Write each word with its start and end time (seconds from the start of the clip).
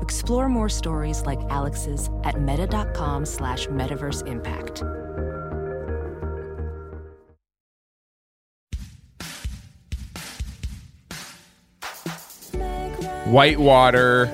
Explore 0.00 0.48
more 0.48 0.68
stories 0.68 1.22
like 1.22 1.40
Alex's 1.50 2.10
at 2.24 2.40
meta.com 2.40 3.24
slash 3.26 3.66
metaverse 3.66 4.26
impact. 4.26 4.82
Whitewater 13.26 14.24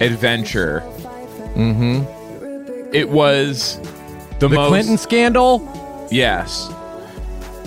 Adventure. 0.00 0.80
Mm-hmm. 1.54 2.94
It 2.94 3.10
was 3.10 3.78
the, 4.38 4.48
The 4.48 4.56
most. 4.56 4.68
Clinton 4.68 4.98
scandal. 4.98 6.08
Yes. 6.10 6.72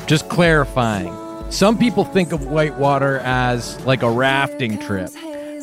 Just 0.07 0.29
clarifying. 0.29 1.13
Some 1.52 1.77
people 1.77 2.04
think 2.04 2.32
of 2.32 2.48
Whitewater 2.48 3.20
as 3.20 3.79
like 3.85 4.04
a 4.04 4.09
rafting 4.09 4.77
trip. 4.79 5.09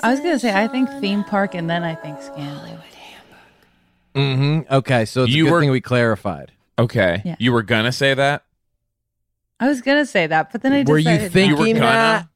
I 0.04 0.10
was 0.10 0.20
gonna 0.20 0.38
say 0.38 0.54
I 0.54 0.68
think 0.68 0.88
theme 1.00 1.24
park 1.24 1.54
and 1.54 1.68
then 1.68 1.82
I 1.82 1.94
think 1.94 2.20
scandal. 2.22 2.78
Mm-hmm. 4.14 4.72
Okay, 4.72 5.04
so 5.04 5.24
it's 5.24 5.32
You 5.32 5.44
a 5.44 5.48
good 5.48 5.52
were- 5.54 5.60
thing 5.60 5.70
we 5.70 5.80
clarified. 5.80 6.52
Okay. 6.78 7.22
Yeah. 7.24 7.36
You 7.38 7.52
were 7.52 7.62
gonna 7.62 7.92
say 7.92 8.14
that? 8.14 8.44
I 9.60 9.68
was 9.68 9.80
gonna 9.80 10.06
say 10.06 10.26
that, 10.26 10.52
but 10.52 10.62
then 10.62 10.72
I 10.72 10.82
Were 10.82 10.98
you 10.98 11.04
decided 11.04 11.22
not. 11.22 11.32
thinking 11.32 11.74
gonna? 11.76 11.80
that? 11.86 12.28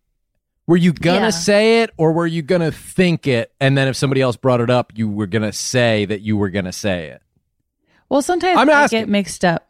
Were 0.67 0.77
you 0.77 0.93
gonna 0.93 1.21
Yeah. 1.27 1.31
say 1.31 1.83
it, 1.83 1.91
or 1.97 2.13
were 2.13 2.27
you 2.27 2.43
gonna 2.43 2.71
think 2.73 3.27
it, 3.27 3.53
and 3.61 3.77
then 3.77 3.89
if 3.89 3.97
somebody 3.97 4.21
else 4.21 4.37
brought 4.37 4.61
it 4.61 4.71
up, 4.71 4.93
you 4.97 5.09
were 5.09 5.27
gonna 5.27 5.53
say 5.53 6.05
that 6.07 6.21
you 6.21 6.37
were 6.37 6.51
gonna 6.51 6.73
say 6.73 7.07
it? 7.09 7.23
Well, 8.09 8.23
sometimes 8.23 8.59
I'm 8.59 8.69
I 8.71 8.73
asking. 8.73 9.01
get 9.01 9.09
mixed 9.09 9.45
up. 9.45 9.69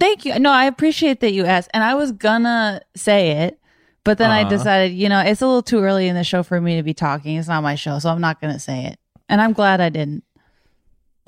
Thank 0.00 0.24
you. 0.24 0.38
No, 0.38 0.50
I 0.50 0.64
appreciate 0.66 1.20
that 1.20 1.32
you 1.32 1.44
asked, 1.44 1.70
and 1.74 1.84
I 1.84 1.94
was 1.94 2.12
gonna 2.12 2.80
say 2.96 3.30
it, 3.44 3.58
but 4.04 4.18
then 4.18 4.30
I 4.30 4.40
Uh-huh. 4.42 4.50
decided, 4.50 4.92
you 4.94 5.08
know, 5.08 5.20
it's 5.20 5.40
a 5.42 5.46
little 5.46 5.62
too 5.62 5.80
early 5.80 6.08
in 6.08 6.14
the 6.14 6.24
show 6.24 6.42
for 6.42 6.60
me 6.60 6.76
to 6.76 6.82
be 6.82 6.94
talking. 6.94 7.36
It's 7.36 7.48
not 7.48 7.62
my 7.62 7.74
show, 7.74 7.98
so 7.98 8.10
I'm 8.10 8.20
not 8.20 8.40
gonna 8.40 8.58
say 8.58 8.86
it, 8.86 8.98
and 9.28 9.40
I'm 9.40 9.52
glad 9.52 9.80
I 9.80 9.88
didn't. 9.88 10.24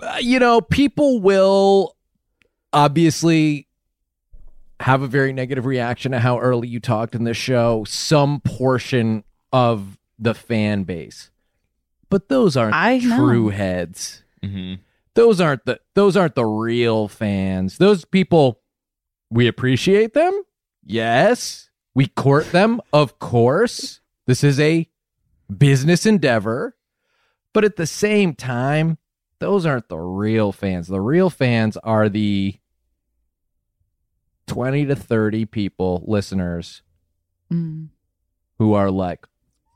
Uh, 0.03 0.16
you 0.20 0.39
know, 0.41 0.61
people 0.61 1.20
will 1.20 1.97
obviously 2.72 3.69
have 4.81 5.03
a 5.03 5.06
very 5.06 5.33
negative 5.33 5.66
reaction 5.66 6.12
to 6.12 6.19
how 6.19 6.39
early 6.39 6.66
you 6.69 6.81
talked 6.81 7.14
in 7.14 7.25
the 7.25 7.34
show. 7.34 7.84
Some 7.84 8.41
portion 8.41 9.22
of 9.53 9.97
the 10.19 10.34
fan 10.34 10.83
base, 10.83 11.31
but 12.11 12.28
those 12.28 12.56
aren't 12.56 12.75
I 12.75 12.98
know. 12.98 13.16
true 13.16 13.48
heads. 13.50 14.22
Mm-hmm. 14.42 14.75
those 15.14 15.41
aren't 15.41 15.64
the 15.64 15.81
those 15.94 16.16
aren't 16.16 16.34
the 16.34 16.44
real 16.44 17.06
fans. 17.09 17.78
Those 17.78 18.05
people 18.05 18.61
we 19.31 19.47
appreciate 19.47 20.12
them. 20.12 20.42
Yes. 20.84 21.70
We 21.95 22.06
court 22.09 22.50
them, 22.53 22.81
of 22.92 23.19
course. 23.19 24.00
This 24.27 24.42
is 24.42 24.59
a 24.59 24.89
business 25.56 26.06
endeavor. 26.06 26.77
But 27.53 27.64
at 27.64 27.77
the 27.77 27.87
same 27.87 28.34
time, 28.34 28.98
those 29.39 29.64
aren't 29.64 29.89
the 29.89 29.98
real 29.98 30.50
fans. 30.50 30.89
The 30.89 31.00
real 31.00 31.31
fans 31.31 31.77
are 31.78 32.09
the 32.09 32.56
20 34.47 34.87
to 34.87 34.97
30 34.97 35.47
people, 35.47 36.03
listeners, 36.06 36.82
Mm. 37.53 37.88
who 38.59 38.72
are 38.72 38.91
like, 38.91 39.26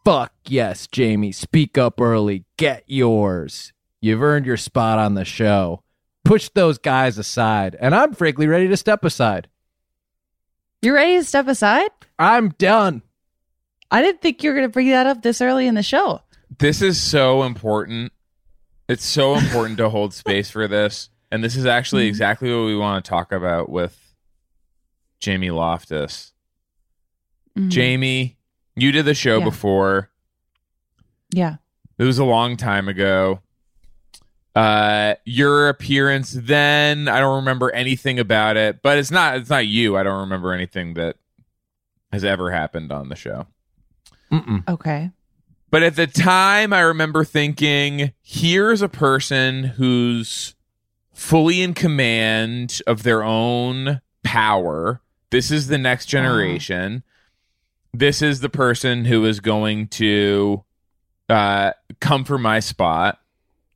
fuck 0.05 0.33
yes, 0.47 0.87
Jamie, 0.87 1.33
speak 1.33 1.79
up 1.79 2.01
early, 2.01 2.45
get 2.57 2.83
yours. 2.87 3.73
You've 4.01 4.23
earned 4.23 4.47
your 4.47 4.57
spot 4.57 4.99
on 4.99 5.15
the 5.15 5.25
show. 5.25 5.83
Push 6.25 6.51
those 6.51 6.79
guys 6.79 7.19
aside. 7.19 7.77
And 7.81 7.95
I'm 7.95 8.15
frankly 8.15 8.47
ready 8.47 8.69
to 8.69 8.77
step 8.77 9.05
aside. 9.05 9.49
You 10.83 10.95
ready 10.95 11.17
to 11.17 11.25
step 11.25 11.49
aside? 11.49 11.91
I'm 12.19 12.51
done. 12.51 13.03
I 13.91 14.03
didn't 14.03 14.21
think 14.21 14.43
you 14.43 14.51
were 14.51 14.57
gonna 14.57 14.69
bring 14.69 14.89
that 14.91 15.07
up 15.07 15.23
this 15.23 15.41
early 15.41 15.67
in 15.67 15.75
the 15.75 15.83
show. 15.83 16.21
This 16.59 16.83
is 16.83 17.01
so 17.01 17.43
important. 17.43 18.13
It's 18.89 19.05
so 19.05 19.37
important 19.37 19.79
to 19.79 19.89
hold 19.89 20.15
space 20.15 20.51
for 20.51 20.69
this. 20.69 21.11
And 21.31 21.43
this 21.45 21.57
is 21.57 21.67
actually 21.67 22.03
Mm-hmm. 22.05 22.09
exactly 22.11 22.55
what 22.55 22.65
we 22.67 22.77
want 22.77 23.05
to 23.05 23.09
talk 23.09 23.33
about 23.33 23.69
with 23.69 24.15
Jamie 25.21 25.51
Loftus. 25.51 26.33
Mhm. 27.59 27.69
Jamie, 27.71 28.39
you 28.77 28.93
did 28.93 29.05
the 29.05 29.15
show 29.15 29.39
Yeah. 29.39 29.45
before. 29.45 30.11
Yeah. 31.33 31.57
It 31.99 32.05
was 32.05 32.19
a 32.19 32.25
long 32.25 32.57
time 32.57 32.89
ago. 32.89 33.41
Uh, 34.59 35.15
your 35.25 35.69
appearance 35.69 36.33
then, 36.33 37.07
I 37.07 37.21
don't 37.21 37.37
remember 37.37 37.71
anything 37.71 38.19
about 38.19 38.57
it, 38.57 38.83
but 38.83 38.99
it's 38.99 39.13
not 39.13 39.37
it's 39.37 39.51
not 39.51 39.69
you. 39.69 39.97
I 39.97 40.03
don't 40.03 40.23
remember 40.23 40.53
anything 40.53 40.95
that 40.95 41.15
has 42.11 42.25
ever 42.25 42.51
happened 42.51 42.91
on 42.91 43.09
the 43.09 43.15
show. 43.15 43.47
Mm-mm. 44.33 44.69
Okay. 44.69 45.13
But 45.71 45.85
at 45.85 45.95
the 45.95 46.09
time, 46.09 46.73
I 46.73 46.81
remember 46.81 47.23
thinking, 47.23 48.13
here's 48.21 48.83
a 48.83 48.89
person 48.89 49.63
who's 49.63 50.57
fully 51.13 51.63
in 51.63 51.73
command 51.73 52.81
of 52.85 53.05
their 53.05 53.23
own 53.23 54.01
power. 54.25 55.01
This 55.31 55.53
is 55.53 55.69
the 55.69 55.79
next 55.79 56.07
generation. 56.07 57.05
This 57.95 58.23
is 58.23 58.41
the 58.41 58.49
person 58.49 59.05
who 59.05 59.25
is 59.25 59.39
going 59.39 59.87
to 59.89 60.65
uh, 61.29 61.75
come 62.01 62.25
for 62.25 62.39
my 62.39 62.59
spot. 62.59 63.21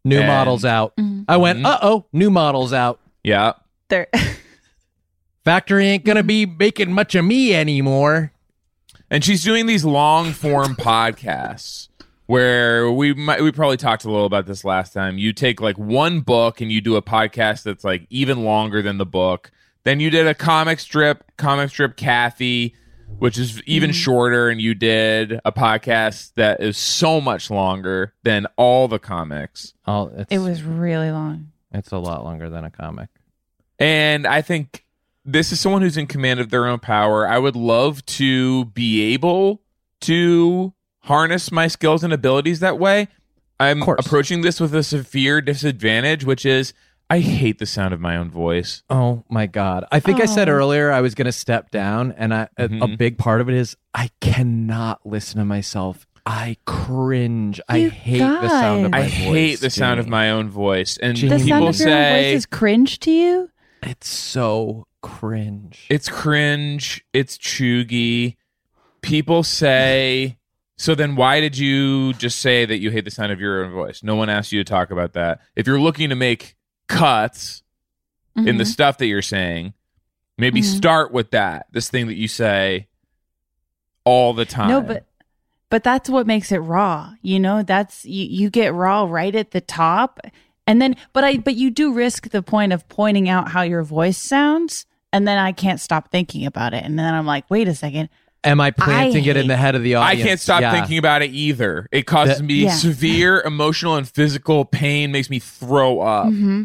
New 0.05 0.19
And- 0.19 0.27
models 0.27 0.65
out. 0.65 0.97
Mhm. 0.97 1.25
I 1.29 1.37
went, 1.37 1.65
uh 1.65 1.79
oh, 1.83 2.07
new 2.13 2.31
models 2.31 2.73
out. 2.73 3.01
Yeah. 3.23 3.53
There. 3.89 4.09
Factory 5.45 5.87
ain't 5.89 6.05
going 6.05 6.17
to 6.17 6.23
be 6.23 6.47
making 6.47 6.93
much 6.93 7.15
of 7.15 7.25
me 7.25 7.55
anymore. 7.55 8.33
And 9.11 9.25
she's 9.25 9.43
doing 9.43 9.67
these 9.67 9.85
long 9.85 10.33
form 10.33 10.75
podcasts 10.77 11.89
where 12.27 12.91
we 12.91 13.13
might 13.13 13.43
we 13.43 13.53
probably 13.53 13.77
talked 13.77 14.05
a 14.05 14.11
little 14.11 14.25
about 14.27 14.47
this 14.47 14.65
last 14.65 14.93
time. 14.93 15.19
You 15.19 15.33
take 15.33 15.61
like 15.61 15.77
one 15.77 16.21
book 16.21 16.61
and 16.61 16.71
you 16.73 16.81
do 16.81 16.97
a 16.97 17.03
podcast 17.03 17.65
that's 17.65 17.85
like 17.85 18.07
even 18.09 18.45
longer 18.45 18.81
than 18.83 18.99
the 18.99 19.05
book. 19.07 19.51
Then 19.85 19.99
you 20.01 20.11
did 20.11 20.27
a 20.29 20.35
comic 20.35 20.79
strip, 20.81 21.25
comic 21.37 21.69
strip 21.71 21.97
Cathy, 21.97 22.75
which 23.19 23.39
is 23.39 23.63
even 23.65 23.91
mm-hmm. 23.91 23.97
shorter, 23.97 24.49
and 24.49 24.61
you 24.61 24.75
did 24.75 25.41
a 25.45 25.53
podcast 25.53 26.35
that 26.35 26.61
is 26.61 26.77
so 26.77 27.21
much 27.21 27.51
longer 27.51 28.15
than 28.23 28.47
all 28.57 28.89
the 28.89 28.99
comics. 28.99 29.75
Oh, 29.87 30.11
it's, 30.15 30.33
it 30.33 30.39
was 30.39 30.63
really 30.63 31.11
long. 31.11 31.53
It's 31.73 31.93
a 31.93 31.99
lot 31.99 32.25
longer 32.25 32.51
than 32.51 32.65
a 32.65 32.71
comic. 32.71 33.09
And 33.79 34.27
I 34.27 34.43
think 34.43 34.85
this 35.25 35.53
is 35.53 35.61
someone 35.61 35.83
who's 35.83 35.97
in 35.97 36.07
command 36.07 36.41
of 36.41 36.51
their 36.51 36.67
own 36.67 36.79
power. 36.79 37.27
I 37.27 37.39
would 37.39 37.57
love 37.57 38.05
to 38.07 38.67
be 38.67 39.15
able 39.15 39.63
to 40.03 40.73
harness 41.01 41.51
my 41.51 41.69
skills 41.69 42.05
and 42.05 42.13
abilities 42.13 42.61
that 42.61 42.79
way. 42.79 43.09
I'm 43.59 43.83
approaching 43.83 44.43
this 44.43 44.61
with 44.61 44.75
a 44.75 44.83
severe 44.83 45.41
disadvantage, 45.41 46.25
which 46.25 46.45
is 46.45 46.75
I 47.13 47.19
hate 47.19 47.59
the 47.59 47.67
sound 47.67 47.93
of 47.93 48.01
my 48.01 48.17
own 48.17 48.31
voice. 48.31 48.83
Oh 48.89 49.23
my 49.29 49.47
god! 49.47 49.85
I 49.93 50.01
think 50.01 50.19
I 50.21 50.25
said 50.25 50.49
Oh. 50.49 50.53
earlier 50.53 50.91
I 50.91 51.03
was 51.03 51.15
going 51.15 51.27
to 51.27 51.33
step 51.33 51.71
down, 51.71 52.13
and 52.17 52.33
I, 52.33 52.49
a, 52.57 52.65
a 52.65 52.69
Mhm. 52.69 52.97
big 52.97 53.19
part 53.19 53.43
of 53.43 53.51
it 53.51 53.55
is 53.55 53.77
I 53.93 54.09
cannot 54.23 55.05
listen 55.05 55.39
to 55.39 55.45
myself. 55.45 56.07
I 56.25 56.57
cringe. 56.65 57.61
I 57.69 57.77
You 57.79 57.91
hate 57.91 58.19
the 58.21 58.49
sound 58.49 58.87
of 58.87 58.93
my 58.93 59.03
voice. 59.03 59.05
I 59.05 59.09
voice. 59.11 59.13
hate 59.35 59.61
the 59.61 59.71
sound 59.71 60.01
of 60.01 60.07
Jamie. 60.07 60.11
my 60.13 60.31
own 60.31 60.49
voice. 60.49 60.97
And 61.03 61.17
The 61.19 61.29
The 61.29 61.37
people 61.37 61.49
sound 61.49 61.69
of 61.69 61.79
your 61.81 61.89
own 61.89 61.95
say 61.95 62.23
voice 62.33 62.37
is 62.39 62.47
cringe 62.47 62.99
to 63.01 63.11
you. 63.11 63.51
It's 63.83 64.09
so 64.09 64.87
cringe. 65.03 65.87
it's 65.91 66.09
cringe, 66.09 67.05
it's 67.13 67.37
chuggy. 67.37 68.37
People 69.03 69.43
say 69.43 70.39
so 70.79 70.95
then 70.95 71.15
why 71.17 71.41
did 71.41 71.59
you 71.59 72.13
just 72.15 72.39
say 72.39 72.65
that 72.65 72.79
you 72.79 72.91
hate 72.91 73.05
the 73.05 73.11
sound 73.11 73.33
of 73.33 73.41
your 73.41 73.65
own 73.65 73.73
voice? 73.73 74.03
No 74.03 74.17
one 74.17 74.31
asked 74.31 74.51
you 74.53 74.65
to 74.65 74.69
talk 74.69 74.91
about 74.91 75.13
that. 75.13 75.41
If 75.55 75.67
you're 75.67 75.79
looking 75.81 76.09
to 76.09 76.15
make 76.17 76.55
cuts 76.93 77.63
in 78.37 78.57
the 78.57 78.65
Mhm. 78.65 78.67
stuff 78.67 78.99
that 78.99 79.07
you're 79.07 79.21
saying, 79.23 79.75
maybe 80.39 80.61
Mhm. 80.61 80.65
start 80.77 81.13
with 81.13 81.31
that. 81.33 81.67
This 81.73 81.89
thing 81.91 82.07
that 82.07 82.17
you 82.17 82.29
say 82.29 82.87
all 84.05 84.33
the 84.33 84.45
time. 84.45 84.69
No, 84.69 84.81
but 84.81 85.05
but 85.71 85.83
that's 85.85 86.11
what 86.11 86.27
makes 86.27 86.53
it 86.53 86.59
raw. 86.59 87.13
You 87.23 87.41
know, 87.41 87.63
that's 87.63 88.05
you 88.05 88.27
you 88.27 88.51
get 88.51 88.75
raw 88.75 89.05
right 89.05 89.35
at 89.35 89.53
the 89.53 89.61
top. 89.61 90.21
And 90.67 90.81
then 90.81 90.97
but 91.13 91.25
I 91.25 91.39
but 91.39 91.55
you 91.55 91.71
do 91.71 91.93
risk 91.93 92.31
the 92.31 92.43
point 92.43 92.73
of 92.73 92.89
pointing 92.89 93.29
out 93.29 93.51
how 93.51 93.63
your 93.63 93.83
voice 93.83 94.19
sounds 94.19 94.87
and 95.13 95.27
then 95.27 95.39
I 95.39 95.53
can't 95.53 95.81
stop 95.81 96.11
thinking 96.11 96.47
about 96.47 96.75
it. 96.75 96.85
And 96.85 96.99
then 96.99 97.15
I'm 97.15 97.27
like, 97.27 97.45
"Wait 97.51 97.69
a 97.69 97.75
second. 97.75 98.09
Am 98.45 98.61
I 98.61 98.73
planting 98.73 99.25
it 99.25 99.37
in 99.37 99.47
the 99.47 99.57
head 99.57 99.77
of 99.77 99.83
the 99.85 99.95
audience? 99.95 100.21
I 100.25 100.27
can't 100.29 100.41
stop 100.41 100.61
Yeah. 100.63 100.73
thinking 100.73 100.99
about 100.99 101.23
it 101.23 101.31
either. 101.31 101.87
It 101.93 102.07
causes 102.07 102.39
That- 102.39 102.45
me 102.45 102.65
Yeah. 102.65 102.73
severe 102.73 103.41
emotional 103.43 103.95
and 103.95 104.09
physical 104.09 104.65
pain, 104.65 105.13
makes 105.13 105.31
me 105.31 105.39
throw 105.39 106.01
up. 106.01 106.27
Mm-hmm. 106.27 106.63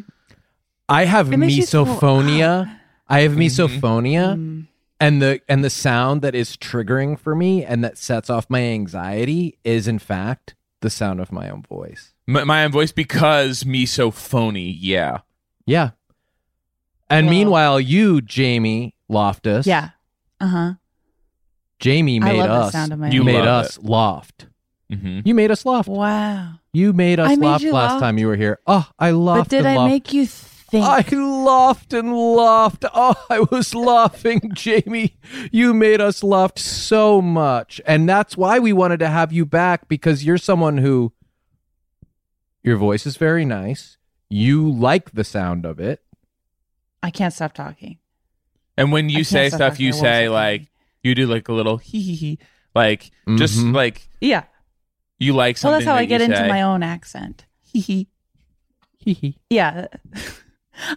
I 0.89 1.05
have 1.05 1.31
It 1.33 1.37
makes 1.37 1.55
you 1.55 1.65
throw 1.65 1.85
misophonia. 1.85 2.79
I 3.09 3.21
have 3.21 3.31
Mm-hmm. 3.33 3.41
misophonia, 3.41 4.35
Mm. 4.35 4.67
and 4.99 5.21
the 5.21 5.41
and 5.47 5.63
the 5.63 5.69
sound 5.69 6.21
that 6.21 6.35
is 6.35 6.57
triggering 6.57 7.17
for 7.19 7.35
me 7.35 7.63
and 7.63 7.83
that 7.83 7.97
sets 7.97 8.29
off 8.29 8.49
my 8.49 8.61
anxiety 8.61 9.57
is 9.63 9.87
in 9.87 9.99
fact 9.99 10.55
the 10.81 10.89
sound 10.89 11.19
of 11.19 11.31
my 11.31 11.49
own 11.49 11.63
voice. 11.63 12.13
My, 12.27 12.43
my 12.43 12.63
own 12.65 12.71
voice 12.71 12.91
because 12.91 13.65
me 13.65 13.85
so 13.85 14.11
phony. 14.11 14.69
Yeah. 14.71 15.19
Yeah. 15.65 15.91
And 17.09 17.27
Well- 17.27 17.31
meanwhile, 17.35 17.79
you, 17.79 18.21
Jamie 18.21 18.93
Loftus, 19.09 19.65
Yeah. 19.65 19.89
Uh 20.39 20.47
huh. 20.47 20.73
Jamie 21.79 22.19
made 22.19 22.39
us. 22.41 22.71
sound 22.71 23.13
you 23.13 23.23
made 23.23 23.37
voice. 23.39 23.47
us 23.47 23.79
loft. 23.81 24.47
hmm 24.91 25.19
You 25.23 25.33
made 25.35 25.51
us 25.51 25.65
loft. 25.65 25.87
Wow. 25.87 26.53
You 26.73 26.91
made 26.93 27.19
us 27.19 27.31
I 27.31 27.33
loft 27.35 27.63
you 27.63 27.71
last 27.71 27.91
loft? 27.93 28.01
time 28.03 28.17
you 28.17 28.27
were 28.27 28.35
here. 28.35 28.59
Oh, 28.67 28.87
I 28.99 29.11
lofted. 29.11 29.37
But 29.37 29.49
did 29.49 29.65
I 29.65 29.75
loft. 29.75 29.89
make 29.91 30.13
you 30.13 30.25
think? 30.69 30.85
I 30.85 31.15
laughed 31.15 31.93
and 31.93 32.13
laughed. 32.15 32.85
Oh, 32.93 33.15
I 33.29 33.39
was 33.51 33.73
laughing, 33.75 34.51
Jamie. 34.53 35.17
You 35.51 35.73
made 35.73 36.01
us 36.01 36.23
laugh 36.23 36.57
so 36.57 37.21
much. 37.21 37.79
And 37.85 38.07
that's 38.07 38.35
why 38.37 38.59
we 38.59 38.73
wanted 38.73 38.99
to 38.99 39.07
have 39.09 39.31
you 39.31 39.45
back 39.45 39.87
because 39.87 40.23
you're 40.25 40.37
someone 40.37 40.77
who 40.77 41.13
your 42.63 42.77
voice 42.77 43.05
is 43.05 43.17
very 43.17 43.45
nice. 43.45 43.97
You 44.29 44.69
like 44.69 45.11
the 45.11 45.23
sound 45.23 45.65
of 45.65 45.79
it. 45.79 46.01
I 47.01 47.11
can't 47.11 47.33
stop 47.33 47.53
talking. 47.53 47.99
And 48.75 48.91
when 48.91 49.09
you 49.09 49.23
say 49.23 49.49
stop 49.49 49.57
stuff, 49.57 49.73
talking. 49.73 49.85
you 49.85 49.93
say 49.93 50.27
like 50.29 50.61
talking. 50.61 50.69
you 51.03 51.15
do 51.15 51.27
like 51.27 51.47
a 51.47 51.53
little 51.53 51.77
hee 51.77 52.01
hee 52.01 52.15
hee, 52.15 52.39
like 52.75 53.11
just 53.37 53.57
Mhm. 53.59 53.73
like 53.73 54.07
Yeah. 54.19 54.43
you 55.17 55.33
like 55.33 55.57
Well, 55.63 55.73
that's 55.73 55.85
how 55.85 55.93
that 55.93 55.99
I 56.01 56.05
get 56.05 56.19
you 56.21 56.25
into 56.25 56.47
my 56.47 56.61
own 56.61 56.83
accent. 56.83 57.45
Hee 57.63 57.79
hee. 57.79 58.07
Hee 58.97 59.13
hee. 59.13 59.37
Yeah. 59.49 59.87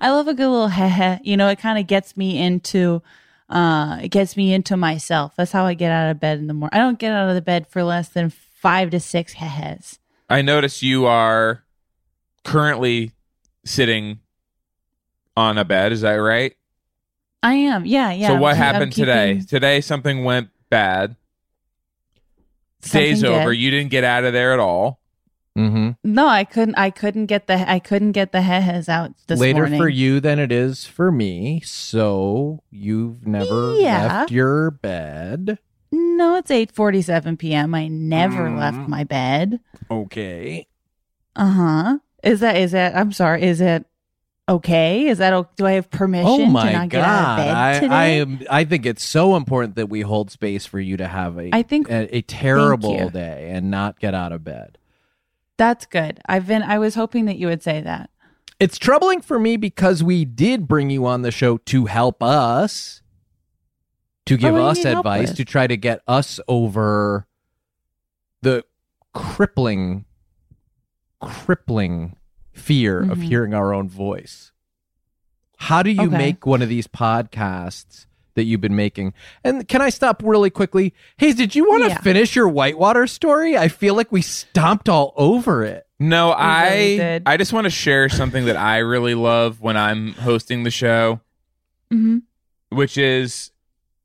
I 0.00 0.10
love 0.10 0.28
a 0.28 0.34
good 0.34 0.48
little 0.48 0.68
heh 0.68 0.88
heh. 0.88 1.18
You 1.22 1.36
know, 1.36 1.48
it 1.48 1.58
kind 1.58 1.78
of 1.78 1.86
gets 1.86 2.16
me 2.16 2.40
into 2.40 3.02
uh 3.48 3.98
it 4.02 4.08
gets 4.08 4.36
me 4.36 4.52
into 4.52 4.76
myself. 4.76 5.34
That's 5.36 5.52
how 5.52 5.66
I 5.66 5.74
get 5.74 5.90
out 5.90 6.10
of 6.10 6.20
bed 6.20 6.38
in 6.38 6.46
the 6.46 6.54
morning. 6.54 6.78
I 6.78 6.82
don't 6.82 6.98
get 6.98 7.12
out 7.12 7.28
of 7.28 7.34
the 7.34 7.42
bed 7.42 7.66
for 7.66 7.82
less 7.82 8.08
than 8.08 8.30
5 8.30 8.90
to 8.90 9.00
6 9.00 9.32
heh 9.34 9.46
hehs. 9.46 9.98
I 10.28 10.42
notice 10.42 10.82
you 10.82 11.06
are 11.06 11.64
currently 12.44 13.12
sitting 13.64 14.20
on 15.36 15.58
a 15.58 15.64
bed. 15.64 15.92
Is 15.92 16.02
that 16.02 16.14
right? 16.14 16.54
I 17.42 17.54
am. 17.54 17.86
Yeah, 17.86 18.12
yeah. 18.12 18.28
so 18.28 18.36
what 18.36 18.50
I'm 18.50 18.54
keep- 18.54 18.62
I'm 18.62 18.72
happened 18.74 18.92
today? 18.92 19.32
keeping 19.32 19.46
Today 19.46 19.80
something 19.80 20.24
went 20.24 20.50
bad. 20.68 21.16
Day's 22.82 23.20
something 23.20 23.40
over. 23.40 23.52
You 23.52 23.70
didn't 23.70 23.90
get 23.90 24.04
out 24.04 24.24
of 24.24 24.32
there 24.32 24.52
at 24.52 24.58
all. 24.58 24.99
Mm-hmm. 25.60 25.90
No, 26.14 26.26
I 26.26 26.44
couldn't 26.44 26.76
I 26.76 26.90
couldn't 26.90 27.26
get 27.26 27.46
the 27.46 27.68
I 27.70 27.78
couldn't 27.78 28.12
get 28.12 28.32
the 28.32 28.42
heh 28.42 28.60
hehs 28.62 28.88
out 28.88 29.12
this 29.26 29.38
Later 29.38 29.60
morning. 29.62 29.78
for 29.78 29.88
you 29.88 30.20
than 30.20 30.38
it 30.38 30.50
is 30.52 30.84
for 30.86 31.12
me. 31.12 31.60
So 31.64 32.62
you've 32.70 33.26
never 33.26 33.74
Yeah. 33.74 34.06
left 34.20 34.30
your 34.30 34.70
bed. 34.70 35.58
No, 35.92 36.36
it's 36.36 36.50
8:47 36.50 37.36
p.m. 37.38 37.74
I 37.74 37.88
never 37.88 38.48
Mm. 38.48 38.58
left 38.58 38.88
my 38.88 39.04
bed. 39.04 39.60
Okay. 39.90 40.66
Uh-huh. 41.36 41.98
Is 42.22 42.40
that 42.40 42.56
is 42.56 42.72
that 42.72 42.96
I'm 42.96 43.12
sorry, 43.12 43.42
is 43.42 43.60
it 43.60 43.86
okay? 44.48 45.06
Is 45.08 45.18
that 45.18 45.56
do 45.56 45.66
I 45.66 45.72
have 45.72 45.90
permission 45.90 46.28
Oh 46.28 46.38
to 46.38 46.46
my 46.46 46.72
not 46.72 46.88
get 46.90 47.02
out 47.02 47.20
of 47.20 47.24
god! 47.24 47.36
bed 47.38 47.54
I, 47.56 47.80
today? 47.80 47.94
I 47.94 48.04
am. 48.06 48.40
I 48.50 48.64
think 48.64 48.86
it's 48.86 49.04
so 49.04 49.36
important 49.36 49.76
that 49.76 49.88
we 49.88 50.00
hold 50.02 50.30
space 50.30 50.66
for 50.66 50.80
you 50.80 50.96
to 50.96 51.06
have 51.08 51.38
a 51.38 51.50
I 51.54 51.62
think- 51.62 51.90
a, 51.90 52.14
a 52.16 52.22
terrible 52.22 53.08
day 53.10 53.50
and 53.52 53.70
not 53.70 53.98
get 54.00 54.14
out 54.14 54.32
of 54.32 54.44
bed. 54.44 54.76
That's 55.60 55.84
good. 55.84 56.20
I've 56.24 56.46
been 56.46 56.62
I 56.62 56.78
was 56.78 56.94
hoping 56.94 57.26
that 57.26 57.36
you 57.36 57.46
would 57.48 57.62
say 57.62 57.82
that. 57.82 58.08
It's 58.58 58.78
troubling 58.78 59.20
for 59.20 59.38
me 59.38 59.58
because 59.58 60.02
we 60.02 60.24
did 60.24 60.66
bring 60.66 60.88
you 60.88 61.04
on 61.04 61.20
the 61.20 61.30
show 61.30 61.58
to 61.58 61.84
help 61.84 62.22
us, 62.22 63.02
to 64.24 64.38
give 64.38 64.54
what 64.54 64.62
us 64.62 64.84
advice, 64.86 65.34
to 65.34 65.44
try 65.44 65.66
to 65.66 65.76
get 65.76 66.00
us 66.08 66.40
over 66.48 67.26
the 68.40 68.64
crippling, 69.12 70.06
crippling 71.20 72.16
fear 72.54 73.02
of 73.02 73.18
Mhm. 73.18 73.24
hearing 73.24 73.52
our 73.52 73.74
own 73.74 73.86
voice. 73.86 74.52
How 75.58 75.82
do 75.82 75.90
you 75.90 76.06
Okay. 76.06 76.16
make 76.16 76.46
one 76.46 76.62
of 76.62 76.70
these 76.70 76.86
podcasts 76.86 78.06
that 78.40 78.44
you've 78.46 78.60
been 78.62 78.74
making? 78.74 79.12
And 79.44 79.68
can 79.68 79.82
I 79.82 79.90
stop 79.90 80.22
really 80.24 80.48
quickly? 80.50 80.94
Hey, 81.18 81.32
did 81.34 81.54
you 81.54 81.68
want 81.68 81.82
to 81.84 81.90
Yeah. 81.90 81.98
finish 82.00 82.34
your 82.34 82.48
Whitewater 82.48 83.06
story? 83.06 83.56
I 83.56 83.68
feel 83.68 83.94
like 83.94 84.10
we 84.10 84.22
stomped 84.22 84.88
all 84.88 85.12
over 85.16 85.62
it. 85.62 85.86
No, 85.98 86.30
I 86.30 86.68
really 86.70 86.96
did. 86.96 87.22
I 87.26 87.36
just 87.36 87.52
want 87.52 87.64
to 87.66 87.70
share 87.70 88.08
something 88.08 88.46
that 88.46 88.56
I 88.56 88.78
really 88.78 89.14
love 89.14 89.60
when 89.60 89.76
I'm 89.76 90.14
hosting 90.14 90.62
the 90.62 90.70
show, 90.70 91.20
Mm-hmm. 91.92 92.18
which 92.70 92.96
is 92.96 93.50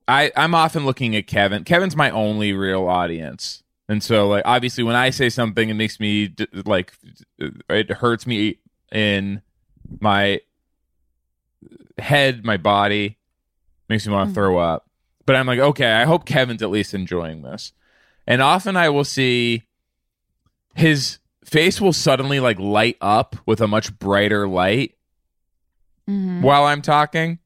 I 0.07 0.31
I'm 0.35 0.53
often 0.53 0.85
looking 0.85 1.15
at 1.15 1.25
Kevin. 1.27 1.63
Kevin's 1.63 1.95
my 1.95 2.09
only 2.09 2.51
real 2.53 2.85
audience. 2.87 3.63
And 3.87 4.03
so 4.03 4.27
like 4.27 4.43
obviously 4.45 4.83
when 4.83 4.95
I 4.95 5.09
say 5.11 5.29
something 5.29 5.69
it 5.69 5.75
makes 5.75 5.99
me 5.99 6.33
like 6.65 6.91
it 7.69 7.91
hurts 7.91 8.27
me 8.27 8.57
in 8.91 9.41
my 10.01 10.41
head, 11.97 12.43
my 12.43 12.57
body, 12.57 13.17
makes 13.89 14.05
me 14.07 14.13
want 14.13 14.29
to 14.29 14.31
Mhm. 14.31 14.35
throw 14.35 14.57
up. 14.57 14.89
But 15.25 15.35
I'm 15.35 15.47
like, 15.47 15.59
okay, 15.59 15.91
I 15.91 16.03
hope 16.05 16.25
Kevin's 16.25 16.61
at 16.61 16.69
least 16.69 16.93
enjoying 16.93 17.41
this. 17.41 17.73
And 18.27 18.41
often 18.41 18.75
I 18.77 18.89
will 18.89 19.03
see 19.03 19.63
his 20.75 21.19
face 21.43 21.79
will 21.79 21.93
suddenly 21.93 22.39
like 22.39 22.59
light 22.59 22.97
up 23.01 23.35
with 23.45 23.61
a 23.61 23.67
much 23.67 23.97
brighter 23.97 24.47
light 24.47 24.91
Mm-hmm. 26.09 26.41
while 26.43 26.65
I'm 26.65 26.81
talking. 26.83 27.39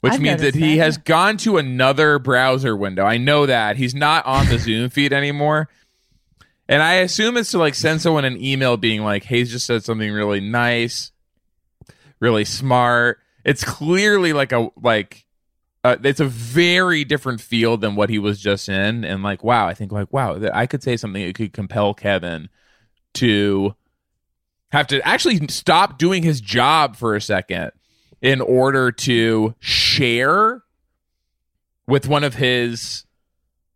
Which 0.00 0.14
I've 0.14 0.20
means 0.20 0.42
that 0.42 0.54
he 0.54 0.76
that, 0.76 0.84
has 0.84 0.98
gone 0.98 1.38
to 1.38 1.56
another 1.56 2.18
browser 2.18 2.76
window. 2.76 3.04
I 3.06 3.16
know 3.16 3.46
that. 3.46 3.76
He's 3.76 3.94
not 3.94 4.26
on 4.26 4.46
the 4.48 4.58
Zoom 4.58 4.90
feed 4.90 5.12
anymore. 5.14 5.68
And 6.68 6.82
I 6.82 6.94
assume 6.96 7.36
it's 7.38 7.52
to 7.52 7.58
like 7.58 7.74
send 7.74 8.02
someone 8.02 8.24
an 8.26 8.42
email 8.42 8.76
being 8.76 9.02
like, 9.02 9.24
Hayes 9.24 9.50
just 9.50 9.66
said 9.66 9.84
something 9.84 10.12
really 10.12 10.40
nice, 10.40 11.12
really 12.20 12.44
smart. 12.44 13.18
It's 13.46 13.64
clearly 13.64 14.32
like 14.34 14.52
a 14.52 14.68
like 14.82 15.24
uh, 15.84 15.96
it's 16.02 16.18
a 16.20 16.24
very 16.26 17.04
different 17.04 17.40
field 17.40 17.80
than 17.80 17.94
what 17.94 18.10
he 18.10 18.18
was 18.18 18.40
just 18.40 18.68
in. 18.68 19.04
And 19.04 19.22
like, 19.22 19.44
wow, 19.44 19.68
I 19.68 19.72
think 19.74 19.92
like, 19.92 20.12
wow, 20.12 20.38
I 20.52 20.66
could 20.66 20.82
say 20.82 20.96
something 20.96 21.24
that 21.24 21.34
could 21.36 21.52
compel 21.52 21.94
Kevin 21.94 22.48
to 23.14 23.74
have 24.72 24.88
to 24.88 25.00
actually 25.06 25.46
stop 25.48 25.96
doing 25.96 26.24
his 26.24 26.40
job 26.40 26.96
for 26.96 27.14
a 27.14 27.20
second 27.20 27.70
in 28.20 28.40
order 28.40 28.90
to 28.90 29.54
share 29.60 30.62
with 31.86 32.08
one 32.08 32.24
of 32.24 32.34
his 32.34 33.04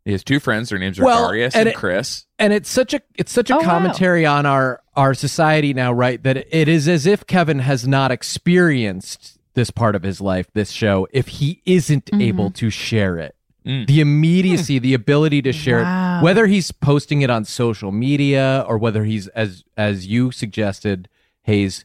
his 0.04 0.24
two 0.24 0.40
friends. 0.40 0.70
Their 0.70 0.80
names 0.80 0.98
are 0.98 1.04
Well, 1.04 1.28
Darius 1.28 1.54
and 1.54 1.60
and, 1.60 1.68
it- 1.68 1.76
Chris. 1.76 2.26
and 2.40 2.52
it's 2.52 2.68
such 2.70 2.92
a 2.92 3.00
it's 3.14 3.30
such 3.30 3.50
a 3.50 3.54
Oh, 3.54 3.58
wow. 3.58 3.64
commentary 3.64 4.26
on 4.26 4.46
our 4.46 4.82
our 4.96 5.14
society 5.14 5.72
now 5.74 5.92
right 5.92 6.20
that 6.24 6.36
it 6.54 6.66
is 6.68 6.88
as 6.88 7.06
if 7.06 7.24
kevin 7.26 7.60
has 7.60 7.86
not 7.86 8.10
experienced 8.10 9.38
this 9.60 9.70
part 9.70 9.94
of 9.94 10.02
his 10.02 10.20
life 10.20 10.46
this 10.54 10.70
show 10.70 11.06
if 11.12 11.26
he 11.38 11.60
isn't 11.66 12.06
Mhm. 12.06 12.22
able 12.28 12.50
to 12.52 12.70
share 12.70 13.18
it 13.18 13.34
Mm. 13.66 13.86
the 13.86 14.00
immediacy 14.00 14.78
the 14.78 14.94
ability 14.94 15.42
to 15.42 15.52
share 15.52 15.82
Wow. 15.82 16.18
it 16.20 16.24
whether 16.24 16.46
he's 16.46 16.72
posting 16.72 17.20
it 17.20 17.28
on 17.36 17.44
social 17.44 17.92
media 17.92 18.64
or 18.66 18.78
whether 18.78 19.04
he's 19.04 19.26
as 19.28 19.64
as 19.76 20.06
you 20.06 20.30
suggested 20.32 21.08
hayes 21.42 21.84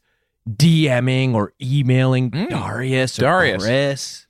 dming 0.50 1.34
or 1.34 1.52
emailing 1.62 2.32
Mm. 2.32 2.50
darius 2.50 3.20
or 3.20 3.22
Darius. 3.24 3.64
chris 3.64 4.22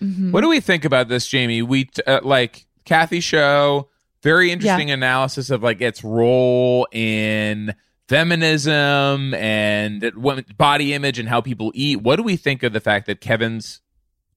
Mm-hmm. 0.00 0.30
What 0.30 0.42
do 0.42 0.48
we 0.48 0.60
think 0.60 0.84
about 0.84 1.08
this, 1.08 1.26
Jamie? 1.26 1.60
We 1.60 1.90
uh, 2.06 2.20
like 2.22 2.66
Cathy 2.84 3.18
show. 3.18 3.88
Very 4.22 4.52
interesting 4.52 4.92
analysis 4.92 5.50
of 5.50 5.60
like 5.64 5.80
its 5.80 6.04
role 6.04 6.86
in 6.92 7.74
feminism 8.08 9.34
and 9.34 10.12
body 10.56 10.94
image 10.94 11.18
and 11.18 11.28
how 11.28 11.40
people 11.40 11.70
eat. 11.74 12.00
What 12.02 12.16
do 12.16 12.22
we 12.22 12.36
think 12.36 12.62
of 12.62 12.72
the 12.72 12.80
fact 12.80 13.06
that 13.06 13.20
Kevin's 13.20 13.80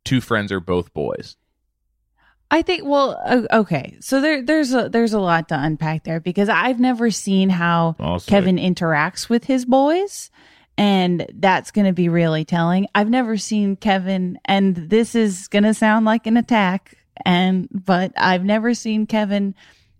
two 0.03 0.21
friends 0.21 0.51
are 0.51 0.59
both 0.59 0.93
boys? 0.93 1.37
I 2.53 2.61
think 2.63 2.83
well 2.83 3.17
okay. 3.53 3.97
So 4.01 4.19
there 4.19 4.41
there's 4.41 4.73
a 4.73 4.89
there's 4.89 5.13
a 5.13 5.19
lot 5.21 5.47
to 5.49 5.59
unpack 5.59 6.03
there 6.03 6.19
because 6.19 6.49
I've 6.49 6.81
never 6.81 7.09
seen 7.09 7.49
how 7.49 7.95
Also, 7.97 8.29
Kevin 8.29 8.57
interacts 8.57 9.29
with 9.29 9.45
his 9.45 9.63
boys 9.63 10.29
and 10.77 11.25
that's 11.35 11.71
going 11.71 11.87
to 11.87 11.93
be 11.93 12.09
really 12.09 12.43
telling. 12.43 12.87
I've 12.93 13.09
never 13.09 13.37
seen 13.37 13.77
Kevin 13.77 14.37
and 14.43 14.75
this 14.75 15.15
is 15.15 15.47
going 15.47 15.63
to 15.63 15.73
sound 15.73 16.05
like 16.05 16.27
an 16.27 16.35
attack 16.35 16.97
and 17.25 17.69
but 17.71 18.11
I've 18.17 18.43
never 18.43 18.73
seen 18.73 19.05
Kevin 19.07 19.55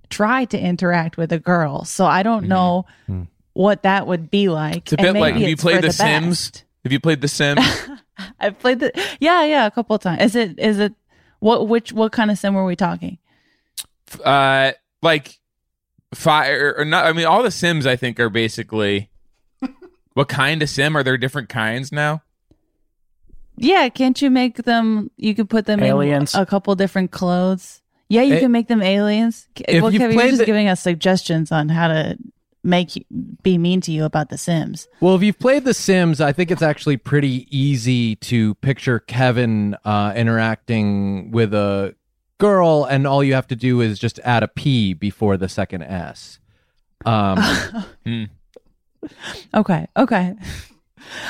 try 0.09 0.43
to 0.43 0.59
interact 0.59 1.15
with 1.15 1.31
a 1.31 1.39
girl. 1.39 1.85
So 1.85 2.05
I 2.05 2.21
don't 2.21 2.47
know 2.49 2.85
Mhm. 3.09 3.27
What 3.53 3.83
that 3.83 4.07
would 4.07 4.29
be 4.31 4.49
like. 4.49 4.77
It's 4.77 4.93
a 4.93 4.99
And 4.99 5.13
bit 5.13 5.19
like 5.19 5.33
maybe 5.35 5.41
have 5.43 5.49
you 5.49 5.57
played 5.57 5.83
The, 5.83 5.87
the 5.87 5.93
Sims? 5.93 6.49
best. 6.51 6.63
Have 6.83 6.91
you 6.91 6.99
played 6.99 7.21
The 7.21 7.27
Sims? 7.27 7.59
I've 8.39 8.57
played 8.59 8.79
the 8.79 8.91
yeah, 9.19 9.43
yeah, 9.43 9.65
a 9.65 9.71
couple 9.71 9.95
of 9.95 10.01
times. 10.01 10.21
Is 10.21 10.35
it 10.35 10.59
is 10.59 10.79
it 10.79 10.93
What 11.39 11.67
which 11.67 11.91
what 11.93 12.11
kind 12.11 12.29
of 12.31 12.37
sim 12.37 12.53
were 12.53 12.65
we 12.65 12.75
talking? 12.75 13.17
Uh, 14.23 14.71
like 15.01 15.39
fire 16.13 16.75
or 16.77 16.85
not? 16.85 17.05
I 17.05 17.13
mean, 17.13 17.25
all 17.25 17.41
the 17.43 17.51
Sims 17.51 17.85
I 17.87 17.95
think 17.95 18.19
are 18.19 18.29
basically. 18.29 19.09
what 20.13 20.27
kind 20.29 20.61
of 20.61 20.69
sim 20.69 20.95
are 20.95 21.03
there? 21.03 21.17
Different 21.17 21.49
kinds 21.49 21.91
now. 21.91 22.21
Yeah, 23.57 23.89
can't 23.89 24.19
you 24.21 24.29
make 24.31 24.57
them? 24.63 25.11
You 25.17 25.35
could 25.35 25.49
put 25.49 25.65
them 25.65 25.81
Aliens. 25.83 26.33
in 26.33 26.41
a 26.41 26.45
couple 26.45 26.73
different 26.75 27.11
clothes. 27.11 27.81
Yeah, 28.09 28.23
you 28.23 28.35
Eh, 28.35 28.39
can 28.39 28.51
make 28.51 28.67
them 28.67 28.81
aliens. 28.81 29.47
if 29.55 29.81
well, 29.81 29.91
you've 29.91 30.01
Kevin, 30.01 30.17
you're 30.17 30.27
just 30.27 30.39
the- 30.39 30.45
giving 30.45 30.67
us 30.67 30.81
suggestions 30.81 31.51
on 31.51 31.69
how 31.69 31.87
to 31.87 32.17
make 32.63 32.95
you, 32.95 33.05
be 33.43 33.57
mean 33.57 33.81
to 33.81 33.91
you 33.91 34.05
about 34.05 34.29
The 34.29 34.37
Sims. 34.37 34.87
Well, 34.99 35.15
if 35.15 35.23
you've 35.23 35.39
played 35.39 35.65
The 35.65 35.73
Sims, 35.73 36.21
I 36.21 36.31
think 36.31 36.51
it's 36.51 36.61
actually 36.61 36.97
pretty 36.97 37.47
easy 37.49 38.15
to 38.17 38.55
picture 38.55 38.99
Kevin 38.99 39.75
uh, 39.85 40.13
interacting 40.15 41.31
with 41.31 41.53
a 41.53 41.95
girl, 42.37 42.85
and 42.85 43.05
all 43.07 43.23
you 43.23 43.33
have 43.33 43.47
to 43.47 43.55
do 43.55 43.81
is 43.81 43.99
just 43.99 44.19
add 44.23 44.43
a 44.43 44.47
P 44.47 44.93
before 44.93 45.37
the 45.37 45.49
second 45.49 45.83
S. 45.83 46.39
Um, 47.05 47.39
Okay, 49.53 49.87
okay, 49.97 50.35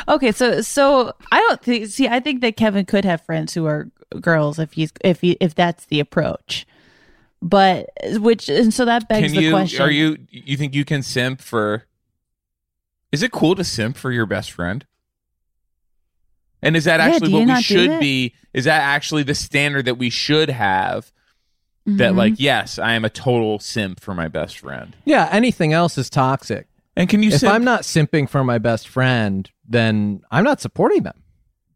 okay. 0.08 0.32
So, 0.32 0.62
so 0.62 1.14
I 1.32 1.40
don't 1.40 1.62
think. 1.62 1.88
See, 1.88 2.08
I 2.08 2.20
think 2.20 2.42
that 2.42 2.58
Kevin 2.58 2.86
could 2.86 3.06
have 3.06 3.22
friends 3.22 3.54
who 3.54 3.66
are 3.66 3.90
girls 4.20 4.60
if 4.60 4.74
he's 4.74 4.92
if 5.04 5.22
he 5.22 5.38
if 5.40 5.56
that's 5.56 5.86
the 5.86 6.00
approach. 6.00 6.68
But 7.42 7.90
which 8.20 8.50
and 8.50 8.74
so 8.74 8.86
that 8.86 9.10
begs 9.10 9.28
Can 9.28 9.36
the 9.36 9.42
you? 9.48 9.52
question: 9.52 9.82
Are 9.82 9.90
you? 9.90 10.18
You 10.30 10.58
think 10.58 10.76
you 10.76 10.86
can 10.86 11.02
simp 11.02 11.42
for? 11.42 11.86
Is 13.12 13.24
it 13.24 13.32
cool 13.32 13.56
to 13.56 13.64
simp 13.64 13.98
for 13.98 14.12
your 14.12 14.26
best 14.26 14.52
friend? 14.52 14.86
And 16.62 16.78
is 16.78 16.84
that 16.86 17.00
Yeah, 17.00 17.08
actually 17.16 17.30
do 17.30 17.38
what 17.40 17.48
we 17.48 17.62
should 17.62 18.00
be? 18.00 18.34
Is 18.54 18.66
that 18.66 18.82
actually 18.82 19.24
the 19.24 19.34
standard 19.36 19.86
that 19.86 19.96
we 19.96 20.10
should 20.10 20.50
have? 20.50 21.12
That 21.88 22.14
Mhm. 22.14 22.16
like, 22.18 22.34
yes, 22.38 22.78
I 22.78 22.94
am 22.94 23.04
a 23.04 23.10
total 23.10 23.58
simp 23.58 24.00
for 24.00 24.14
my 24.14 24.28
best 24.28 24.60
friend. 24.60 24.96
yeah, 25.04 25.28
anything 25.32 25.74
else 25.74 25.98
is 25.98 26.12
toxic. 26.12 26.68
And 26.96 27.10
can 27.10 27.24
you 27.24 27.30
if 27.32 27.40
simp? 27.40 27.52
I'm 27.52 27.64
not 27.64 27.82
simping 27.82 28.30
for 28.30 28.44
my 28.44 28.60
best 28.60 28.88
friend, 28.88 29.50
then 29.68 30.22
I'm 30.30 30.44
not 30.44 30.62
supporting 30.62 31.02
them. 31.04 31.24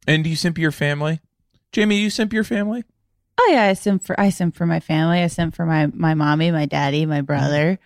and 0.08 0.24
do 0.24 0.30
you 0.30 0.36
simp 0.36 0.60
your 0.60 0.72
family? 0.72 1.22
Jamie, 1.72 1.98
you 1.98 2.12
simp 2.12 2.32
your 2.32 2.44
family? 2.44 2.84
Oh 3.38 3.50
yeah, 3.51 3.63
I 3.65 3.74
simp 3.74 4.04
for 4.04 4.20
I 4.20 4.30
simp 4.30 4.56
for 4.56 4.65
my 4.65 4.80
family. 4.80 5.22
I 5.22 5.27
simp 5.27 5.56
for 5.56 5.65
my 5.65 5.88
my 5.88 6.13
mommy, 6.13 6.51
my 6.51 6.65
daddy, 6.65 7.06
my 7.06 7.22
brother, 7.22 7.80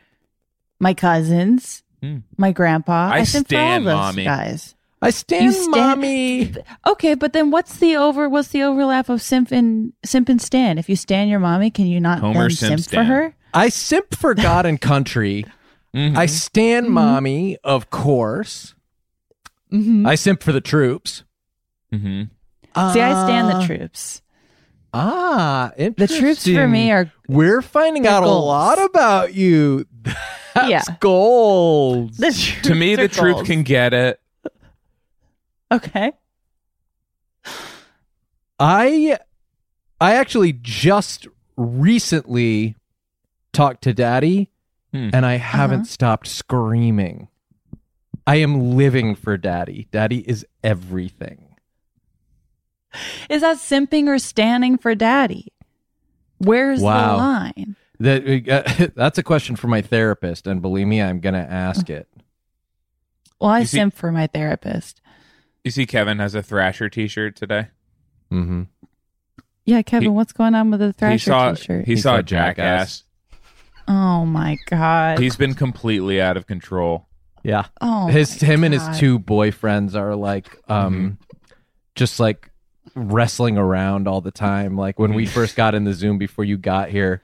my 0.80 0.94
cousins, 0.94 1.84
Mm. 2.04 2.24
my 2.38 2.52
grandpa. 2.54 3.10
I 3.12 3.24
simp 3.24 3.50
for 3.50 3.56
all 3.56 3.60
stan 3.62 3.84
those 3.84 3.94
mommy. 3.96 4.24
guys. 4.24 4.76
I 5.02 5.10
stand 5.12 5.46
You 5.46 5.52
stand- 5.52 5.72
mommy. 5.72 6.54
Okay, 6.88 7.14
but 7.16 7.34
then 7.34 7.52
what's 7.52 7.78
the 7.78 7.96
over? 7.98 8.28
What's 8.30 8.50
the 8.50 8.64
overlap 8.64 9.10
of 9.10 9.22
simp 9.22 9.52
and 9.52 9.94
simp 10.06 10.30
and 10.30 10.42
stan? 10.42 10.78
If 10.78 10.88
you 10.90 10.96
stand 10.96 11.30
your 11.30 11.40
mommy, 11.40 11.72
can 11.72 11.88
you 11.88 12.00
not 12.00 12.20
Homer 12.20 12.44
then 12.48 12.50
simp 12.52 12.80
simp 12.82 12.90
for 12.94 13.04
her? 13.04 13.34
I 13.54 13.70
simp 13.70 14.14
for 14.16 14.34
God 14.36 14.66
and 14.66 14.80
country. 14.80 15.46
Mhm. 15.96 16.16
I 16.18 16.26
stand 16.28 16.90
mommy, 16.90 17.58
of 17.64 17.90
course. 17.90 18.76
Mm-hmm. 19.72 20.06
I 20.06 20.16
simp 20.16 20.44
for 20.44 20.52
the 20.52 20.62
troops. 20.62 21.24
Mhm. 21.94 22.30
See, 22.94 23.02
I 23.02 23.26
stand 23.26 23.48
Uh, 23.52 23.60
the 23.60 23.66
troops. 23.66 24.22
Ah, 24.94 25.72
interesting. 25.78 26.18
The 26.18 26.22
troops 26.22 26.46
for 26.46 26.68
me 26.68 26.92
are 26.92 27.12
We're 27.28 27.62
finding 27.62 28.08
out 28.08 28.24
goals. 28.24 28.44
a 28.44 28.46
lot 28.46 28.84
about 28.84 29.34
you. 29.34 29.86
That's 30.56 30.70
Yeah. 30.70 30.82
goals. 31.00 32.18
the 32.18 32.32
To 32.64 32.74
me, 32.76 32.96
the 32.96 33.04
are 33.04 33.08
truth 33.08 33.46
can 33.46 33.64
get 33.64 33.94
it. 33.94 34.20
Okay. 35.72 36.12
I 38.60 39.18
I 40.02 40.16
actually 40.16 40.54
just 40.54 41.28
recently 41.56 42.76
talked 43.54 43.84
to 43.84 43.94
daddy 43.94 44.50
Hmm. 44.92 45.10
and 45.14 45.24
I 45.24 45.36
haven't 45.36 45.86
stopped 45.86 46.26
screaming. 46.28 47.28
I 48.26 48.38
am 48.38 48.76
living 48.76 49.14
for 49.14 49.38
daddy. 49.38 49.88
Daddy 49.92 50.28
is 50.28 50.46
everything. 50.64 51.49
Is 53.30 53.42
that 53.42 53.58
simping 53.58 54.08
or 54.08 54.18
standing 54.20 54.78
for 54.78 54.96
daddy? 54.96 55.54
Where's 56.40 56.82
Wow. 56.82 57.12
the 57.12 57.18
line? 57.18 57.76
That 58.00 58.48
uh, 58.50 58.88
that's 58.96 59.18
a 59.18 59.24
question 59.24 59.56
for 59.56 59.68
my 59.68 59.82
therapist 59.82 60.48
and 60.48 60.62
believe 60.62 60.88
me 60.88 61.02
I'm 61.02 61.20
going 61.20 61.34
to 61.36 61.40
ask 61.52 61.90
it. 61.90 62.08
Well, 63.42 63.52
I 63.52 63.60
You 63.60 63.66
see- 63.66 63.78
simp 63.78 63.94
for 63.94 64.12
my 64.12 64.28
therapist. 64.28 65.02
You 65.64 65.72
see, 65.72 65.86
Kevin 65.86 66.20
has 66.20 66.36
a 66.36 66.42
Thrasher 66.42 66.90
T-shirt 66.90 67.36
today. 67.36 67.68
Mhm. 68.32 68.68
Yeah, 69.66 69.82
Kevin, 69.82 70.04
He- 70.04 70.10
what's 70.10 70.32
going 70.34 70.56
on 70.56 70.72
with 70.72 70.80
the 70.80 70.94
Thrasher 70.94 71.12
he 71.14 71.18
saw 71.20 71.52
t-shirt? 71.54 71.86
he, 71.86 71.94
He 71.96 71.98
saw 72.00 72.16
saw 72.18 72.22
Jackass. 72.22 73.04
Jackass. 73.04 73.04
oh 73.88 74.26
my 74.26 74.58
god. 74.68 75.20
He's 75.20 75.36
been 75.36 75.54
completely 75.54 76.22
out 76.22 76.38
of 76.38 76.48
control. 76.48 77.08
Yeah. 77.44 77.66
oh, 77.82 78.08
his 78.08 78.42
my 78.42 78.48
him 78.48 78.64
and 78.64 78.74
his 78.74 78.98
two 79.00 79.20
boyfriends 79.20 79.96
are 79.96 80.16
like 80.16 80.48
um 80.70 81.18
just 81.96 82.20
like 82.20 82.49
wrestling 83.08 83.58
around 83.58 84.08
all 84.08 84.22
the 84.22 84.32
time. 84.32 84.76
Like 84.76 85.00
when 85.00 85.14
we 85.14 85.26
first 85.26 85.56
got 85.56 85.74
in 85.76 85.84
the 85.86 85.94
zoom 85.94 86.18
before 86.18 86.44
you 86.46 86.58
got 86.58 86.90
here 86.90 87.22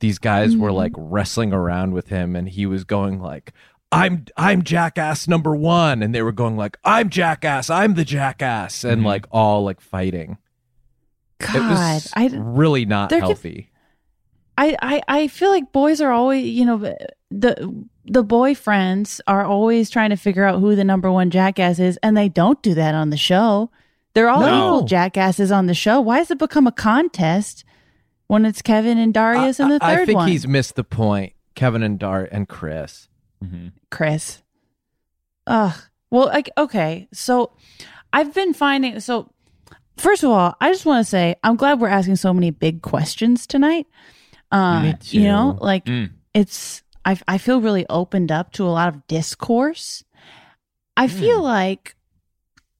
these 0.00 0.18
guys 0.18 0.54
were 0.56 0.72
like 0.72 0.92
wrestling 0.96 1.52
around 1.52 1.92
with 1.92 2.08
him 2.08 2.36
and 2.36 2.48
he 2.48 2.66
was 2.66 2.84
going 2.84 3.20
like 3.22 3.52
i'm 3.92 4.24
i'm 4.36 4.62
jackass 4.62 5.26
number 5.28 5.54
one 5.54 6.02
and 6.02 6.14
they 6.14 6.20
were 6.20 6.32
going 6.32 6.56
like 6.56 6.76
i'm 6.84 7.08
jackass 7.08 7.70
i'm 7.70 7.94
the 7.94 8.04
jackass 8.04 8.84
and 8.84 9.00
Mhm. 9.02 9.06
like 9.06 9.26
all 9.30 9.64
like 9.64 9.80
fighting. 9.80 10.36
God, 11.38 11.54
it 11.56 11.60
was 11.60 12.12
I, 12.14 12.28
really 12.32 12.84
not 12.84 13.10
healthy. 13.12 13.70
I, 14.58 14.76
I, 14.82 15.02
I 15.08 15.28
feel 15.28 15.50
like 15.50 15.72
boys 15.72 16.00
are 16.00 16.12
always, 16.12 16.44
you 16.46 16.64
know, 16.64 16.78
the 17.30 17.84
the 18.04 18.24
boyfriends 18.24 19.20
are 19.26 19.44
always 19.44 19.90
trying 19.90 20.10
to 20.10 20.16
figure 20.16 20.44
out 20.44 20.60
who 20.60 20.76
the 20.76 20.84
number 20.84 21.10
one 21.10 21.30
jackass 21.30 21.78
is, 21.78 21.98
and 22.02 22.16
they 22.16 22.28
don't 22.28 22.62
do 22.62 22.74
that 22.74 22.94
on 22.94 23.10
the 23.10 23.16
show. 23.16 23.70
They're 24.14 24.28
all 24.28 24.40
No. 24.40 24.56
equal 24.76 24.82
jackasses 24.84 25.50
on 25.52 25.66
the 25.66 25.74
show. 25.74 26.00
Why 26.00 26.18
has 26.18 26.30
it 26.30 26.38
become 26.38 26.66
a 26.66 26.72
contest 26.72 27.64
when 28.28 28.44
it's 28.46 28.62
Kevin 28.62 28.96
and 28.98 29.12
Darius 29.12 29.58
and 29.60 29.70
the 29.70 29.78
I, 29.82 29.94
third 29.96 30.02
I 30.02 30.06
think 30.06 30.16
one? 30.18 30.28
he's 30.28 30.46
missed 30.48 30.76
the 30.76 30.84
point 30.84 31.32
kevin 31.54 31.82
and 31.84 31.98
dart 32.00 32.28
and 32.32 32.48
chris 32.48 33.08
Mhm. 33.44 33.72
Chris. 33.90 34.42
Ugh. 35.46 35.74
Well, 36.10 36.26
like, 36.26 36.50
okay. 36.56 37.06
So 37.12 37.52
I've 38.12 38.32
been 38.34 38.54
finding. 38.54 38.98
So, 39.00 39.30
first 39.96 40.22
of 40.22 40.30
all, 40.30 40.54
I 40.60 40.70
just 40.72 40.86
want 40.86 41.04
to 41.04 41.08
say 41.10 41.36
I'm 41.44 41.56
glad 41.56 41.80
we're 41.80 41.88
asking 41.88 42.16
so 42.16 42.32
many 42.32 42.50
big 42.50 42.82
questions 42.82 43.46
tonight. 43.46 43.86
Uh, 44.50 44.80
Me 44.82 44.94
You 45.10 45.24
know, 45.24 45.58
like 45.60 45.84
Mm. 45.86 46.10
it's. 46.32 46.82
I 47.04 47.18
I 47.28 47.36
feel 47.38 47.60
really 47.60 47.84
opened 47.90 48.32
up 48.32 48.52
to 48.52 48.64
a 48.64 48.70
lot 48.70 48.88
of 48.88 49.06
discourse. 49.08 50.04
I 50.96 51.08
feel 51.08 51.42
like 51.42 51.96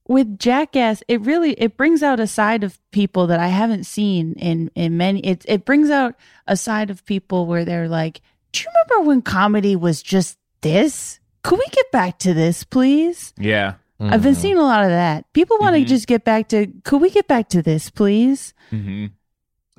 with 0.07 0.37
Jackass, 0.39 1.03
it 1.07 1.21
really 1.21 1.51
it 1.53 1.77
brings 1.77 2.03
out 2.03 2.19
a 2.19 2.27
side 2.27 2.63
of 2.63 2.79
people 2.91 3.27
that 3.27 3.39
I 3.39 3.47
haven't 3.47 3.85
seen 3.85 4.33
in 4.33 4.69
in 4.75 4.97
many. 4.97 5.19
It 5.21 5.43
it 5.47 5.65
brings 5.65 5.89
out 5.89 6.15
a 6.47 6.55
side 6.57 6.89
of 6.89 7.05
people 7.05 7.45
where 7.47 7.65
they're 7.65 7.87
like, 7.89 8.21
"Do 8.51 8.61
you 8.61 8.67
remember 8.87 9.07
when 9.09 9.21
comedy 9.21 9.75
was 9.75 10.01
just 10.03 10.37
this? 10.61 11.19
Could 11.43 11.59
we 11.59 11.65
get 11.71 11.91
back 11.91 12.19
to 12.19 12.33
this, 12.33 12.63
please?" 12.63 13.33
Yeah. 13.39 13.73
I've 13.97 14.21
been 14.23 14.35
seeing 14.35 14.57
a 14.57 14.61
lot 14.61 14.83
of 14.83 14.89
that. 14.89 15.31
People 15.31 15.57
want 15.59 15.75
to 15.77 15.81
Mhm. 15.81 15.87
just 15.87 16.05
get 16.05 16.25
back 16.25 16.49
to. 16.49 16.67
Could 16.83 16.99
we 17.01 17.09
get 17.09 17.27
back 17.29 17.47
to 17.49 17.61
this, 17.61 17.89
please? 17.89 18.53
hmm 18.69 19.05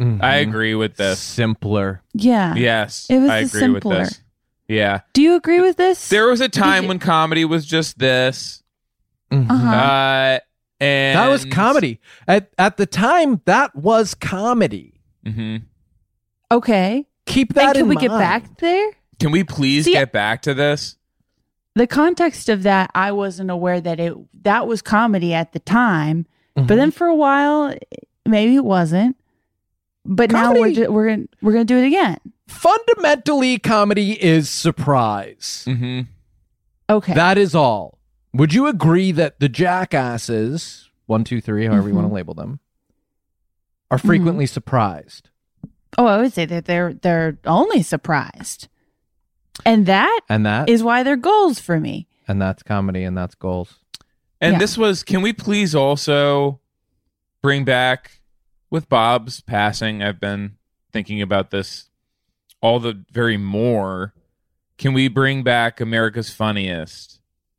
Mhm. 0.00 0.22
I 0.22 0.36
agree 0.36 0.74
with 0.74 0.96
this. 0.96 1.18
simpler 1.20 2.02
Yeah. 2.14 2.54
Yes, 2.54 3.06
It 3.10 3.18
was 3.18 3.30
I 3.30 3.38
agree 3.40 3.60
simpler. 3.60 3.98
with 4.00 4.08
this. 4.08 4.20
Yeah, 4.68 5.00
Do 5.12 5.22
you 5.22 5.36
agree 5.36 5.60
with 5.60 5.76
this? 5.76 6.08
there 6.08 6.26
was 6.28 6.40
a 6.40 6.48
time 6.48 6.86
when 6.88 6.98
comedy 6.98 7.44
was 7.44 7.64
just 7.66 7.98
this, 7.98 8.62
Mhm. 9.32 9.50
Uh-huh. 9.50 9.68
uh, 9.76 10.38
and 10.80 11.18
That 11.18 11.28
was 11.28 11.44
comedy. 11.46 12.00
At 12.28 12.50
at 12.58 12.76
the 12.76 12.86
time, 12.86 13.40
that 13.46 13.74
was 13.74 14.14
comedy. 14.14 15.00
hmm 15.24 15.56
okay. 16.52 17.06
Keep 17.26 17.50
And 17.50 17.56
that 17.56 17.72
could 17.74 17.80
in 17.82 17.88
we 17.88 17.94
mind. 17.96 18.08
get 18.08 18.18
back 18.18 18.58
there? 18.58 18.90
Can 19.18 19.32
we 19.32 19.42
please 19.42 19.84
See- 19.86 19.92
get 19.92 20.12
back 20.12 20.42
to 20.42 20.54
this? 20.54 20.96
the 21.74 21.86
context 21.86 22.48
of 22.48 22.62
that 22.62 22.90
i 22.94 23.12
wasn't 23.12 23.50
aware 23.50 23.82
that 23.82 24.00
it 24.00 24.14
that 24.44 24.66
was 24.66 24.80
comedy 24.80 25.34
at 25.34 25.52
the 25.52 25.58
time 25.58 26.24
Mhm. 26.56 26.66
but 26.66 26.76
then 26.76 26.90
for 26.90 27.06
a 27.06 27.14
while 27.14 27.74
maybe 28.24 28.54
it 28.56 28.64
wasn't 28.64 29.14
but 30.02 30.30
now 30.32 30.52
we're 30.52 30.56
Comedy- 30.60 30.74
ju- 30.76 30.90
we're 30.90 31.08
gonna 31.10 31.24
we're 31.42 31.52
gonna 31.52 31.66
do 31.66 31.76
it 31.76 31.86
again 31.86 32.16
Fundamentally, 32.48 33.58
comedy 33.58 34.12
is 34.24 34.48
surprise. 34.48 35.64
hmm 35.66 36.00
okay 36.88 37.12
That 37.12 37.36
is 37.36 37.54
all. 37.54 37.95
Would 38.36 38.54
you 38.54 38.66
agree 38.66 39.12
that 39.12 39.40
the 39.40 39.48
jackasses, 39.48 40.90
one, 41.06 41.24
two, 41.24 41.40
three, 41.40 41.66
however 41.66 41.88
you 41.88 41.94
want 41.94 42.04
to 42.04 42.08
mm-hmm. 42.08 42.16
label 42.16 42.34
them, 42.34 42.60
are 43.90 43.98
frequently 43.98 44.44
mm-hmm. 44.44 44.52
surprised? 44.52 45.30
oh 45.98 46.06
i 46.06 46.20
would 46.20 46.32
say 46.32 46.44
that 46.44 46.66
they're 46.66 46.92
they're 46.92 47.38
only 47.46 47.82
surprised 47.82 48.68
and 49.64 49.86
that 49.86 50.20
And 50.28 50.44
that 50.44 50.68
is 50.68 50.82
why 50.82 51.02
they're 51.02 51.16
goals 51.16 51.58
for 51.58 51.80
me 51.80 52.06
and 52.28 52.40
that's 52.40 52.62
comedy 52.62 53.04
and 53.04 53.16
that's 53.16 53.34
goals. 53.34 53.78
And 54.40 54.54
Yeah. 54.54 54.58
this 54.58 54.76
was. 54.76 55.02
Can 55.02 55.22
we 55.22 55.32
please 55.32 55.74
also 55.74 56.60
bring 57.42 57.64
back 57.64 58.20
with 58.70 58.88
Bob's 58.88 59.40
passing, 59.40 60.02
I've 60.02 60.20
been 60.20 60.56
thinking 60.92 61.22
about 61.22 61.50
this 61.50 61.88
all 62.60 62.80
the 62.80 63.04
very 63.12 63.36
more. 63.36 64.12
Can 64.76 64.92
we 64.92 65.08
bring 65.08 65.42
back 65.42 65.80
America's 65.80 66.30
Funniest? 66.30 67.15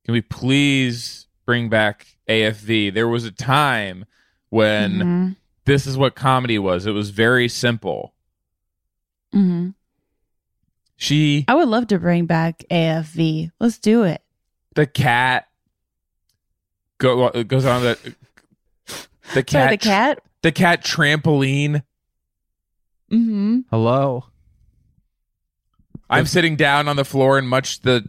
Can 0.07 0.13
we 0.13 0.21
please 0.21 1.27
bring 1.45 1.67
back 1.67 2.07
AFV? 2.29 2.93
There 2.93 3.09
was 3.09 3.25
a 3.25 3.31
time 3.31 4.05
when 4.47 4.93
Mhm. 4.93 5.35
this 5.65 5.85
is 5.85 5.97
what 5.97 6.15
comedy 6.15 6.57
was. 6.57 6.85
It 6.85 6.91
was 6.91 7.09
very 7.09 7.49
simple. 7.49 8.13
Mhm. 9.35 9.73
She, 10.95 11.43
I 11.49 11.55
would 11.55 11.67
love 11.67 11.87
to 11.87 11.99
bring 11.99 12.25
back 12.25 12.63
AFV. 12.71 13.51
Let's 13.59 13.77
do 13.77 14.03
it. 14.03 14.21
the 14.75 14.85
cat, 14.87 15.47
go 16.99 17.43
goes 17.43 17.65
on 17.65 17.81
the 17.81 18.15
the 19.33 19.43
cat, 19.43 19.49
Sorry, 19.49 19.69
the 19.71 19.77
cat. 19.77 20.19
the 20.43 20.51
cat 20.53 20.83
trampoline. 20.85 21.81
Mm-hmm. 23.11 23.61
Hello. 23.71 24.25
I'm 26.09 26.25
sitting 26.27 26.55
down 26.55 26.87
on 26.87 26.95
the 26.95 27.03
floor 27.03 27.37
in 27.39 27.47
much 27.47 27.81
the 27.81 28.07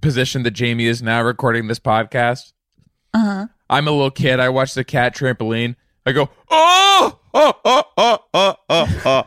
position 0.00 0.42
that 0.44 0.52
Jamie 0.52 0.86
is 0.86 1.02
now 1.02 1.22
recording 1.22 1.68
this 1.68 1.78
podcast. 1.78 2.52
Uh 3.14 3.18
huh. 3.18 3.46
I'm 3.68 3.86
a 3.86 3.90
little 3.90 4.10
kid. 4.10 4.40
I 4.40 4.48
watch 4.48 4.74
the 4.74 4.84
cat 4.84 5.14
trampoline. 5.14 5.76
I 6.04 6.12
go, 6.12 6.30
oh, 6.50 7.18
oh, 7.34 7.52
oh, 7.64 7.84
oh, 7.96 8.18
oh, 8.34 8.56
oh, 8.68 9.02
oh. 9.04 9.22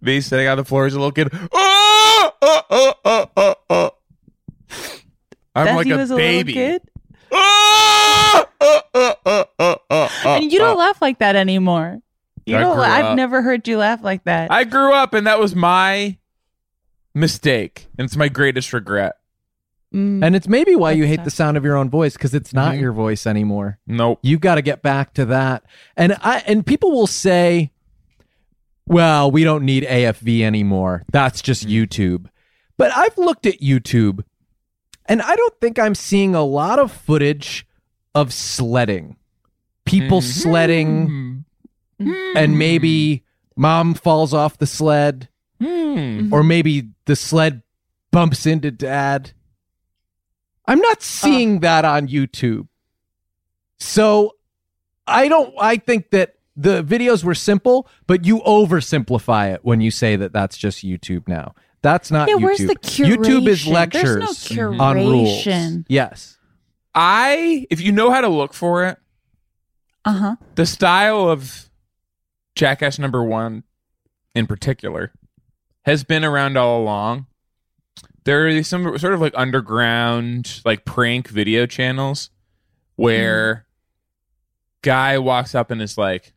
Me 0.00 0.20
sitting 0.20 0.48
on 0.48 0.56
the 0.56 0.64
floor 0.64 0.86
as 0.86 0.94
a 0.94 0.98
little 0.98 1.12
kid. 1.12 1.28
Oh, 1.52 2.32
oh, 2.40 2.62
oh, 2.70 2.94
oh, 3.04 3.26
oh, 3.36 3.54
oh. 3.68 3.90
I'm 5.54 5.66
That's 5.66 5.76
like 5.76 5.86
a 5.88 6.00
as 6.00 6.10
a 6.10 6.16
baby. 6.16 6.54
little 6.54 6.78
kid. 6.78 6.82
Oh, 7.32 8.46
oh, 8.60 8.82
oh, 8.94 9.14
oh, 9.26 9.44
oh, 9.58 9.76
oh, 9.90 10.20
oh, 10.24 10.36
and 10.36 10.50
you 10.50 10.58
don't 10.58 10.76
oh. 10.76 10.78
laugh 10.78 11.02
like 11.02 11.18
that 11.18 11.36
anymore. 11.36 12.00
You 12.46 12.56
I 12.56 12.60
don't. 12.60 12.74
grew 12.74 12.84
I've 12.84 13.16
never 13.16 13.42
heard 13.42 13.68
you 13.68 13.78
laugh 13.78 14.02
like 14.02 14.24
that. 14.24 14.50
I 14.50 14.64
grew 14.64 14.92
up, 14.92 15.12
and 15.12 15.26
that 15.26 15.38
was 15.38 15.54
my 15.54 16.16
mistake, 17.14 17.88
and 17.98 18.06
it's 18.06 18.16
my 18.16 18.28
greatest 18.28 18.72
regret. 18.72 19.16
Mm. 19.94 20.24
And 20.24 20.36
it's 20.36 20.46
maybe 20.48 20.76
why 20.76 20.92
you 20.92 21.04
hate 21.04 21.16
tough. 21.16 21.24
the 21.24 21.30
sound 21.32 21.56
of 21.56 21.64
your 21.64 21.76
own 21.76 21.90
voice 21.90 22.12
because 22.12 22.32
it's 22.34 22.52
not 22.54 22.74
Mhm. 22.76 22.80
your 22.80 22.92
voice 22.92 23.26
anymore. 23.26 23.78
Nope. 23.88 24.20
You've 24.22 24.40
got 24.40 24.54
to 24.54 24.62
get 24.62 24.82
back 24.82 25.14
to 25.14 25.24
that. 25.26 25.64
And 25.96 26.16
I 26.22 26.44
and 26.46 26.64
people 26.64 26.92
will 26.92 27.08
say, 27.08 27.72
"Well, 28.86 29.30
we 29.30 29.44
don't 29.44 29.64
need 29.64 29.84
AFV 29.84 30.42
anymore. 30.44 31.02
That's 31.12 31.42
just 31.42 31.66
YouTube." 31.66 32.26
But 32.76 32.92
I've 32.96 33.18
looked 33.18 33.46
at 33.46 33.60
YouTube 33.60 34.20
and 35.06 35.20
I 35.22 35.34
don't 35.36 35.54
think 35.60 35.78
I'm 35.78 35.94
seeing 35.94 36.34
a 36.34 36.42
lot 36.44 36.78
of 36.78 36.90
footage 36.92 37.66
of 38.14 38.32
sledding. 38.32 39.16
People 39.84 40.20
Mhm. 40.20 40.24
sledding 40.24 41.44
and 42.36 42.58
maybe 42.58 43.24
mom 43.56 43.94
falls 43.94 44.32
off 44.32 44.56
the 44.58 44.66
sled 44.66 45.28
Hmm. 45.60 46.32
or 46.32 46.42
maybe 46.42 46.88
the 47.06 47.16
sled 47.16 47.62
bumps 48.12 48.46
into 48.46 48.70
dad. 48.70 49.32
I'm 50.70 50.78
not 50.78 51.02
seeing 51.02 51.60
that 51.60 51.84
on 51.84 52.06
YouTube. 52.06 52.68
So 53.80 54.36
I 55.04 55.26
don't 55.26 55.52
I 55.60 55.78
think 55.78 56.10
that 56.10 56.34
the 56.56 56.84
videos 56.84 57.24
were 57.24 57.34
simple, 57.34 57.88
but 58.06 58.24
you 58.24 58.38
oversimplify 58.40 59.52
it 59.52 59.64
when 59.64 59.80
you 59.80 59.90
say 59.90 60.14
that 60.14 60.32
that's 60.32 60.56
just 60.56 60.84
YouTube 60.84 61.26
now. 61.26 61.54
That's 61.82 62.12
not 62.12 62.28
yeah, 62.28 62.36
YouTube. 62.36 62.42
where's 62.42 62.58
the 62.58 62.76
curation? 62.76 63.16
YouTube 63.16 63.48
is 63.48 63.66
lectures 63.66 64.50
no 64.52 64.78
on 64.80 64.96
rules. 64.96 65.44
Yes. 65.88 66.38
I, 66.94 67.66
if 67.68 67.80
you 67.80 67.90
know 67.90 68.12
how 68.12 68.20
to 68.20 68.28
look 68.28 68.52
for 68.52 68.86
it, 68.86 68.98
Uh 70.04 70.12
huh. 70.12 70.36
the 70.54 70.66
style 70.66 71.28
of 71.28 71.68
Jackass 72.54 72.98
number 72.98 73.24
one 73.24 73.64
in 74.36 74.46
particular 74.46 75.12
has 75.84 76.04
been 76.04 76.24
around 76.24 76.56
all 76.56 76.80
along. 76.80 77.26
There 78.30 78.46
are 78.46 78.62
some 78.62 78.96
sort 78.96 79.12
of 79.12 79.20
like 79.20 79.32
underground, 79.36 80.60
like 80.64 80.84
prank 80.84 81.26
video 81.26 81.66
channels 81.66 82.30
where 82.94 83.66
guy 84.82 85.18
walks 85.18 85.52
up 85.56 85.72
and 85.72 85.82
is 85.82 85.98
like, 85.98 86.32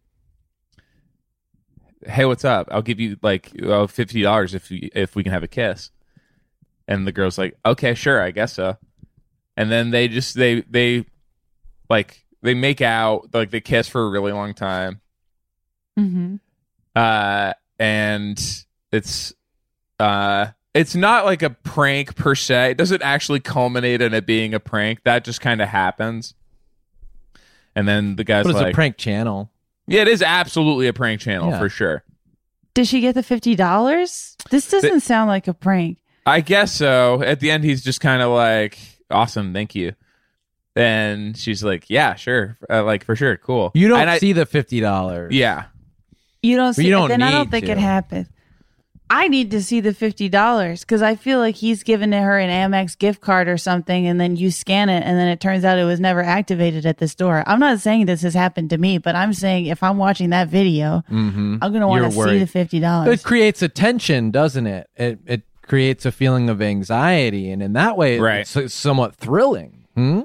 "Hey, 2.03 2.25
what's 2.25 2.45
up? 2.45 2.67
I'll 2.71 2.81
give 2.81 2.99
you 2.99 3.17
like 3.21 3.51
fifty 3.91 4.23
dollars 4.23 4.55
if 4.55 4.71
we, 4.71 4.89
if 4.95 5.15
we 5.15 5.21
can 5.21 5.33
have 5.33 5.43
a 5.43 5.47
kiss." 5.47 5.91
And 6.87 7.05
the 7.05 7.11
girl's 7.11 7.37
like, 7.37 7.59
"Okay, 7.63 7.93
sure, 7.93 8.19
I 8.19 8.31
guess 8.31 8.53
so." 8.53 8.77
And 9.55 9.71
then 9.71 9.91
they 9.91 10.07
just 10.07 10.33
they 10.33 10.61
they 10.61 11.05
like 11.91 12.25
they 12.41 12.55
make 12.55 12.81
out 12.81 13.31
like 13.35 13.51
they 13.51 13.61
kiss 13.61 13.87
for 13.87 14.03
a 14.03 14.09
really 14.09 14.31
long 14.31 14.55
time 14.55 14.99
Mm-hmm. 15.99 16.37
uh 16.95 17.53
and 17.77 18.65
it's 18.91 19.31
uh 19.99 20.47
it's 20.73 20.95
not 20.95 21.25
like 21.25 21.41
a 21.43 21.49
prank 21.51 22.15
per 22.15 22.33
se 22.35 22.71
it 22.71 22.77
doesn't 22.77 23.01
actually 23.01 23.39
culminate 23.39 24.01
in 24.01 24.13
it 24.13 24.25
being 24.25 24.53
a 24.53 24.59
prank 24.59 25.03
that 25.03 25.23
just 25.23 25.41
kind 25.41 25.61
of 25.61 25.67
happens 25.69 26.33
and 27.75 27.87
then 27.87 28.15
the 28.15 28.23
guy's 28.23 28.43
But 28.43 28.51
it's 28.51 28.59
like 28.59 28.73
a 28.73 28.75
prank 28.75 28.97
channel. 28.97 29.51
yeah 29.87 30.01
it 30.01 30.07
is 30.07 30.21
absolutely 30.21 30.87
a 30.87 30.93
prank 30.93 31.19
channel 31.21 31.49
Yeah. 31.51 31.59
for 31.59 31.69
sure 31.69 32.03
Did 32.73 32.87
she 32.87 33.01
get 33.01 33.13
the 33.15 33.23
fifty 33.23 33.55
dollars? 33.55 34.35
This 34.49 34.69
doesn't 34.69 35.01
sound 35.01 35.27
like 35.29 35.47
a 35.47 35.53
prank. 35.53 35.97
i 36.25 36.41
guess 36.41 36.71
so 36.73 37.21
at 37.23 37.39
the 37.39 37.51
end 37.51 37.63
he's 37.63 37.83
just 37.83 38.01
kind 38.01 38.21
of 38.21 38.31
like 38.31 38.77
awesome 39.11 39.53
thank 39.53 39.75
you 39.75 39.93
and 40.75 41.37
she's 41.37 41.63
like 41.63 41.87
yeah 41.89 42.15
sure 42.15 42.57
uh, 42.69 42.83
like 42.83 43.03
for 43.05 43.15
sure 43.15 43.37
cool 43.37 43.71
You 43.75 43.87
don't 43.89 43.99
And 44.01 44.09
I- 44.09 44.17
see 44.17 44.33
the 44.33 44.45
fifty 44.47 44.79
dollars. 44.79 45.31
yeah 45.33 45.65
You 46.41 46.55
don't 46.57 46.73
see. 46.73 46.85
you 46.85 46.91
don't 46.91 47.09
then 47.09 47.21
I 47.21 47.29
don't 47.31 47.41
need 47.45 47.51
think 47.51 47.65
to. 47.67 47.71
it 47.73 47.77
happens. 47.77 48.27
I 49.09 49.27
need 49.27 49.51
to 49.51 49.61
see 49.61 49.79
the 49.79 49.93
fifty 49.93 50.27
dollars 50.29 50.81
because 50.81 51.01
I 51.01 51.15
feel 51.15 51.37
like 51.39 51.55
he's 51.55 51.83
given 51.83 52.11
to 52.11 52.19
her 52.19 52.39
an 52.39 52.49
Amex 52.49 52.97
gift 52.97 53.21
card 53.21 53.47
or 53.47 53.57
something, 53.57 54.07
and 54.07 54.19
then 54.19 54.35
you 54.35 54.49
scan 54.49 54.89
it, 54.89 55.03
and 55.03 55.17
then 55.19 55.27
it 55.27 55.39
turns 55.39 55.63
out 55.63 55.77
it 55.77 55.83
was 55.83 55.99
never 55.99 56.23
activated 56.23 56.85
at 56.85 56.97
the 56.97 57.07
store. 57.07 57.43
I'm 57.45 57.59
not 57.59 57.79
saying 57.79 58.05
this 58.07 58.23
has 58.23 58.33
happened 58.33 58.71
to 58.71 58.77
me, 58.77 58.97
but 58.97 59.15
I'm 59.15 59.33
saying 59.33 59.67
if 59.67 59.83
I'm 59.83 59.97
watching 59.97 60.31
that 60.31 60.47
video, 60.47 61.03
Mm-hmm. 61.11 61.57
I'm 61.61 61.73
gonna 61.73 61.87
want 61.87 62.05
to 62.05 62.11
see 62.11 62.39
the 62.39 62.47
fifty 62.47 62.79
dollars. 62.79 63.19
It 63.19 63.23
creates 63.23 63.61
a 63.61 63.69
tension, 63.69 64.31
doesn't 64.31 64.65
it? 64.65 64.89
It 64.95 65.19
it 65.25 65.41
creates 65.61 66.05
a 66.05 66.11
feeling 66.11 66.49
of 66.49 66.61
anxiety, 66.61 67.51
and 67.51 67.61
in 67.61 67.73
that 67.73 67.95
way, 67.97 68.19
Right. 68.19 68.39
it's 68.41 68.55
s- 68.57 68.73
somewhat 68.73 69.15
thrilling. 69.15 69.85
Hmm? 69.95 70.21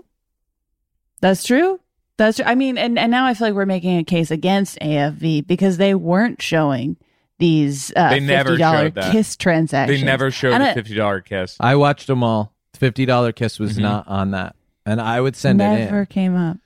That's 1.20 1.44
true. 1.44 1.80
That's 2.16 2.36
true. 2.38 2.46
I 2.46 2.54
mean, 2.54 2.78
and, 2.78 2.98
and 2.98 3.10
now 3.10 3.26
I 3.26 3.34
feel 3.34 3.48
like 3.48 3.54
we're 3.54 3.66
making 3.66 3.98
a 3.98 4.04
case 4.04 4.30
against 4.30 4.78
AFV 4.80 5.46
because 5.46 5.76
they 5.76 5.94
weren't 5.94 6.40
showing 6.40 6.96
these 7.38 7.92
uh, 7.96 8.10
They 8.10 8.20
never 8.20 8.50
fifty 8.50 8.60
dollar 8.62 8.78
showed 8.86 8.94
that. 8.96 9.12
kiss 9.12 9.36
transactions. 9.36 10.00
they 10.00 10.04
never 10.04 10.30
showed 10.30 10.52
And 10.54 10.64
the 10.64 10.74
fifty 10.74 10.94
dollar 10.94 11.20
kiss 11.20 11.56
I 11.60 11.76
watched 11.76 12.06
them 12.06 12.22
all. 12.24 12.52
Fifty 12.74 13.06
dollar 13.06 13.32
kiss 13.32 13.58
was 13.58 13.76
Mhm. 13.78 13.82
not 13.82 14.08
on 14.08 14.30
that, 14.32 14.54
and 14.86 15.00
I 15.00 15.20
would 15.20 15.36
send 15.36 15.60
it 15.60 15.64
never 15.64 16.04
came 16.06 16.36
up. 16.36 16.58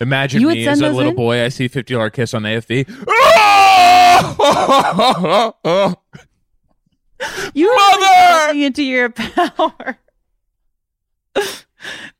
Imagine 0.00 0.42
You 0.42 0.48
me 0.48 0.66
as 0.68 0.80
a 0.80 0.88
little 0.90 1.10
in? 1.10 1.16
boy. 1.16 1.42
I 1.44 1.48
see 1.48 1.68
fifty 1.68 1.94
dollar 1.94 2.10
kiss 2.10 2.34
on 2.34 2.42
AFV. 2.44 2.86
You 7.54 7.68
were 7.70 7.76
Mother! 7.76 7.96
really 7.96 8.42
stepping 8.42 8.60
into 8.62 8.82
your 8.82 9.10
power. 9.10 9.98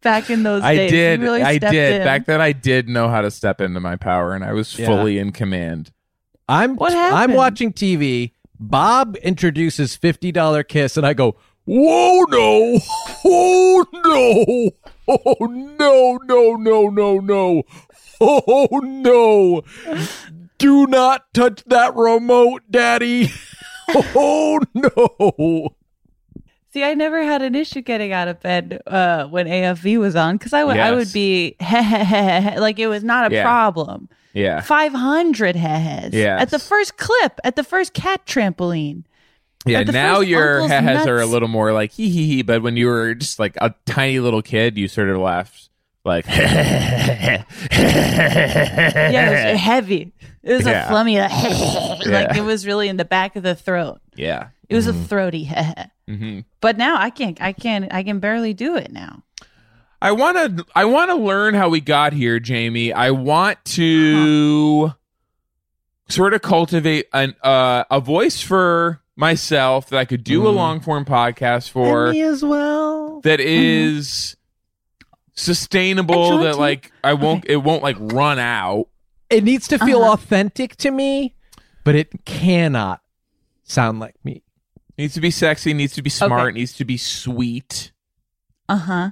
Back 0.03 0.31
in 0.31 0.43
those 0.43 0.63
I 0.63 0.77
days, 0.77 0.91
did. 0.91 1.21
You 1.21 1.27
really 1.27 1.43
I 1.43 1.57
stepped 1.59 1.73
did. 1.73 2.01
in. 2.01 2.05
Back 2.07 2.27
then, 2.27 2.41
I 2.41 2.53
did 2.53 2.89
know 2.89 3.09
how 3.09 3.21
to 3.21 3.31
step 3.31 3.61
into 3.61 3.81
my 3.81 3.97
power, 3.97 4.35
and 4.35 4.45
I 4.45 4.53
was 4.53 4.79
Yeah. 4.79 4.87
fully 4.87 5.19
in 5.19 5.33
command. 5.33 5.91
I'm 6.49 6.77
What 6.77 6.93
I'm 6.95 7.33
watching 7.35 7.73
TV. 7.73 8.33
Bob 8.59 9.17
introduces 9.17 9.97
fifty 9.97 10.33
dollar 10.33 10.63
kiss, 10.63 10.97
and 10.97 11.07
I 11.07 11.13
go, 11.13 11.37
"Whoa, 11.65 12.23
no! 12.31 12.79
Oh 13.29 13.85
no! 13.93 14.71
Oh 15.09 15.47
no! 15.47 16.19
No! 16.23 16.57
No! 16.57 16.89
No! 16.89 17.19
No! 17.21 17.63
Oh 18.19 18.81
no! 18.83 19.63
Do 20.57 20.87
not 20.87 21.27
touch 21.35 21.63
that 21.67 21.95
remote, 21.95 22.63
Daddy! 22.71 23.31
Oh 24.15 24.59
no!" 24.75 25.75
See, 26.73 26.83
I 26.83 26.95
never 26.95 27.23
had 27.23 27.43
an 27.43 27.55
issue 27.55 27.81
getting 27.83 28.13
out 28.13 28.29
of 28.29 28.41
bed 28.41 28.81
uh, 28.87 29.27
when 29.27 29.47
AFV 29.47 29.99
was 29.99 30.17
on 30.17 30.37
because 30.39 30.53
I 30.55 30.65
would 30.65 30.77
I 30.79 30.93
would 30.93 31.13
be 31.13 31.57
like 31.61 32.79
it 32.79 32.87
was 32.89 33.05
not 33.05 33.31
a 33.31 33.35
Yeah. 33.35 33.43
problem. 33.43 34.09
Yeah. 34.37 34.61
Five 34.61 34.93
hundred 34.93 35.57
heads. 35.57 36.15
Yes. 36.15 36.43
At 36.43 36.51
the 36.51 36.59
first 36.59 36.97
clip, 36.99 37.41
at 37.43 37.57
the 37.57 37.65
first 37.65 37.95
cat 37.95 38.27
trampoline. 38.27 39.05
Yeah. 39.65 39.83
Now 39.83 40.21
your 40.21 40.69
has 40.69 41.07
are 41.07 41.21
a 41.21 41.27
little 41.27 41.49
more 41.49 41.73
like 41.73 41.93
hee 41.93 42.11
hee 42.11 42.27
hee, 42.27 42.43
but 42.43 42.63
when 42.63 42.77
you 42.77 42.87
were 42.87 43.15
just 43.15 43.39
like 43.39 43.57
a 43.61 43.75
tiny 43.87 44.21
little 44.21 44.43
kid, 44.43 44.77
you 44.79 44.89
sort 44.89 45.09
of 45.09 45.17
laughed 45.19 45.71
like. 46.05 46.27
Yeah, 47.77 49.43
it 49.51 49.53
was 49.53 49.61
heavy. 49.61 50.13
It 50.43 50.53
was 50.55 50.67
Yeah. 50.67 50.85
a 50.87 50.89
flummy, 50.89 51.19
like 51.19 51.31
Yeah. 52.07 52.37
it 52.37 52.43
was 52.45 52.67
really 52.67 52.89
in 52.89 52.97
the 52.97 53.05
back 53.05 53.37
of 53.37 53.43
the 53.43 53.55
throat. 53.55 54.01
yeah. 54.15 54.49
It 54.69 54.75
was 54.75 54.89
a 54.89 54.93
throaty. 54.93 55.49
hmm 56.09 56.41
but 56.61 56.77
now 56.77 56.97
I 56.99 57.11
can't. 57.11 57.41
I 57.41 57.53
can't. 57.53 57.93
I 57.95 58.03
can 58.03 58.19
barely 58.19 58.53
do 58.53 58.75
it 58.77 58.91
now. 58.91 59.23
I 60.01 60.13
want 60.13 60.59
to. 60.59 60.67
I 60.75 60.85
want 60.85 61.11
to 61.11 61.17
learn 61.17 61.55
how 61.55 61.69
we 61.69 61.81
got 61.81 62.13
here, 62.13 62.39
Jamie. 62.39 62.93
I 62.93 63.11
want 63.11 63.65
to 63.65 64.93
sort 66.09 66.35
of 66.35 66.43
cultivate 66.43 67.07
an 67.13 67.35
uh, 67.43 67.85
a 67.91 68.01
voice 68.01 68.41
for 68.43 69.01
myself 69.17 69.89
that 69.89 69.99
I 69.99 70.05
could 70.05 70.23
do 70.23 70.47
a 70.47 70.51
long 70.51 70.81
form 70.81 71.05
podcast 71.07 71.71
for 71.71 72.11
me 72.13 72.21
as 72.23 72.45
well. 72.45 73.21
that 73.23 73.41
is 73.41 74.37
sustainable 75.35 76.39
that 76.41 76.53
too. 76.55 76.59
like 76.59 76.93
I 77.03 77.15
won't 77.15 77.45
it 77.47 77.57
won't 77.57 77.83
like 77.83 77.97
run 77.99 78.39
out. 78.39 78.89
It 79.31 79.43
needs 79.45 79.67
to 79.69 79.79
feel 79.79 80.03
Uh-huh. 80.03 80.13
authentic 80.13 80.77
to 80.77 80.91
me, 80.91 81.35
but 81.85 81.95
it 81.95 82.25
cannot 82.25 83.01
sound 83.65 83.99
like 83.99 84.15
me. 84.25 84.43
needs 84.99 85.15
to 85.15 85.21
be 85.21 85.31
sexy, 85.31 85.73
needs 85.75 85.95
to 85.95 86.03
be 86.03 86.11
smart, 86.11 86.49
Okay. 86.51 86.59
needs 86.61 86.75
to 86.75 86.85
be 86.85 86.97
sweet. 86.97 87.93
Uh 88.69 88.77
huh. 88.79 89.11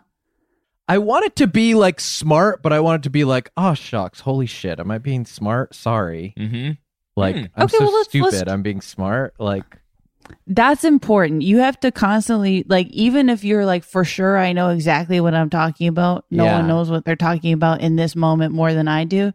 I 0.88 0.98
want 0.98 1.24
it 1.24 1.36
to 1.36 1.46
be 1.46 1.74
like 1.74 1.98
smart, 2.00 2.62
but 2.62 2.72
I 2.72 2.80
want 2.80 3.00
it 3.00 3.02
to 3.04 3.10
be 3.10 3.24
like, 3.24 3.50
oh 3.56 3.74
shucks, 3.74 4.20
holy 4.20 4.46
shit, 4.46 4.78
am 4.80 4.90
I 4.90 4.98
being 4.98 5.24
smart? 5.24 5.74
Sorry. 5.74 6.34
Mm-hmm. 6.38 6.72
Like 7.16 7.36
Hmm. 7.36 7.44
I'm 7.56 7.62
Okay, 7.64 7.76
so 7.78 7.84
well, 7.84 7.92
let's- 7.94 8.08
stupid. 8.08 8.32
let's- 8.34 8.50
I'm 8.50 8.62
being 8.62 8.80
smart. 8.80 9.34
Like 9.38 9.64
That's 10.46 10.84
important. 10.84 11.42
You 11.42 11.58
have 11.58 11.78
to 11.80 11.90
constantly 11.92 12.64
like 12.68 12.88
even 12.88 13.28
if 13.28 13.44
you're 13.44 13.64
like 13.66 13.84
for 13.84 14.04
sure 14.04 14.36
I 14.38 14.52
know 14.52 14.70
exactly 14.70 15.20
what 15.20 15.34
I'm 15.34 15.50
talking 15.50 15.88
about. 15.88 16.24
No 16.30 16.44
Yeah. 16.44 16.58
one 16.58 16.68
knows 16.68 16.90
what 16.90 17.04
they're 17.04 17.16
talking 17.16 17.52
about 17.52 17.80
in 17.80 17.96
this 17.96 18.14
moment 18.16 18.54
more 18.54 18.72
than 18.74 18.88
I 18.88 19.04
do. 19.04 19.32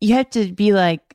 You 0.00 0.14
have 0.14 0.30
to 0.30 0.52
be 0.52 0.72
like 0.72 1.09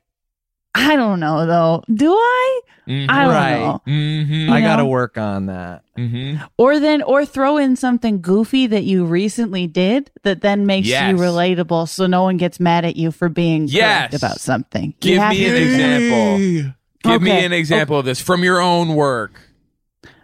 I 0.78 0.94
don't 0.94 1.20
know 1.20 1.46
though. 1.46 1.82
Do 1.92 2.12
I? 2.12 2.60
Mhm. 2.86 3.06
I 3.08 3.24
don't 3.24 3.32
Right. 3.34 3.60
know. 3.60 3.82
Mm-hmm. 3.86 4.52
I 4.52 4.60
got 4.60 4.76
to 4.76 4.84
work 4.84 5.16
on 5.18 5.46
that. 5.46 5.82
Mm-hmm. 5.98 6.44
Or 6.58 6.78
then 6.78 7.02
or 7.02 7.24
throw 7.24 7.56
in 7.56 7.74
something 7.76 8.20
goofy 8.20 8.66
that 8.68 8.84
you 8.84 9.04
recently 9.06 9.66
did 9.66 10.10
that 10.22 10.42
then 10.42 10.66
makes 10.66 10.86
Yes. 10.86 11.10
you 11.10 11.16
relatable 11.16 11.88
so 11.88 12.06
no 12.06 12.22
one 12.22 12.36
gets 12.36 12.60
mad 12.60 12.84
at 12.84 12.94
you 12.96 13.10
for 13.10 13.28
being 13.28 13.66
Yes. 13.68 14.14
about 14.14 14.38
something. 14.38 14.94
Give 15.00 15.20
me 15.30 15.38
to 15.44 15.46
an 15.46 15.54
do 15.54 15.62
example. 15.62 16.72
Give 17.10 17.22
me 17.22 17.30
an 17.44 17.52
example 17.52 17.98
of 17.98 18.04
this 18.04 18.20
from 18.20 18.44
your 18.44 18.60
own 18.60 18.94
work. 18.94 19.40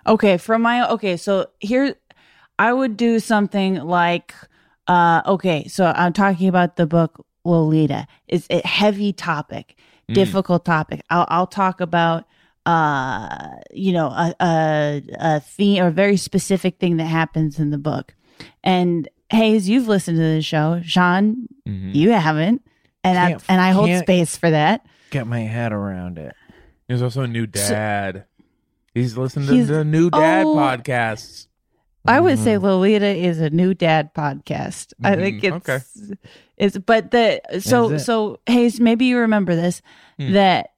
Okay, 0.06 0.36
from 0.36 0.62
my 0.62 0.88
okay, 0.90 1.16
so 1.16 1.46
here 1.60 1.94
I 2.58 2.72
would 2.72 2.96
do 2.96 3.18
something 3.20 3.76
like 3.76 4.34
uh 4.86 5.22
okay, 5.26 5.66
so 5.68 5.86
I'm 5.86 6.12
talking 6.12 6.48
about 6.48 6.76
the 6.76 6.86
book 6.86 7.24
Lolita. 7.44 8.06
It's 8.28 8.46
a 8.50 8.66
heavy 8.66 9.12
topic, 9.12 9.76
Mm. 10.10 10.14
difficult 10.14 10.64
topic. 10.64 11.02
I'll 11.10 11.26
I'll 11.28 11.46
talk 11.46 11.80
about 11.80 12.24
uh 12.66 13.48
you 13.72 13.92
know 13.92 14.06
a 14.08 14.34
a 14.40 15.02
a 15.18 15.40
theme 15.40 15.82
or 15.82 15.88
a 15.88 15.92
very 15.92 16.16
specific 16.16 16.78
thing 16.78 16.96
that 16.98 17.04
happens 17.06 17.58
in 17.58 17.70
the 17.70 17.78
book. 17.78 18.14
And 18.64 19.08
Hayes, 19.30 19.68
you've 19.68 19.88
listened 19.88 20.18
to 20.18 20.22
the 20.34 20.42
show. 20.42 20.80
Sean, 20.84 21.48
Mhm. 21.66 21.94
you 21.94 22.10
haven't. 22.10 22.62
And 23.04 23.18
I 23.18 23.30
Can't- 23.30 23.42
and 23.48 23.60
I 23.60 23.70
hold 23.70 23.90
space 23.98 24.36
for 24.36 24.50
that. 24.50 24.84
Get 25.10 25.26
my 25.26 25.40
head 25.40 25.72
around 25.72 26.18
it. 26.18 26.34
There's 26.88 27.02
also 27.02 27.22
a 27.22 27.26
new 27.28 27.46
dad. 27.46 28.24
He's 28.94 29.16
listening 29.16 29.48
to 29.48 29.54
He's- 29.54 29.68
the 29.68 29.84
new 29.84 30.10
dad 30.10 30.44
oh. 30.46 30.54
podcasts. 30.56 31.46
I 32.04 32.18
would 32.20 32.38
say 32.40 32.58
Lolita 32.58 33.06
is 33.06 33.40
a 33.40 33.48
new 33.48 33.74
dad 33.74 34.12
podcast. 34.12 34.92
I 35.04 35.14
think 35.14 35.42
Mhm, 35.42 35.56
it's 35.56 35.68
okay. 35.68 36.14
It's 36.62 36.78
but 36.78 37.10
the 37.10 37.40
so 37.60 37.98
so 37.98 38.38
Hayes, 38.46 38.80
maybe 38.80 39.06
you 39.06 39.18
remember 39.18 39.54
this 39.56 39.82
Hmm. 40.18 40.32
that 40.34 40.70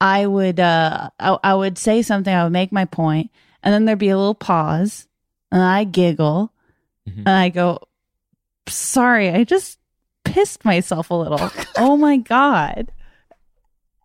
I 0.00 0.26
would 0.26 0.60
uh 0.60 1.10
I, 1.18 1.38
I 1.42 1.54
would 1.54 1.78
say 1.78 2.02
something, 2.02 2.32
I 2.32 2.44
would 2.44 2.52
make 2.52 2.70
my 2.72 2.84
point, 2.84 3.30
and 3.62 3.72
then 3.72 3.84
there'd 3.86 3.98
be 3.98 4.10
a 4.10 4.16
little 4.18 4.34
pause, 4.34 5.06
and 5.50 5.62
I 5.62 5.84
giggle, 5.84 6.52
Mhm. 7.08 7.18
and 7.18 7.28
I 7.28 7.48
go, 7.48 7.80
"Sorry, 8.68 9.30
I 9.30 9.44
just 9.44 9.78
pissed 10.24 10.64
myself 10.64 11.10
a 11.10 11.14
little. 11.14 11.50
oh 11.78 11.96
my 11.96 12.16
god!" 12.18 12.92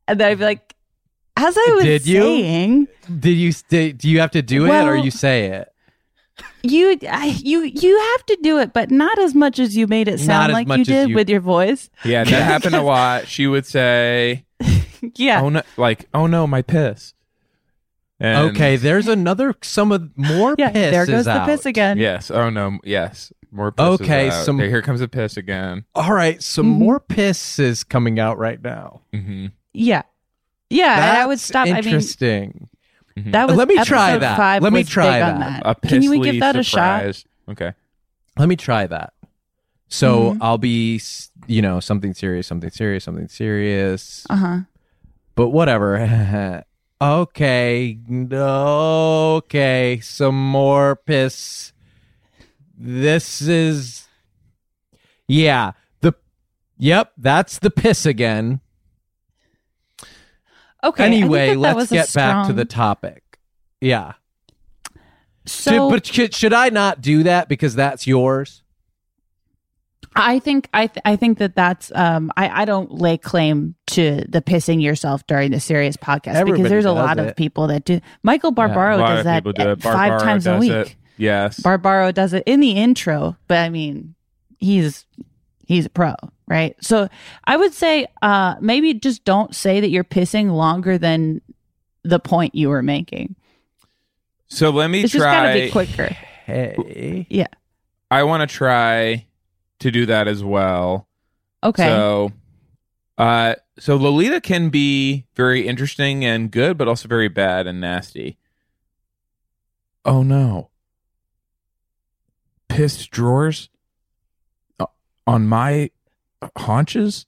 And 0.08 0.20
then 0.20 0.32
I'd 0.32 0.38
be 0.40 0.46
like, 0.46 0.76
"As 1.36 1.56
I 1.58 1.74
was 1.76 1.84
Did 1.84 2.08
you? 2.08 2.22
saying." 2.22 2.88
Did 3.20 3.32
you 3.38 3.52
stay, 3.52 3.92
do 3.92 4.10
you 4.10 4.20
have 4.22 4.32
to 4.32 4.42
do 4.42 4.66
it 4.66 4.86
or 4.88 4.96
you 4.96 5.12
say 5.12 5.48
it? 5.48 5.71
You, 6.64 6.98
I, 7.10 7.26
you, 7.44 7.62
you 7.64 8.00
have 8.00 8.26
to 8.28 8.38
do 8.42 8.60
it, 8.60 8.72
but 8.74 8.90
not 8.92 9.18
as 9.20 9.34
much 9.36 9.60
as 9.60 9.76
you 9.76 9.88
made 9.88 10.08
it 10.08 10.20
sound 10.20 10.54
like 10.54 10.68
you 10.68 10.84
did 10.86 11.10
you- 11.10 11.16
with 11.16 11.30
your 11.30 11.40
voice. 11.42 11.90
Yeah, 12.06 12.24
that 12.24 12.32
happened 12.44 12.76
a 12.76 12.82
lot. 12.84 13.28
She 13.28 13.48
would 13.48 13.66
say, 13.66 14.46
Yeah, 15.16 15.42
"Oh 15.42 15.50
no!" 15.50 15.62
Like, 15.78 16.08
"Oh 16.14 16.28
no, 16.28 16.46
my 16.48 16.62
piss." 16.62 17.14
And- 18.20 18.52
okay, 18.52 18.76
there's 18.76 19.08
another 19.08 19.56
some 19.64 19.92
of 19.92 20.10
more 20.16 20.56
yeah. 20.58 20.70
piss 20.72 20.92
There 20.92 21.06
goes 21.08 21.26
the 21.26 21.32
out. 21.32 21.48
piss 21.48 21.66
again. 21.66 21.98
Yes. 21.98 22.30
Oh 22.30 22.50
no. 22.52 22.78
Yes. 22.84 23.34
More. 23.52 23.72
Piss 23.72 23.84
is 23.96 24.02
Okay, 24.02 24.30
out. 24.30 24.46
some- 24.46 24.58
There- 24.58 24.70
here 24.70 24.82
comes 24.84 25.02
a 25.02 25.08
piss 25.08 25.36
again. 25.38 25.86
All 25.96 26.14
right, 26.14 26.42
some 26.42 26.68
Mhm. 26.76 26.78
more 26.78 27.00
piss 27.00 27.58
is 27.60 27.84
coming 27.84 28.20
out 28.20 28.38
right 28.38 28.62
now. 28.62 29.02
hmm 29.14 29.48
yeah, 29.74 30.04
yeah. 30.70 30.94
and 31.10 31.18
I 31.18 31.26
would 31.26 31.34
That's 31.40 31.44
stop. 31.44 31.68
I 31.68 31.82
mean, 31.82 32.00
Interesting. 33.16 33.32
that 33.32 33.48
was 33.48 33.58
Let 33.58 33.68
me 33.68 33.84
try 33.84 34.18
that. 34.18 34.38
Five 34.38 34.64
Let 34.64 34.74
me 34.74 34.84
try 34.84 35.20
big 35.20 35.24
on 35.24 35.40
that. 35.40 35.62
A 35.66 35.76
Can 35.76 36.02
you 36.02 36.24
give 36.24 36.40
that 36.40 36.56
a 36.56 36.64
shot? 36.64 37.24
Okay. 37.50 37.74
Let 38.38 38.48
me 38.50 38.56
try 38.56 38.88
that. 38.88 39.14
So 39.88 40.34
Mhm. 40.34 40.38
I'll 40.42 40.58
be, 40.58 41.02
you 41.48 41.62
know, 41.62 41.80
something 41.82 42.14
serious, 42.14 42.48
something 42.48 42.70
serious, 42.70 43.04
something 43.04 43.28
serious. 43.28 44.26
Uh 44.30 44.36
huh. 44.38 44.60
But 45.36 45.50
whatever. 45.50 46.64
okay. 47.02 47.98
Okay. 48.32 50.00
Some 50.02 50.50
more 50.52 50.96
piss. 50.96 51.74
This 52.78 53.42
is. 53.42 54.08
Yeah. 55.28 55.72
The. 56.02 56.14
Yep. 56.78 57.12
That's 57.18 57.60
the 57.60 57.70
piss 57.70 58.06
again. 58.06 58.62
Okay. 60.84 61.06
Anyway, 61.06 61.50
that 61.50 61.54
that 61.56 61.60
let's 61.60 61.76
was 61.76 61.92
a 61.92 61.96
get 61.96 62.14
back 62.14 62.48
to 62.48 62.54
the 62.54 62.66
topic. 62.66 63.24
Yeah. 63.80 64.14
So 65.46 65.72
Should- 65.72 65.90
but 65.92 66.06
should, 66.06 66.36
should 66.36 66.54
I 66.54 66.70
not 66.70 67.02
do 67.02 67.24
that 67.24 67.50
because 67.50 67.76
that's 67.76 68.06
yours? 68.08 68.64
I 70.16 70.40
think 70.40 70.68
I 70.74 70.88
th- 70.88 71.02
I 71.06 71.16
think 71.16 71.38
that 71.38 71.56
that's 71.56 71.90
um 71.96 72.32
I 72.36 72.64
I 72.64 72.66
don't 72.66 72.92
lay 72.92 73.18
claim 73.18 73.76
to 73.88 74.26
the 74.28 74.42
pissing 74.42 74.82
yourself 74.82 75.26
during 75.26 75.52
the 75.52 75.60
serious 75.62 75.96
podcast 75.96 76.36
Everybody 76.36 76.64
because 76.64 76.70
there's 76.70 76.86
a 76.86 76.92
lot 76.92 77.18
it. 77.18 77.28
of 77.30 77.36
people 77.38 77.68
that 77.68 77.86
do. 77.86 78.02
Michael 78.22 78.52
Barbaro 78.52 78.98
a 78.98 79.00
lot 79.00 79.16
does 79.16 79.24
that 79.24 79.44
do 79.46 79.52
it. 79.56 79.82
five 79.82 80.22
times 80.22 80.48
a 80.48 80.58
week. 80.58 80.72
it. 80.72 80.96
Yes. 81.18 81.60
Barbaro 81.62 82.12
does 82.12 82.34
it 82.34 82.44
in 82.46 82.60
the 82.60 82.72
intro, 82.72 83.38
but 83.48 83.60
I 83.60 83.70
mean, 83.70 84.16
he's 84.60 85.06
he's 85.66 85.86
a 85.86 85.90
pro, 85.90 86.16
right? 86.52 86.76
So 86.84 87.08
I 87.46 87.56
would 87.58 87.74
say 87.74 88.06
uh 88.22 88.56
maybe 88.62 88.94
just 88.94 89.24
don't 89.24 89.56
say 89.56 89.80
that 89.80 89.90
you're 89.90 90.04
pissing 90.04 90.52
longer 90.52 90.98
than 90.98 91.42
the 92.04 92.20
point 92.20 92.54
you 92.54 92.68
were 92.70 92.84
making. 92.84 93.36
so 94.48 94.70
let 94.70 94.90
me 94.90 95.04
It's 95.04 95.14
just 95.14 95.24
try. 95.24 95.34
gotta 95.34 95.60
be 95.60 95.72
quicker. 95.72 96.10
Hey. 96.46 97.26
Yeah. 97.30 97.48
I 98.12 98.24
want 98.24 98.48
to 98.48 98.54
try 98.54 99.26
to 99.80 99.92
do 99.92 100.06
that 100.08 100.28
as 100.28 100.44
well. 100.44 101.08
Okay. 101.64 101.88
So, 101.88 102.32
uh, 103.18 103.56
so 103.80 103.96
Lolita 103.96 104.42
can 104.42 104.70
be 104.70 105.26
very 105.36 105.66
interesting 105.66 106.26
and 106.26 106.52
good, 106.52 106.78
but 106.78 106.88
also 106.90 107.08
very 107.08 107.30
bad 107.30 107.68
and 107.68 107.80
nasty. 107.80 108.38
Oh 110.04 110.24
no! 110.24 110.72
Pissed 112.68 113.12
drawers 113.12 113.70
uh, 114.80 114.88
on 115.28 115.46
my 115.48 115.92
haunches. 116.58 117.26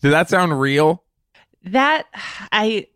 Did 0.00 0.10
that 0.12 0.28
sound 0.28 0.58
real? 0.60 1.04
that 1.64 2.06
I 2.50 2.88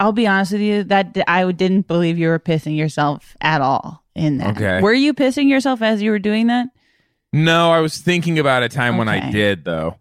I'll 0.00 0.10
be 0.12 0.26
honest 0.26 0.50
with 0.52 0.62
you 0.62 0.82
that 0.84 1.16
I 1.28 1.50
didn't 1.52 1.86
believe 1.86 2.18
you 2.18 2.26
were 2.28 2.38
pissing 2.40 2.76
yourself 2.76 3.36
at 3.40 3.60
all 3.60 4.02
in 4.16 4.38
that. 4.38 4.56
Okay. 4.56 4.80
Were 4.80 4.92
you 4.92 5.14
pissing 5.14 5.48
yourself 5.48 5.80
as 5.82 6.02
you 6.02 6.10
were 6.10 6.18
doing 6.18 6.48
that? 6.48 6.66
No, 7.32 7.70
I 7.70 7.78
was 7.80 7.98
thinking 7.98 8.38
about 8.40 8.62
a 8.64 8.68
time 8.68 8.96
when 8.96 9.08
I 9.08 9.30
did 9.30 9.64
though. 9.64 9.96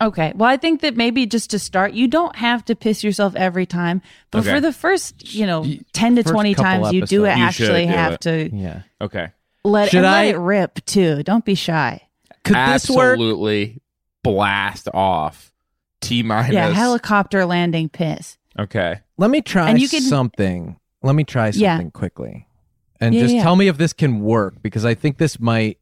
Okay. 0.00 0.32
Well, 0.36 0.48
I 0.48 0.56
think 0.58 0.82
that 0.82 0.96
maybe 0.96 1.26
just 1.26 1.50
to 1.50 1.58
start, 1.58 1.94
you 1.94 2.06
don't 2.06 2.36
have 2.36 2.64
to 2.66 2.76
piss 2.76 3.02
yourself 3.02 3.34
every 3.34 3.64
time, 3.64 4.02
but 4.30 4.40
Okay. 4.40 4.52
for 4.52 4.60
the 4.60 4.72
first, 4.72 5.32
you 5.34 5.46
know, 5.46 5.64
10 5.94 6.16
to 6.16 6.22
first 6.22 6.32
20 6.32 6.54
couple 6.54 6.64
times 6.82 6.92
you 6.92 7.06
do. 7.06 7.20
You 7.22 7.26
actually 7.26 7.86
do 7.86 7.92
have 7.92 8.12
it. 8.12 8.20
to 8.22 8.50
Yeah. 8.54 8.82
Okay, 9.00 9.28
let, 9.64 9.90
Should 9.90 10.04
and 10.04 10.12
let 10.12 10.26
it 10.26 10.38
rip 10.38 10.84
too. 10.84 11.22
Don't 11.22 11.44
be 11.44 11.54
shy. 11.54 12.02
Could 12.46 12.54
this 12.56 12.90
absolutely 12.90 13.80
blast 14.22 14.88
off. 14.94 15.52
T 16.00 16.22
minus. 16.22 16.52
Yeah, 16.52 16.70
helicopter 16.70 17.44
landing 17.46 17.88
piss. 17.88 18.38
okay. 18.58 19.00
Let 19.18 19.30
me 19.30 19.40
try 19.40 19.70
And 19.70 19.80
you 19.80 19.88
can- 19.88 20.02
something. 20.02 20.78
Let 21.02 21.14
me 21.14 21.24
try 21.24 21.50
something 21.50 21.62
Yeah. 21.86 21.90
quickly. 21.90 22.46
And 23.00 23.14
Yeah, 23.14 23.22
just 23.22 23.34
yeah. 23.34 23.42
tell 23.42 23.56
me 23.56 23.68
if 23.68 23.76
this 23.78 23.92
can 23.92 24.20
work 24.20 24.60
because 24.62 24.84
I 24.84 24.94
think 24.94 25.18
this 25.18 25.38
might 25.40 25.78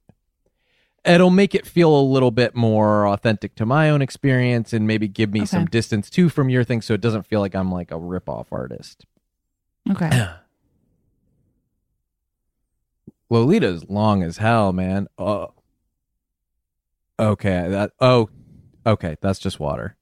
it'll 1.04 1.30
make 1.30 1.54
it 1.54 1.66
feel 1.66 1.94
a 1.94 2.00
little 2.00 2.30
bit 2.30 2.54
more 2.54 3.06
authentic 3.06 3.54
to 3.56 3.66
my 3.66 3.90
own 3.90 4.00
experience 4.00 4.72
and 4.72 4.86
maybe 4.86 5.06
give 5.06 5.32
me 5.32 5.44
some 5.44 5.66
distance 5.66 6.08
too 6.08 6.28
from 6.30 6.48
your 6.48 6.64
thing 6.64 6.80
so 6.80 6.94
it 6.94 7.00
doesn't 7.02 7.26
feel 7.26 7.40
like 7.40 7.54
I'm 7.54 7.70
like 7.70 7.90
a 7.90 7.98
rip-off 7.98 8.46
artist. 8.52 9.04
Okay. 9.90 10.08
Lolita's 13.30 13.88
long 13.88 14.22
as 14.22 14.38
hell, 14.38 14.72
man. 14.72 15.08
Oh. 15.18 15.52
Okay, 17.18 17.68
that 17.68 17.92
oh 18.00 18.28
okay, 18.86 19.16
that's 19.20 19.38
just 19.38 19.60
water. 19.60 19.96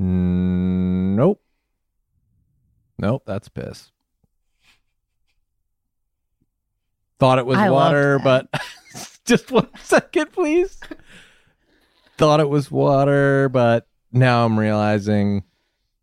Mm, 0.00 1.14
nope. 1.14 1.40
Nope, 2.98 3.22
that's 3.26 3.48
piss. 3.48 3.90
Thought 7.18 7.38
it 7.38 7.46
was 7.46 7.58
I 7.58 7.70
water, 7.70 8.18
but 8.18 8.48
just 9.24 9.50
one 9.50 9.68
second, 9.82 10.32
please. 10.32 10.78
Thought 12.18 12.40
it 12.40 12.48
was 12.48 12.70
water, 12.70 13.48
but 13.48 13.86
now 14.12 14.44
I'm 14.44 14.58
realizing 14.58 15.44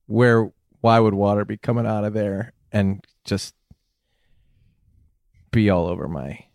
where 0.07 0.51
why 0.81 0.99
would 0.99 1.13
water 1.13 1.43
be 1.43 1.57
coming 1.57 1.85
out 1.85 2.05
of 2.05 2.13
there 2.13 2.53
and 2.71 3.03
just 3.25 3.53
be 5.51 5.69
all 5.69 5.87
over 5.87 6.07
my 6.07 6.45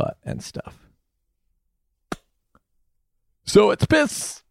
butt 0.00 0.16
and 0.24 0.42
stuff. 0.42 0.76
So 3.44 3.70
it's 3.70 3.84
piss. 3.86 4.42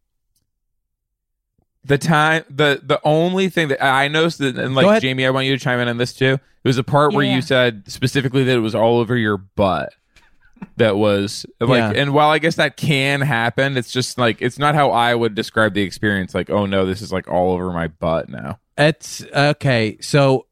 The 1.86 1.98
time, 1.98 2.44
the 2.50 2.82
the 2.84 3.00
only 3.04 3.50
thing 3.50 3.70
that 3.70 3.84
I 3.84 4.08
noticed, 4.10 4.40
that, 4.40 4.58
and 4.58 4.76
like. 4.76 5.02
Jamie, 5.02 5.26
I 5.26 5.30
want 5.30 5.48
you 5.48 5.58
to 5.58 5.64
chime 5.64 5.80
in 5.80 5.88
on 5.88 5.98
this 5.98 6.14
too. 6.14 6.34
It 6.34 6.68
was 6.68 6.78
a 6.78 6.84
part 6.84 7.14
where 7.14 7.26
Yeah. 7.26 7.36
you 7.36 7.42
said 7.42 7.84
specifically 7.88 8.44
that 8.44 8.56
it 8.58 8.60
was 8.60 8.76
all 8.76 9.00
over 9.00 9.16
your 9.16 9.38
butt. 9.38 9.94
That 10.76 10.98
was 10.98 11.46
like, 11.62 11.78
Yeah. 11.80 11.94
and 12.02 12.14
while 12.14 12.30
I 12.30 12.38
guess 12.40 12.56
that 12.56 12.76
can 12.76 13.22
happen, 13.22 13.78
it's 13.78 13.92
just 13.94 14.18
like 14.18 14.42
it's 14.42 14.60
not 14.60 14.76
how 14.76 14.92
I 14.92 15.16
would 15.16 15.34
describe 15.34 15.74
the 15.74 15.82
experience. 15.82 16.36
Like, 16.36 16.50
oh 16.50 16.66
no, 16.66 16.86
this 16.86 17.02
is 17.02 17.14
like 17.14 17.30
all 17.30 17.54
over 17.54 17.72
my 17.72 17.88
butt 17.88 18.28
now. 18.28 18.60
It's 18.78 19.24
okay. 19.34 19.98
So, 20.02 20.48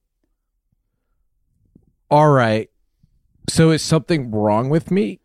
all 2.09 2.29
right. 2.29 2.69
So, 3.49 3.71
is 3.71 3.81
something 3.81 4.31
wrong 4.31 4.69
with 4.69 4.91
me? 4.91 5.19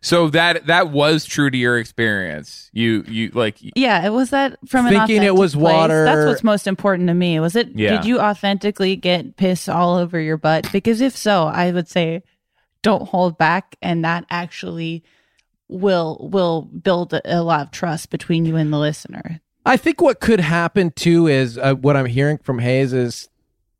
So 0.00 0.28
that 0.30 0.66
that 0.66 0.90
was 0.90 1.24
true 1.24 1.48
to 1.50 1.56
your 1.56 1.78
experience. 1.78 2.70
You 2.72 3.04
you 3.06 3.30
like 3.34 3.56
Yeah, 3.76 4.04
it 4.04 4.10
was 4.10 4.30
that 4.30 4.58
from 4.68 4.86
an 4.86 4.92
Thinking 4.92 5.22
it 5.22 5.34
was 5.34 5.54
place. 5.54 5.62
water- 5.62 6.04
That's 6.04 6.26
what's 6.26 6.42
most 6.44 6.66
important 6.66 7.08
to 7.08 7.14
me. 7.14 7.38
Was 7.38 7.54
it? 7.54 7.68
Yeah. 7.74 7.96
Did 7.96 8.04
you 8.04 8.18
authentically 8.20 8.96
get 8.96 9.36
piss 9.36 9.68
all 9.68 9.96
over 9.96 10.18
your 10.20 10.36
butt? 10.38 10.68
Because 10.72 11.00
if 11.00 11.16
so, 11.16 11.44
I 11.44 11.70
would 11.70 11.88
say 11.88 12.22
don't 12.82 13.08
hold 13.08 13.38
back, 13.38 13.76
and 13.80 14.04
that 14.04 14.24
actually 14.28 15.04
will 15.68 16.28
will 16.32 16.62
build 16.62 17.12
a, 17.12 17.38
a 17.38 17.42
lot 17.42 17.60
of 17.62 17.70
trust 17.70 18.10
between 18.10 18.44
you 18.44 18.56
and 18.56 18.72
the 18.72 18.78
listener. 18.78 19.40
I 19.64 19.76
think 19.76 20.00
what 20.00 20.20
could 20.20 20.40
happen 20.40 20.90
too 20.90 21.26
is 21.28 21.58
uh, 21.58 21.74
what 21.74 21.96
I'm 21.96 22.06
hearing 22.06 22.38
from 22.38 22.58
Hayes 22.58 22.92
is 22.92 23.28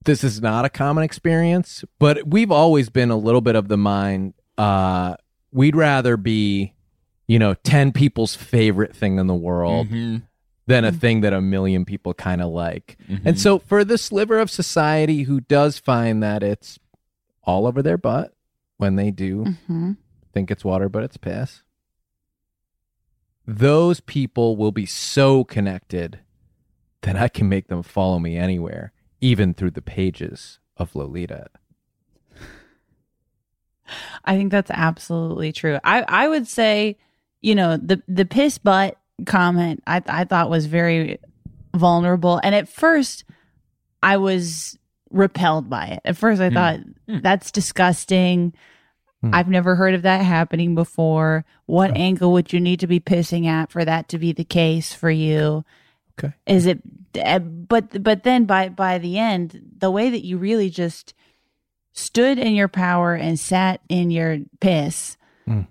this 0.07 0.25
is 0.25 0.41
not 0.41 0.65
a 0.65 0.69
common 0.71 1.05
experience, 1.05 1.85
but 1.99 2.27
we've 2.27 2.51
always 2.51 2.89
been 2.89 3.11
a 3.11 3.17
little 3.17 3.41
bit 3.43 3.55
of 3.55 3.69
the 3.69 3.77
mind. 3.77 4.35
Uh, 4.57 5.17
we'd 5.53 5.77
rather 5.77 6.17
be, 6.17 6.73
you 7.29 7.39
know, 7.39 7.55
10 7.55 7.93
people's 7.93 8.35
favorite 8.35 8.97
thing 8.97 9.19
in 9.19 9.27
the 9.27 9.35
world 9.35 9.89
Mhm. 9.89 10.23
than 10.67 10.85
a 10.85 10.91
thing 10.93 11.21
that 11.21 11.33
a 11.33 11.41
million 11.41 11.85
people 11.85 12.15
kind 12.15 12.41
of 12.41 12.51
like. 12.51 12.97
Mhm. 13.09 13.21
And 13.25 13.39
so 13.39 13.59
for 13.59 13.85
the 13.85 13.99
sliver 13.99 14.39
of 14.39 14.51
society 14.51 15.25
who 15.25 15.41
does 15.43 15.79
find 15.79 16.23
that 16.23 16.43
it's 16.43 16.79
all 17.43 17.67
over 17.67 17.83
their 17.83 17.99
butt 17.99 18.33
when 18.79 18.97
they 18.97 19.11
do 19.11 19.45
Mm-hmm. 19.45 19.93
think 20.33 20.51
it's 20.51 20.65
water, 20.65 20.89
but 20.89 21.03
it's 21.05 21.17
piss. 21.17 21.63
Those 23.47 24.01
people 24.01 24.57
will 24.57 24.73
be 24.73 24.87
so 24.87 25.45
connected 25.45 26.21
that 27.03 27.17
I 27.17 27.29
can 27.29 27.49
make 27.49 27.69
them 27.69 27.83
follow 27.83 28.19
me 28.19 28.37
anywhere, 28.37 28.93
even 29.21 29.55
through 29.55 29.71
the 29.73 29.83
pages 29.83 30.59
of 30.77 30.95
Lolita. 30.95 31.49
I 34.25 34.37
think 34.37 34.51
that's 34.51 34.71
absolutely 34.71 35.53
true. 35.53 35.79
I 35.85 36.03
I 36.09 36.29
would 36.29 36.49
say, 36.49 36.97
you 37.41 37.55
know, 37.55 37.77
the 37.77 38.03
the 38.09 38.25
piss 38.25 38.59
butt 38.59 38.99
comment 39.27 39.83
I 39.87 40.03
I 40.09 40.25
thought 40.25 40.51
was 40.51 40.67
very 40.67 41.19
vulnerable, 41.75 42.41
and 42.43 42.55
at 42.55 42.69
first 42.69 43.25
I 44.03 44.17
was 44.17 44.77
repelled 45.11 45.71
by 45.71 45.87
it. 45.87 46.01
At 46.05 46.17
first, 46.17 46.41
I 46.41 46.49
Hmm. 46.49 46.55
thought 46.55 46.81
that's 47.23 47.53
disgusting. 47.53 48.53
Hmm. 49.23 49.35
I've 49.35 49.49
never 49.49 49.77
heard 49.77 49.95
of 49.95 50.03
that 50.03 50.23
happening 50.25 50.75
before. 50.75 51.45
What 51.67 51.97
angle 51.97 52.33
would 52.33 52.53
you 52.53 52.61
need 52.61 52.81
to 52.81 52.87
be 52.89 52.99
pissing 53.01 53.47
at 53.47 53.71
for 53.71 53.85
that 53.85 54.09
to 54.09 54.19
be 54.19 54.33
the 54.33 54.45
case 54.45 54.93
for 54.93 55.11
you? 55.11 55.65
Okay. 56.19 56.35
Is 56.47 56.67
it? 56.67 56.81
uh, 57.25 57.39
But 57.41 58.03
but 58.03 58.23
then 58.23 58.45
by 58.45 58.69
by 58.69 58.99
the 58.99 59.19
end, 59.19 59.61
the 59.79 59.91
way 59.91 60.11
that 60.11 60.25
you 60.25 60.39
really 60.39 60.71
just 60.71 61.15
stood 61.93 62.39
in 62.39 62.55
your 62.55 62.69
power 62.69 63.15
and 63.15 63.39
sat 63.41 63.81
in 63.89 64.11
your 64.11 64.39
piss 64.61 65.17
Mm. 65.49 65.67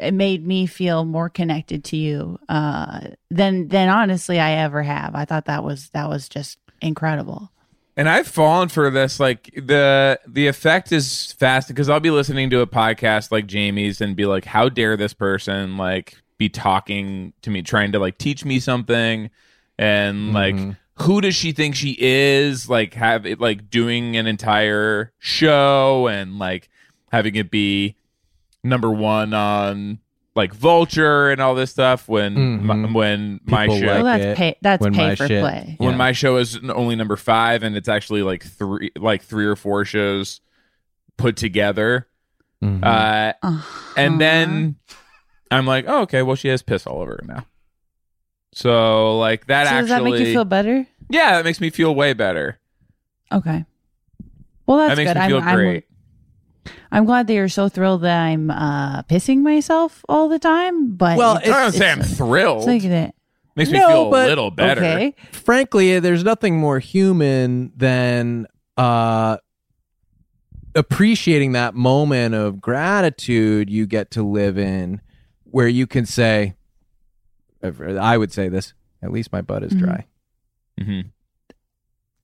it 0.00 0.14
made 0.14 0.46
me 0.46 0.64
feel 0.66 1.04
more 1.04 1.28
connected 1.28 1.84
to 1.84 1.96
you 1.98 2.38
uh 2.48 3.00
than 3.30 3.68
than 3.68 3.88
honestly 3.90 4.40
I 4.40 4.52
ever 4.52 4.82
have. 4.82 5.14
I 5.14 5.24
thought 5.26 5.44
that 5.44 5.62
was 5.62 5.90
that 5.90 6.08
was 6.08 6.28
just 6.30 6.58
incredible. 6.80 7.50
And 7.96 8.08
I've 8.08 8.26
fallen 8.26 8.68
for 8.70 8.90
this. 8.90 9.20
Like 9.20 9.50
the 9.54 10.18
the 10.26 10.46
effect 10.46 10.92
is 10.92 11.32
fast 11.32 11.68
because 11.68 11.88
I'll 11.90 12.00
be 12.00 12.10
listening 12.10 12.48
to 12.50 12.60
a 12.60 12.66
podcast 12.66 13.30
like 13.30 13.46
Jamie's 13.46 14.00
and 14.00 14.16
be 14.16 14.24
like, 14.26 14.46
"How 14.46 14.68
dare 14.68 14.96
this 14.96 15.12
person 15.14 15.76
like 15.76 16.16
be 16.38 16.48
talking 16.48 17.34
to 17.42 17.50
me, 17.50 17.62
trying 17.62 17.92
to 17.92 17.98
like 17.98 18.18
teach 18.18 18.44
me 18.44 18.58
something?" 18.60 19.30
And 19.78 20.32
like, 20.32 20.54
Mhm. 20.54 20.76
who 21.00 21.20
does 21.20 21.34
she 21.34 21.52
think 21.52 21.74
she 21.74 21.96
is? 21.98 22.68
Like, 22.68 22.94
have 22.94 23.26
it 23.26 23.40
like 23.40 23.68
doing 23.70 24.16
an 24.16 24.26
entire 24.26 25.12
show 25.18 26.06
and 26.08 26.38
like 26.38 26.68
having 27.12 27.34
it 27.36 27.50
be 27.50 27.96
number 28.64 28.90
one 28.90 29.32
on 29.34 29.98
like 30.34 30.52
Vulture 30.52 31.30
and 31.30 31.40
all 31.40 31.54
this 31.54 31.70
stuff 31.70 32.08
when 32.08 32.64
my, 32.66 32.74
Mhm. 32.74 32.92
when 32.94 33.40
my 33.46 33.66
show 33.66 33.72
like 33.72 33.82
well, 33.82 34.04
that's 34.04 34.24
it 34.24 34.36
pay 34.36 34.56
that's 34.60 34.82
when 34.82 34.92
pay 34.92 35.14
for 35.14 35.26
shit- 35.28 35.40
play. 35.42 35.74
when 35.78 35.92
Yeah. 35.92 35.96
my 35.96 36.12
show 36.12 36.36
is 36.36 36.58
only 36.68 36.94
number 36.96 37.16
five 37.16 37.62
and 37.62 37.74
it's 37.76 37.88
actually 37.88 38.22
like 38.22 38.42
three 38.44 38.90
like 38.98 39.22
three 39.22 39.46
or 39.46 39.56
four 39.56 39.84
shows 39.86 40.40
put 41.16 41.36
together 41.36 42.06
Mhm. 42.62 42.84
uh 42.84 43.32
Uh-huh. 43.42 43.92
and 43.96 44.20
then 44.20 44.76
i'm 45.50 45.66
like 45.66 45.86
oh 45.88 46.02
okay 46.02 46.20
well 46.22 46.36
she 46.36 46.48
has 46.48 46.60
piss 46.62 46.86
all 46.86 47.00
over 47.00 47.12
her 47.12 47.24
now 47.26 47.46
so 48.56 49.18
like 49.18 49.46
that 49.48 49.64
so 49.66 49.68
actually 49.74 49.80
does 49.82 49.88
that 49.90 50.02
make 50.04 50.18
you 50.20 50.32
feel 50.32 50.44
better? 50.46 50.86
yeah 51.10 51.36
that 51.36 51.44
makes 51.44 51.60
me 51.60 51.68
feel 51.70 51.94
way 51.94 52.12
better 52.14 52.58
Okay. 53.30 53.64
Well, 54.66 54.78
that's 54.78 54.90
that 54.90 54.96
makes 54.96 55.10
good. 55.10 55.16
me 55.18 55.22
I'm, 55.24 55.28
feel 55.30 55.40
I'm- 55.40 55.56
great 55.56 55.84
I'm 56.90 57.04
glad 57.04 57.26
that 57.26 57.34
you're 57.34 57.48
so 57.48 57.68
thrilled 57.68 58.02
that 58.02 58.18
I'm 58.18 58.50
uh, 58.50 59.02
pissing 59.02 59.42
myself 59.42 60.04
all 60.08 60.28
the 60.28 60.38
time. 60.38 60.94
But 60.96 61.16
Well, 61.18 61.36
it's, 61.36 61.48
i 61.48 61.62
don't 61.62 61.72
say 61.72 61.90
i'm 61.90 62.02
thrilled 62.18 62.58
it's 62.58 62.66
like 62.66 62.82
that. 62.90 63.14
makes 63.56 63.70
me 63.70 63.78
No, 63.78 63.86
feel 63.88 64.08
a 64.08 64.10
but- 64.10 64.28
little 64.28 64.50
better 64.50 64.80
Okay. 64.80 65.14
Frankly, 65.32 65.98
there's 66.00 66.24
nothing 66.24 66.56
more 66.58 66.78
human 66.78 67.72
than 67.76 68.46
uh, 68.76 69.36
appreciating 70.74 71.52
that 71.52 71.74
moment 71.74 72.34
of 72.34 72.60
gratitude 72.60 73.70
you 73.70 73.86
get 73.86 74.10
to 74.12 74.22
live 74.22 74.58
in 74.58 75.00
where 75.44 75.68
you 75.68 75.86
can 75.86 76.04
say, 76.04 76.54
I 77.62 78.16
would 78.16 78.32
say 78.32 78.48
this, 78.48 78.74
at 79.02 79.10
least 79.12 79.32
my 79.32 79.40
butt 79.42 79.62
is 79.62 79.72
Mhm. 79.72 79.78
dry. 79.78 80.06
hmm 80.82 81.00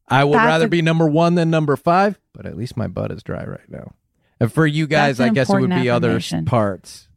I 0.09 0.25
would 0.25 0.35
That's 0.35 0.47
rather 0.47 0.67
a- 0.67 0.69
be 0.69 0.83
number 0.83 1.07
one 1.07 1.37
than 1.37 1.49
number 1.49 1.75
five, 1.77 2.19
but 2.35 2.45
at 2.45 2.57
least 2.57 2.77
my 2.77 2.87
butt 2.87 3.11
is 3.11 3.23
dry 3.23 3.45
right 3.45 3.69
now. 3.69 3.95
And 4.41 4.53
for 4.53 4.67
you 4.67 4.87
guys, 4.87 5.21
I 5.21 5.31
guess 5.31 5.49
it 5.49 5.59
would 5.61 5.71
be 5.71 5.89
other 5.89 6.21
parts. 6.45 7.09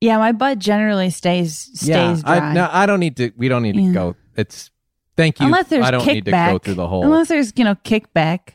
Yeah, 0.00 0.18
my 0.18 0.32
butt 0.32 0.58
generally 0.58 1.10
stays 1.10 1.56
stays 1.56 1.88
yeah, 1.88 2.20
dry. 2.22 2.36
I, 2.38 2.52
no, 2.52 2.68
I 2.70 2.86
don't 2.86 3.00
need 3.00 3.16
to. 3.18 3.30
We 3.36 3.48
don't 3.48 3.62
need 3.62 3.74
to 3.74 3.80
Yeah. 3.82 3.92
go. 3.92 4.16
It's 4.36 4.70
thank 5.16 5.38
you. 5.38 5.46
Unless 5.46 5.68
there's 5.68 5.84
I 5.84 5.90
don't 5.92 6.04
need 6.06 6.24
to 6.24 6.32
kickback. 6.32 6.50
go 6.52 6.58
through 6.58 6.74
the 6.74 6.88
whole. 6.88 7.04
Unless 7.04 7.28
there's 7.28 7.52
you 7.56 7.64
know 7.64 7.74
kickback. 7.76 8.54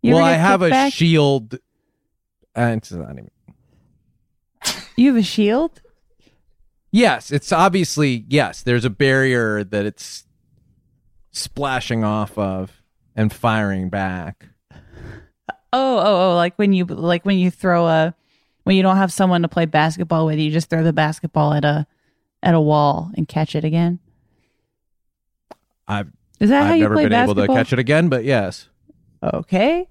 You 0.00 0.14
well, 0.14 0.24
I 0.24 0.32
get 0.32 0.40
have 0.40 0.62
a 0.62 0.90
shield. 0.90 1.54
Uh, 2.56 2.74
it's 2.76 2.90
not 2.92 3.12
even. 3.12 3.30
You 4.96 5.08
have 5.08 5.16
a 5.16 5.22
shield. 5.22 5.80
Yes, 6.92 7.30
it's 7.30 7.50
obviously 7.52 8.26
yes. 8.28 8.62
There's 8.62 8.84
a 8.84 8.90
barrier 8.90 9.64
that 9.64 9.86
it's 9.86 10.24
splashing 11.30 12.04
off 12.04 12.36
of 12.36 12.82
and 13.16 13.32
firing 13.32 13.88
back. 13.88 14.48
Oh, 15.72 15.98
oh, 15.98 16.32
oh! 16.32 16.36
Like 16.36 16.54
when 16.56 16.74
you 16.74 16.84
like 16.84 17.24
when 17.24 17.38
you 17.38 17.50
throw 17.50 17.86
a 17.86 18.14
when 18.64 18.76
you 18.76 18.82
don't 18.82 18.98
have 18.98 19.10
someone 19.10 19.40
to 19.40 19.48
play 19.48 19.64
basketball 19.64 20.26
with, 20.26 20.38
you 20.38 20.50
just 20.50 20.68
throw 20.68 20.84
the 20.84 20.92
basketball 20.92 21.54
at 21.54 21.64
a 21.64 21.86
at 22.42 22.54
a 22.54 22.60
wall 22.60 23.10
and 23.16 23.26
catch 23.26 23.54
it 23.54 23.64
again. 23.64 23.98
I've 25.88 26.12
Is 26.40 26.50
that 26.50 26.64
how 26.64 26.72
I've 26.72 26.76
you 26.76 26.82
never 26.82 26.94
play 26.96 27.04
been 27.04 27.14
able 27.14 27.34
to 27.36 27.46
catch 27.46 27.72
it 27.72 27.78
again, 27.78 28.10
but 28.10 28.24
yes. 28.24 28.68
Okay. 29.22 29.88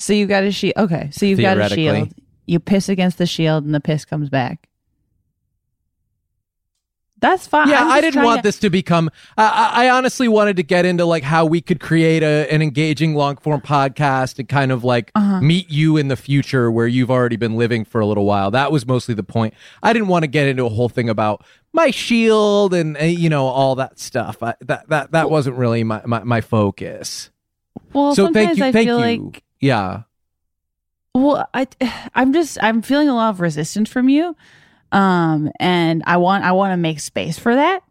So 0.00 0.12
you've 0.12 0.28
got 0.28 0.42
a 0.42 0.50
shield. 0.50 0.74
Okay, 0.76 1.10
so 1.12 1.24
you've 1.24 1.40
got 1.40 1.56
a 1.56 1.68
shield. 1.68 2.12
You 2.46 2.58
piss 2.58 2.88
against 2.88 3.18
the 3.18 3.26
shield, 3.26 3.64
and 3.64 3.74
the 3.74 3.80
piss 3.80 4.04
comes 4.04 4.28
back. 4.28 4.68
That's 7.28 7.46
fine. 7.46 7.68
yeah, 7.68 7.84
I 7.84 8.00
didn't 8.00 8.22
want 8.22 8.38
to- 8.42 8.48
this 8.48 8.58
to 8.60 8.70
become. 8.70 9.10
I 9.36 9.88
honestly 9.90 10.28
wanted 10.28 10.56
to 10.56 10.62
get 10.62 10.84
into 10.84 11.04
like 11.04 11.22
how 11.22 11.44
we 11.46 11.60
could 11.60 11.80
create 11.80 12.22
a, 12.22 12.46
an 12.52 12.60
engaging 12.62 13.14
long 13.14 13.36
form 13.36 13.60
podcast 13.60 14.38
and 14.38 14.48
kind 14.48 14.70
of 14.72 14.84
like 14.84 15.10
Uh-huh. 15.14 15.40
meet 15.40 15.70
you 15.70 15.96
in 15.96 16.08
the 16.08 16.16
future 16.16 16.70
where 16.70 16.86
you've 16.86 17.10
already 17.10 17.36
been 17.36 17.56
living 17.56 17.84
for 17.84 18.00
a 18.00 18.06
little 18.06 18.24
while. 18.26 18.50
That 18.50 18.70
was 18.70 18.86
mostly 18.86 19.14
the 19.14 19.22
point. 19.22 19.54
I 19.82 19.92
didn't 19.92 20.08
want 20.08 20.22
to 20.22 20.26
get 20.28 20.46
into 20.48 20.64
a 20.66 20.68
whole 20.68 20.88
thing 20.88 21.08
about 21.08 21.44
my 21.72 21.90
shield 21.90 22.72
and 22.74 22.96
uh, 22.96 23.04
you 23.04 23.28
know 23.28 23.46
all 23.46 23.74
that 23.76 23.98
stuff. 23.98 24.42
I, 24.42 24.54
that 24.60 24.88
that 24.90 25.12
that 25.12 25.30
wasn't 25.30 25.56
really 25.56 25.82
my 25.84 26.02
my, 26.04 26.22
my 26.22 26.40
focus. 26.40 27.30
Well, 27.92 28.14
so 28.14 28.32
thank 28.32 28.58
you, 28.58 28.64
I 28.64 28.72
thank 28.72 28.86
feel 28.86 28.98
you. 29.08 29.22
like 29.24 29.42
yeah. 29.60 30.02
Well, 31.14 31.48
I, 31.54 31.66
I'm 32.14 32.32
just, 32.32 32.58
I'm 32.62 32.82
feeling 32.82 33.08
a 33.08 33.14
lot 33.14 33.30
of 33.30 33.40
resistance 33.40 33.88
from 33.88 34.08
you, 34.08 34.36
um, 34.94 35.50
and 35.60 36.02
I 36.06 36.16
want, 36.18 36.44
I 36.44 36.52
want 36.52 36.72
to 36.72 36.76
make 36.76 37.00
space 37.00 37.38
for 37.38 37.54
that. 37.54 37.82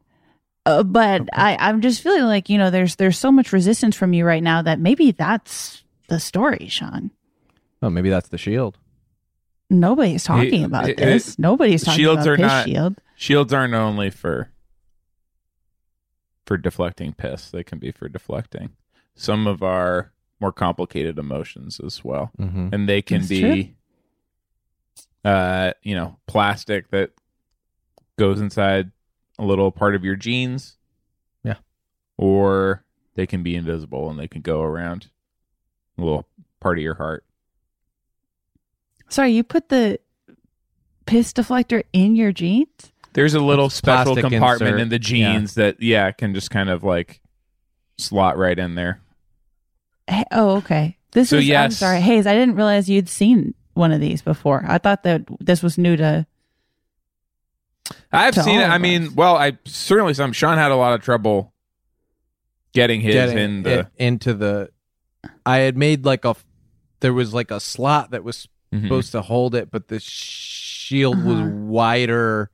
Uh, 0.65 0.81
but 0.83 1.27
I, 1.33 1.57
I'm 1.59 1.81
just 1.81 2.01
feeling 2.01 2.23
like 2.23 2.49
you 2.49 2.57
know, 2.57 2.69
there's, 2.69 2.95
there's 2.95 3.19
so 3.19 3.31
much 3.31 3.51
resistance 3.51 3.95
from 3.95 4.13
you 4.13 4.23
right 4.25 4.41
now 4.41 4.61
that 4.61 4.79
maybe 4.79 5.11
that's 5.11 5.83
the 6.07 6.19
story, 6.19 6.67
Sean. 6.69 7.11
Oh, 7.81 7.89
maybe 7.89 8.09
that's 8.09 8.29
the 8.29 8.37
shield. 8.37 8.77
Nobody's 9.69 10.23
talking 10.23 10.61
It- 10.61 10.65
about 10.65 10.87
it- 10.89 10.97
this. 10.97 11.37
Nobody's 11.37 11.83
talking 11.83 11.99
shields 11.99 12.25
about 12.25 12.29
are 12.31 12.35
his 12.37 12.47
not- 12.47 12.65
shield. 12.65 12.95
Shields 13.15 13.53
aren't 13.53 13.73
only 13.73 14.09
for 14.09 14.49
for 16.45 16.57
deflecting 16.57 17.13
piss; 17.13 17.49
they 17.51 17.63
can 17.63 17.79
be 17.79 17.91
for 17.91 18.09
deflecting 18.09 18.71
some 19.15 19.47
of 19.47 19.63
our 19.63 20.11
more 20.39 20.51
complicated 20.51 21.17
emotions 21.17 21.79
as 21.85 22.03
well, 22.03 22.31
Mm-hmm. 22.39 22.69
and 22.73 22.89
they 22.89 23.01
can 23.01 23.19
That's 23.19 23.29
be, 23.29 23.75
uh, 25.25 25.73
you 25.81 25.95
know, 25.95 26.17
plastic 26.27 26.89
that 26.91 27.11
goes 28.17 28.39
inside 28.41 28.91
a 29.39 29.45
little 29.45 29.71
part 29.71 29.95
of 29.95 30.03
your 30.03 30.15
jeans. 30.15 30.77
Yeah. 31.43 31.55
or 32.17 32.83
they 33.15 33.25
can 33.27 33.43
be 33.43 33.55
invisible 33.55 34.09
and 34.09 34.17
they 34.19 34.27
can 34.27 34.41
go 34.41 34.61
around 34.61 35.07
a 35.97 36.01
little 36.01 36.25
part 36.59 36.77
of 36.77 36.83
your 36.83 36.95
heart. 36.95 37.23
Sorry, 39.09 39.31
you 39.31 39.43
put 39.43 39.69
the 39.69 39.99
piss 41.05 41.33
deflector 41.33 41.83
in 41.93 42.15
your 42.15 42.31
jeans. 42.31 42.91
There's 43.13 43.33
a 43.35 43.39
little 43.39 43.67
It's 43.67 43.75
special 43.75 44.15
compartment 44.15 44.69
insert. 44.75 44.79
in 44.81 44.89
the 44.89 44.99
jeans 44.99 45.53
that 45.55 45.81
yeah 45.81 46.11
can 46.11 46.33
just 46.33 46.49
kind 46.49 46.69
of 46.69 46.83
like 46.83 47.21
slot 47.97 48.37
right 48.37 48.57
in 48.57 48.73
there. 48.75 49.01
Hey, 50.07 50.23
oh, 50.31 50.57
okay. 50.57 50.97
This 51.11 51.29
So, 51.29 51.37
is. 51.37 51.49
I'm 51.51 51.69
sorry, 51.71 52.01
Hayes. 52.01 52.25
I 52.25 52.33
didn't 52.33 52.55
realize 52.55 52.89
you'd 52.89 53.07
seen 53.09 53.53
one 53.73 53.91
of 53.91 53.99
these 53.99 54.21
before. 54.21 54.63
I 54.67 54.77
thought 54.77 55.03
that 55.03 55.23
this 55.39 55.61
was 55.63 55.77
new 55.77 55.95
to. 55.97 56.25
I've 58.11 58.33
To 58.35 58.43
seen 58.43 58.59
it. 58.59 58.63
all 58.63 58.67
of 58.67 58.71
I 58.71 58.77
mean, 58.77 59.15
well, 59.15 59.35
I 59.35 59.57
certainly 59.65 60.13
some. 60.13 60.33
Sean 60.33 60.57
had 60.57 60.71
a 60.71 60.75
lot 60.75 60.93
of 60.93 61.01
trouble 61.01 61.53
getting 62.73 63.01
his 63.01 63.13
Getting 63.15 63.37
in 63.37 63.63
the. 63.63 63.89
into 63.97 64.33
the. 64.33 64.69
I 65.45 65.57
had 65.59 65.77
made 65.77 66.05
like 66.05 66.25
a. 66.25 66.35
There 67.01 67.13
was 67.13 67.33
like 67.33 67.51
a 67.51 67.59
slot 67.59 68.11
that 68.11 68.23
was 68.23 68.47
Mhm. 68.73 68.83
supposed 68.83 69.11
to 69.11 69.21
hold 69.21 69.53
it, 69.55 69.69
but 69.69 69.87
the 69.89 69.99
shield 69.99 71.23
was 71.23 71.37
Uh-huh. 71.39 71.49
wider. 71.49 72.49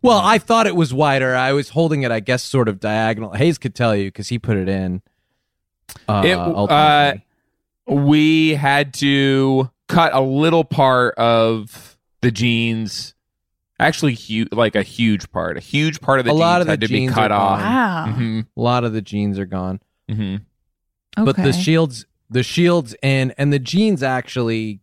Well, 0.00 0.18
I 0.18 0.38
thought 0.38 0.66
it 0.68 0.76
was 0.76 0.94
wider. 0.94 1.34
I 1.34 1.52
was 1.52 1.70
holding 1.70 2.02
it, 2.02 2.12
I 2.12 2.20
guess, 2.20 2.42
sort 2.44 2.68
of 2.68 2.78
diagonal. 2.78 3.32
Hayes 3.32 3.58
could 3.58 3.74
tell 3.74 3.96
you 3.96 4.06
because 4.06 4.28
he 4.28 4.38
put 4.38 4.56
it 4.56 4.68
in. 4.68 5.02
Uh, 6.06 6.22
It, 6.24 6.34
uh, 6.38 7.14
we 7.86 8.54
had 8.54 8.94
to 8.94 9.70
cut 9.88 10.14
a 10.14 10.20
little 10.20 10.64
part 10.64 11.14
of 11.16 11.96
the 12.20 12.30
jeans. 12.30 13.14
Actually, 13.80 14.14
hu- 14.14 14.46
like 14.52 14.74
a 14.74 14.82
huge 14.82 15.30
part. 15.30 15.56
A 15.56 15.60
huge 15.60 16.00
part 16.00 16.18
of 16.18 16.24
the 16.24 16.30
A 16.30 16.34
jeans 16.34 16.40
lot 16.40 16.60
of 16.60 16.66
the 16.66 16.72
had 16.72 16.80
to 16.82 16.88
be 16.88 16.94
jeans 16.98 17.12
cut 17.14 17.30
are 17.30 17.40
off. 17.40 17.60
gone. 17.60 17.72
Wow. 18.10 18.12
hmm 18.14 18.40
a 18.56 18.60
lot 18.60 18.84
of 18.84 18.92
the 18.92 19.00
jeans 19.02 19.38
are 19.38 19.46
gone, 19.46 19.80
hmm 20.08 20.36
but 21.16 21.36
the 21.36 21.48
Okay. 21.48 21.52
shields, 21.52 22.06
the 22.30 22.42
shields, 22.42 22.94
and 23.02 23.34
and 23.38 23.52
the 23.52 23.58
jeans 23.58 24.02
actually 24.02 24.80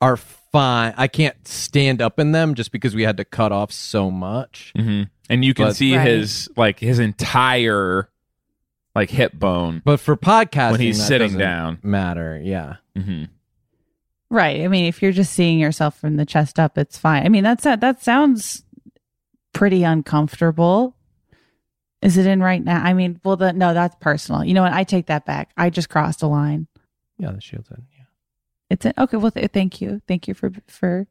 are 0.00 0.16
fine. 0.16 0.92
I 0.96 1.08
can't 1.08 1.48
stand 1.48 2.02
up 2.02 2.18
in 2.18 2.32
them 2.32 2.54
just 2.54 2.70
because 2.72 2.94
we 2.94 3.02
had 3.02 3.16
to 3.16 3.24
cut 3.24 3.50
off 3.52 3.72
so 3.72 4.10
much. 4.10 4.72
hmm 4.76 5.04
And 5.30 5.44
you 5.44 5.54
can 5.54 5.66
But- 5.68 5.76
see 5.76 5.96
Right. 5.96 6.06
his 6.06 6.48
like 6.56 6.78
his 6.80 6.98
entire 6.98 8.08
like 8.94 9.10
hip 9.10 9.32
bone 9.34 9.82
But 9.84 10.00
for 10.00 10.16
podcasting, 10.16 10.70
when 10.72 10.80
he's 10.80 10.98
that 10.98 11.04
sitting 11.04 11.26
doesn't 11.28 11.40
down. 11.40 11.78
matter. 11.82 12.40
Yeah. 12.42 12.76
hmm 12.94 13.24
Right. 14.30 14.62
I 14.62 14.68
mean, 14.68 14.86
if 14.86 15.02
you're 15.02 15.12
just 15.12 15.32
seeing 15.32 15.58
yourself 15.58 15.98
from 15.98 16.16
the 16.16 16.26
chest 16.26 16.58
up, 16.58 16.76
it's 16.78 16.98
fine. 16.98 17.24
I 17.24 17.28
mean, 17.28 17.44
that's 17.44 17.64
that. 17.64 17.80
That 17.80 18.02
sounds 18.02 18.64
pretty 19.52 19.84
uncomfortable. 19.84 20.96
Is 22.02 22.16
it 22.16 22.26
in 22.26 22.42
right 22.42 22.62
now? 22.62 22.82
I 22.82 22.92
mean, 22.92 23.20
well, 23.24 23.36
the, 23.36 23.52
no, 23.52 23.72
that's 23.72 23.96
personal. 24.00 24.44
You 24.44 24.54
know 24.54 24.62
what? 24.62 24.72
I 24.72 24.84
take 24.84 25.06
that 25.06 25.24
back. 25.24 25.50
I 25.56 25.70
just 25.70 25.88
crossed 25.88 26.22
a 26.22 26.26
line. 26.26 26.66
Yeah, 27.18 27.32
the 27.32 27.40
shield's 27.40 27.70
in. 27.70 27.84
Yeah. 27.96 28.04
It's 28.68 28.84
in, 28.84 28.92
okay. 28.98 29.16
Well, 29.16 29.30
th- 29.30 29.50
thank 29.52 29.80
you. 29.80 30.02
Thank 30.06 30.28
you 30.28 30.34
for 30.34 30.50
for. 30.68 31.06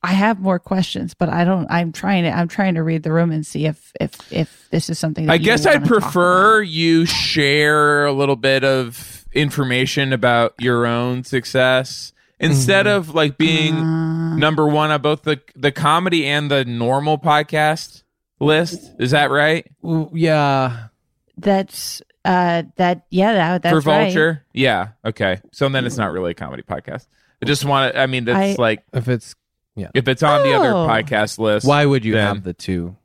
I 0.00 0.12
have 0.12 0.38
more 0.38 0.60
questions, 0.60 1.14
but 1.14 1.28
I 1.28 1.44
don't. 1.44 1.66
I'm 1.70 1.92
trying 1.92 2.24
to. 2.24 2.30
I'm 2.30 2.48
trying 2.48 2.74
to 2.74 2.82
read 2.82 3.04
the 3.04 3.12
room 3.12 3.30
and 3.30 3.46
see 3.46 3.66
if 3.66 3.92
if 4.00 4.32
if 4.32 4.68
this 4.70 4.90
is 4.90 4.98
something. 4.98 5.26
That 5.26 5.32
I 5.32 5.36
you 5.36 5.44
guess 5.44 5.64
I'd 5.64 5.86
prefer 5.86 6.60
you 6.60 7.06
share 7.06 8.04
a 8.04 8.12
little 8.12 8.36
bit 8.36 8.64
of 8.64 9.26
information 9.32 10.12
about 10.12 10.54
your 10.58 10.86
own 10.86 11.24
success 11.24 12.12
instead 12.40 12.86
of 12.86 13.14
like 13.14 13.36
being 13.38 13.74
Uh, 13.74 14.36
number 14.36 14.66
one 14.66 14.90
on 14.90 15.00
both 15.02 15.22
the 15.22 15.40
the 15.56 15.72
comedy 15.72 16.26
and 16.26 16.50
the 16.50 16.64
normal 16.64 17.18
podcast 17.18 18.02
list. 18.40 18.92
Is 18.98 19.10
that 19.12 19.30
right 19.30 19.66
yeah. 20.12 20.88
that's 21.36 22.02
uh 22.24 22.62
that 22.76 23.06
yeah 23.10 23.32
that 23.32 23.62
that's 23.62 23.72
for 23.84 23.90
right. 23.90 24.04
Vulture? 24.04 24.44
Yeah. 24.52 24.88
Okay. 25.04 25.40
So 25.52 25.68
then 25.68 25.84
it's 25.86 25.96
not 25.96 26.12
really 26.12 26.32
a 26.32 26.34
comedy 26.34 26.62
podcast. 26.62 27.06
I 27.42 27.46
just 27.46 27.64
want 27.64 27.94
to. 27.94 28.00
I 28.00 28.06
mean, 28.06 28.24
that's 28.24 28.58
I- 28.58 28.62
like 28.62 28.82
If 28.92 29.08
it's 29.08 29.34
yeah 29.76 29.90
if 29.94 30.08
it's 30.08 30.22
on 30.22 30.42
the 30.42 30.54
other 30.54 30.70
Oh. 30.72 30.86
podcast 30.88 31.38
list. 31.38 31.66
why 31.66 31.84
would 31.86 32.04
you 32.04 32.12
then- 32.14 32.26
have 32.26 32.42
the 32.44 32.54
two? 32.54 32.96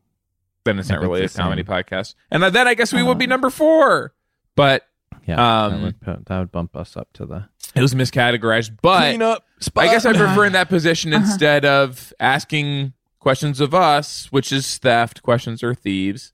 then 0.65 0.79
it's 0.79 0.87
not 0.87 1.01
really 1.01 1.19
a 1.21 1.25
it's 1.25 1.33
same. 1.33 1.43
comedy 1.43 1.61
podcast. 1.63 2.15
And 2.31 2.41
then 2.41 2.67
I 2.69 2.73
guess 2.73 2.93
we 2.93 3.03
would 3.03 3.17
be 3.17 3.25
Oh. 3.25 3.29
number 3.29 3.49
four. 3.49 4.13
But 4.55 4.83
Yeah, 5.25 5.65
Um, 5.65 5.71
that, 5.71 5.81
would 5.81 6.01
put, 6.01 6.25
that 6.25 6.39
would 6.39 6.51
bump 6.51 6.75
us 6.75 6.97
up 6.97 7.07
to 7.13 7.25
the 7.25 7.45
it 7.75 7.81
was 7.81 7.93
miscategorized. 7.95 8.77
But 8.81 9.19
up. 9.21 9.45
I 9.77 9.87
guess 9.87 10.05
I 10.05 10.13
prefer 10.13 10.45
in 10.45 10.53
that 10.53 10.69
position 10.69 11.13
Uh-huh. 11.13 11.23
instead 11.23 11.63
of 11.65 12.13
asking 12.19 12.93
questions 13.19 13.59
of 13.61 13.73
us, 13.73 14.31
which 14.31 14.51
is 14.51 14.77
theft, 14.77 15.23
questions 15.23 15.63
or 15.63 15.73
thieves, 15.73 16.33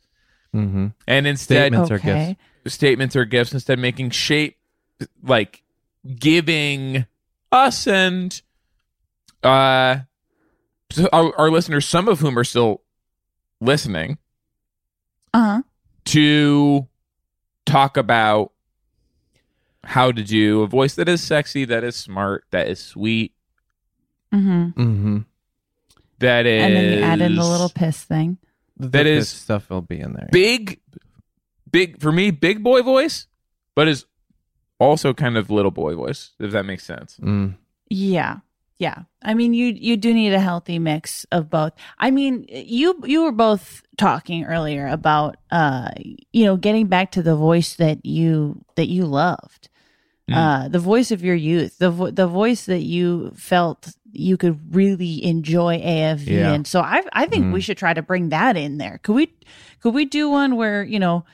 hmm 0.52 0.88
and 1.08 1.28
instead 1.28 1.72
Statements 1.72 1.92
or 1.92 1.96
Okay. 1.96 2.38
gifts. 2.64 2.76
statements 2.76 3.16
or 3.16 3.26
gifts, 3.26 3.54
instead 3.54 3.78
making 3.80 4.10
shape 4.10 4.58
like 5.24 5.64
giving 6.18 7.06
us 7.52 7.88
and 7.88 8.42
uh 9.44 10.00
our, 11.14 11.36
our 11.38 11.52
listeners, 11.52 11.88
some 11.88 12.08
of 12.08 12.20
whom 12.20 12.38
are 12.40 12.44
still 12.44 12.82
listening, 13.62 14.18
Uh 15.34 15.40
huh. 15.58 15.62
to 16.06 16.88
talk 17.68 17.96
about 17.96 18.52
how 19.84 20.12
to 20.12 20.24
do 20.24 20.62
a 20.62 20.68
voice 20.68 20.96
that 20.96 21.08
is 21.10 21.22
sexy, 21.24 21.66
that 21.66 21.84
is 21.84 21.96
smart, 21.96 22.46
that 22.52 22.68
is 22.68 22.80
sweet, 22.80 23.34
Mm-hmm. 24.34 24.80
Mm-hmm. 24.82 25.18
that 26.20 26.46
is 26.46 26.64
And 26.64 26.76
then 26.76 26.94
you 26.98 27.04
add 27.04 27.22
in 27.22 27.36
the 27.36 27.44
little 27.44 27.70
piss 27.70 28.04
thing. 28.04 28.38
That 28.78 29.06
is- 29.08 29.28
stuff 29.30 29.70
will 29.70 29.82
be 29.82 30.00
in 30.00 30.14
there. 30.14 30.30
big, 30.32 30.80
big 31.72 32.00
for 32.00 32.12
me, 32.12 32.30
big 32.32 32.62
boy 32.64 32.82
voice, 32.84 33.28
but 33.76 33.88
is 33.88 34.06
also 34.80 35.14
kind 35.14 35.36
of 35.38 35.50
little 35.50 35.72
boy 35.72 35.96
voice. 35.96 36.32
If 36.40 36.52
that 36.52 36.66
makes 36.66 36.86
sense. 36.86 37.18
Mm. 37.22 37.56
Yeah. 37.90 38.38
Yeah. 38.80 39.04
I 39.22 39.34
mean 39.34 39.54
you 39.54 39.68
you 39.68 39.98
do 39.98 40.14
need 40.14 40.34
a 40.34 40.40
healthy 40.40 40.80
mix 40.80 41.26
of 41.32 41.50
both. 41.50 41.74
I 42.00 42.12
mean, 42.12 42.46
you 42.50 43.00
you 43.06 43.24
were 43.24 43.32
both 43.34 43.82
talking 43.98 44.46
earlier 44.46 44.88
about 44.88 45.36
uh 45.52 45.90
you 46.32 46.46
know, 46.46 46.56
getting 46.58 46.88
back 46.88 47.12
to 47.12 47.22
the 47.22 47.36
voice 47.36 47.76
that 47.76 48.06
you 48.06 48.64
that 48.76 48.88
you 48.88 49.06
loved. 49.06 49.70
Mm. 50.30 50.36
Uh 50.36 50.68
the 50.70 50.80
voice 50.80 51.12
of 51.12 51.24
your 51.24 51.36
youth, 51.36 51.78
the 51.78 51.92
vo- 51.92 52.12
the 52.12 52.28
voice 52.28 52.66
that 52.66 52.82
you 52.84 53.32
felt 53.36 53.90
you 54.14 54.38
could 54.38 54.74
really 54.74 55.24
enjoy 55.26 55.78
AFV 55.80 56.28
Yeah. 56.28 56.54
and 56.54 56.66
so 56.66 56.80
I 56.80 57.04
I 57.12 57.26
think 57.28 57.54
we 57.54 57.60
Mm. 57.60 57.64
should 57.64 57.78
try 57.78 57.94
to 57.94 58.02
bring 58.02 58.30
that 58.30 58.56
in 58.56 58.78
there. 58.78 59.00
Could 59.04 59.16
we 59.16 59.34
could 59.82 59.94
we 59.94 60.06
do 60.06 60.30
one 60.30 60.56
where, 60.56 60.84
you 60.84 61.00
know, 61.00 61.26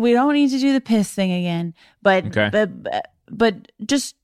we 0.00 0.12
don't 0.12 0.34
need 0.34 0.50
to 0.50 0.58
do 0.58 0.74
the 0.74 0.80
piss 0.82 1.10
thing 1.10 1.32
again, 1.32 1.72
but 2.02 2.26
Okay. 2.26 2.50
but 2.52 2.68
but 3.30 3.72
just 3.86 4.16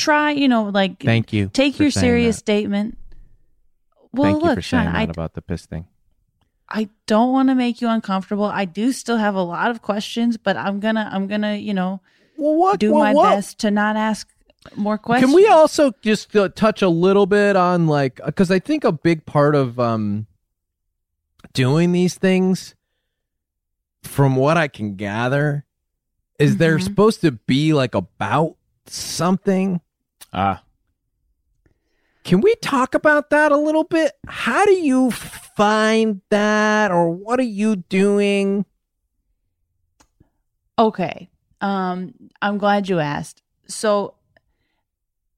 try, 0.00 0.30
you 0.32 0.48
know, 0.48 0.64
like 0.64 1.02
Thank 1.02 1.32
you. 1.32 1.48
take 1.52 1.78
your 1.78 1.90
serious 1.90 2.36
that. 2.36 2.40
statement. 2.40 2.96
Well, 4.12 4.24
Thank 4.32 4.42
you 4.42 4.48
look, 4.48 4.54
for 4.56 4.62
Sean, 4.62 4.84
saying 4.86 4.96
I, 4.96 5.02
about 5.04 5.34
the 5.34 5.42
piss 5.42 5.66
thing. 5.66 5.86
I 6.68 6.88
don't 7.06 7.32
want 7.32 7.48
to 7.48 7.54
make 7.54 7.80
you 7.80 7.88
uncomfortable. 7.88 8.44
I 8.44 8.64
do 8.64 8.92
still 8.92 9.16
have 9.16 9.34
a 9.34 9.42
lot 9.42 9.70
of 9.70 9.82
questions, 9.82 10.36
but 10.36 10.56
I'm 10.56 10.80
gonna 10.80 11.08
I'm 11.12 11.26
gonna 11.26 11.54
you 11.56 11.74
know 11.74 12.00
Well, 12.36 12.54
what? 12.54 12.80
do 12.80 12.92
my 12.94 13.12
best 13.12 13.58
to 13.60 13.70
not 13.70 13.96
ask 13.96 14.28
more 14.76 14.98
questions. 14.98 15.30
Can 15.32 15.34
we 15.34 15.46
also 15.48 15.92
just 16.02 16.34
uh, 16.36 16.48
touch 16.50 16.82
a 16.82 16.88
little 16.88 17.26
bit 17.26 17.56
on 17.56 17.86
like 17.86 18.20
because 18.24 18.50
I 18.50 18.58
think 18.60 18.84
a 18.84 18.92
big 18.92 19.26
part 19.26 19.54
of 19.54 19.78
um 19.80 20.26
doing 21.52 21.90
these 21.92 22.14
things, 22.14 22.74
from 24.02 24.36
what 24.36 24.56
I 24.56 24.68
can 24.68 24.94
gather, 24.96 25.64
is 26.38 26.56
they're 26.56 26.78
Mhm. 26.78 26.82
supposed 26.84 27.20
to 27.22 27.32
be 27.32 27.72
like 27.72 27.94
about 27.94 28.56
something. 28.86 29.80
Ah, 30.32 30.62
Can 32.24 32.40
we 32.40 32.54
talk 32.56 32.94
about 32.94 33.30
that 33.30 33.50
a 33.52 33.56
little 33.56 33.84
bit? 33.84 34.12
How 34.26 34.64
do 34.64 34.72
you 34.72 35.10
find 35.10 36.20
that, 36.30 36.90
or 36.90 37.10
what 37.10 37.40
are 37.40 37.42
you 37.42 37.76
doing? 37.76 38.64
Okay. 40.78 41.30
Um, 41.60 42.14
I'm 42.40 42.58
glad 42.58 42.88
you 42.88 43.00
asked. 43.00 43.42
So 43.66 44.14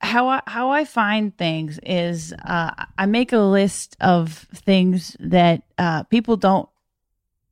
how 0.01 0.28
I 0.28 0.43
how 0.47 0.70
I 0.70 0.84
find 0.84 1.36
things 1.36 1.78
is 1.84 2.32
uh, 2.45 2.70
I 2.99 3.07
make 3.07 3.32
a 3.32 3.38
list 3.38 3.97
of 4.01 4.32
things 4.55 5.16
that 5.20 5.62
uh, 5.78 6.03
people 6.05 6.36
don't 6.36 6.68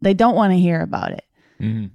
they 0.03 0.15
don't 0.15 0.35
want 0.37 0.53
to 0.53 0.59
hear 0.59 0.81
about 0.83 1.13
it. 1.13 1.25
Mhm. 1.61 1.91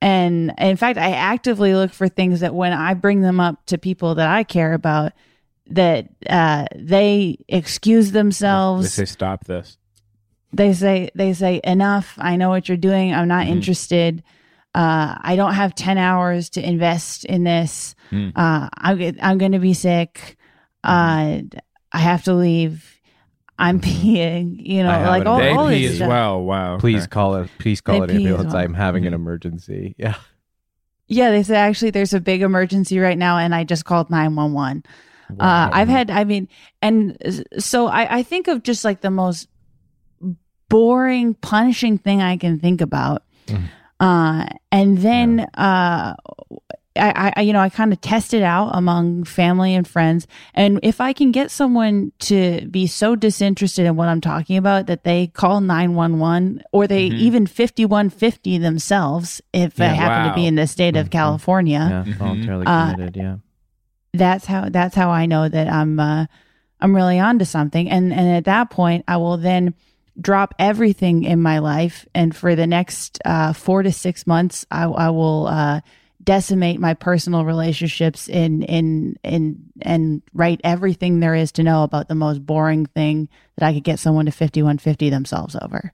And 0.00 0.54
in 0.58 0.76
fact, 0.76 0.98
I 0.98 1.10
actively 1.12 1.74
look 1.74 1.92
for 1.92 2.08
things 2.08 2.40
that 2.40 2.54
when 2.54 2.72
I 2.72 2.94
bring 2.94 3.20
them 3.20 3.40
up 3.40 3.66
to 3.66 3.78
people 3.78 4.14
that 4.16 4.28
I 4.28 4.44
care 4.44 4.72
about, 4.74 5.12
that 5.68 6.08
uh, 6.30 6.66
they 6.76 7.38
excuse 7.48 8.12
themselves. 8.12 8.96
They 8.96 9.04
say 9.04 9.10
stop 9.10 9.44
this. 9.44 9.76
they 10.52 10.72
say 10.72 11.10
they 11.14 11.34
say 11.34 11.60
enough 11.62 12.14
i 12.16 12.34
know 12.36 12.48
what 12.48 12.68
you're 12.70 12.78
doing 12.78 13.12
i'm 13.12 13.28
not 13.28 13.44
Mhm. 13.46 13.50
interested 13.50 14.22
uh, 14.74 15.14
i 15.20 15.36
don't 15.36 15.52
have 15.52 15.74
10 15.74 15.98
hours 15.98 16.48
to 16.50 16.66
invest 16.66 17.26
in 17.26 17.44
this 17.44 17.94
Mm. 18.10 18.32
uh, 18.34 18.70
I'm, 18.78 19.16
I'm 19.20 19.36
going 19.36 19.52
to 19.52 19.58
be 19.58 19.74
sick 19.74 20.38
uh, 20.84 21.40
i 21.92 21.98
have 21.98 22.24
to 22.24 22.32
leave 22.32 22.97
i'm 23.58 23.80
peeing 23.88 24.56
you 24.58 24.82
know 24.82 24.90
I 24.90 24.94
have 24.98 25.08
like 25.08 25.20
it 25.22 25.26
all, 25.26 25.38
they 25.38 25.50
all 25.50 25.68
pee 25.68 25.82
this 25.82 25.90
as 25.92 25.96
stuff. 25.98 26.08
well. 26.08 26.42
Wow. 26.44 26.78
Please 26.78 27.02
Okay. 27.02 27.08
call 27.10 27.34
it. 27.36 27.50
Please 27.58 27.80
call 27.80 27.98
They 28.00 28.04
it 28.04 28.08
pee 28.08 28.14
as 28.16 28.20
ambulance. 28.32 28.52
well. 28.54 28.62
I'm 28.62 28.74
having 28.74 29.06
an 29.06 29.14
emergency. 29.14 29.94
Yeah. 29.98 30.14
yeah 31.08 31.30
they 31.30 31.42
say 31.42 31.56
actually 31.56 31.90
there's 31.90 32.12
a 32.14 32.20
big 32.20 32.42
emergency 32.42 32.98
right 32.98 33.16
now 33.18 33.38
and 33.38 33.54
i 33.54 33.64
just 33.64 33.84
called 33.86 34.10
911 34.10 34.84
uh, 35.40 35.70
i've 35.72 35.88
had 35.88 36.10
i 36.10 36.24
mean 36.24 36.48
and 36.82 37.16
s- 37.20 37.42
so 37.58 37.86
I, 37.86 38.18
I 38.18 38.22
think 38.22 38.46
of 38.48 38.62
just 38.62 38.84
like 38.84 39.00
the 39.00 39.10
most 39.10 39.48
boring 40.68 41.34
punishing 41.34 41.98
thing 41.98 42.20
i 42.22 42.36
can 42.36 42.58
think 42.60 42.80
about 42.80 43.22
Mhm. 43.46 43.68
uh, 44.00 44.46
and 44.70 44.98
then 44.98 45.40
uh, 45.54 46.14
I, 46.98 47.32
I 47.36 47.40
you 47.42 47.52
know 47.52 47.60
i 47.60 47.68
kind 47.68 47.92
of 47.92 48.00
test 48.00 48.34
it 48.34 48.42
out 48.42 48.70
among 48.74 49.24
family 49.24 49.74
and 49.74 49.86
friends 49.86 50.26
and 50.54 50.80
if 50.82 51.00
i 51.00 51.12
can 51.12 51.32
get 51.32 51.50
someone 51.50 52.12
to 52.20 52.66
be 52.70 52.86
so 52.86 53.14
disinterested 53.16 53.86
in 53.86 53.96
what 53.96 54.08
i'm 54.08 54.20
talking 54.20 54.56
about 54.56 54.86
that 54.86 55.04
they 55.04 55.28
call 55.28 55.60
911 55.60 56.62
or 56.72 56.86
they 56.86 57.08
Mhm. 57.08 57.18
even 57.18 57.46
5150 57.46 58.58
themselves 58.58 59.40
if 59.52 59.74
they 59.74 59.84
Yeah, 59.86 59.94
happen 59.94 60.28
to 60.28 60.34
be 60.34 60.46
in 60.46 60.56
the 60.56 60.66
state 60.66 60.96
of 60.96 61.06
Mhm. 61.08 61.12
california 61.12 61.86
Yeah. 61.90 62.04
Mhm. 62.12 62.18
Voluntarily 62.18 62.66
Uh, 62.66 62.90
committed. 62.90 63.16
Yeah. 63.16 63.36
that's 64.14 64.46
how 64.46 64.68
that's 64.68 64.94
how 64.94 65.10
I 65.10 65.26
know 65.26 65.48
that 65.48 65.68
I'm 65.68 66.00
uh, 66.00 66.26
I'm 66.80 66.94
really 66.94 67.18
onto 67.18 67.44
something. 67.44 67.90
And 67.90 68.12
and 68.12 68.28
at 68.36 68.44
that 68.44 68.70
point, 68.70 69.04
I 69.08 69.16
will 69.16 69.36
then 69.36 69.74
drop 70.20 70.54
everything 70.58 71.24
in 71.24 71.40
my 71.42 71.58
life, 71.58 72.06
and 72.14 72.34
for 72.34 72.54
the 72.56 72.66
next 72.66 73.18
uh, 73.24 73.52
four 73.52 73.82
to 73.82 73.92
six 73.92 74.26
months, 74.26 74.64
I, 74.70 74.84
I 74.84 75.10
will 75.10 75.46
uh, 75.46 75.80
decimate 76.28 76.78
my 76.78 76.92
personal 76.92 77.46
relationships 77.46 78.28
in 78.28 78.62
in 78.64 79.16
in 79.24 79.56
and 79.80 80.20
write 80.34 80.60
everything 80.62 81.20
there 81.20 81.34
is 81.34 81.50
to 81.50 81.62
know 81.62 81.84
about 81.84 82.08
the 82.08 82.14
most 82.14 82.44
boring 82.44 82.84
thing 82.84 83.30
that 83.56 83.66
I 83.66 83.72
could 83.72 83.82
get 83.82 83.98
someone 83.98 84.26
to 84.26 84.30
fifty 84.30 84.62
one 84.62 84.76
fifty 84.76 85.08
themselves 85.08 85.56
over. 85.62 85.90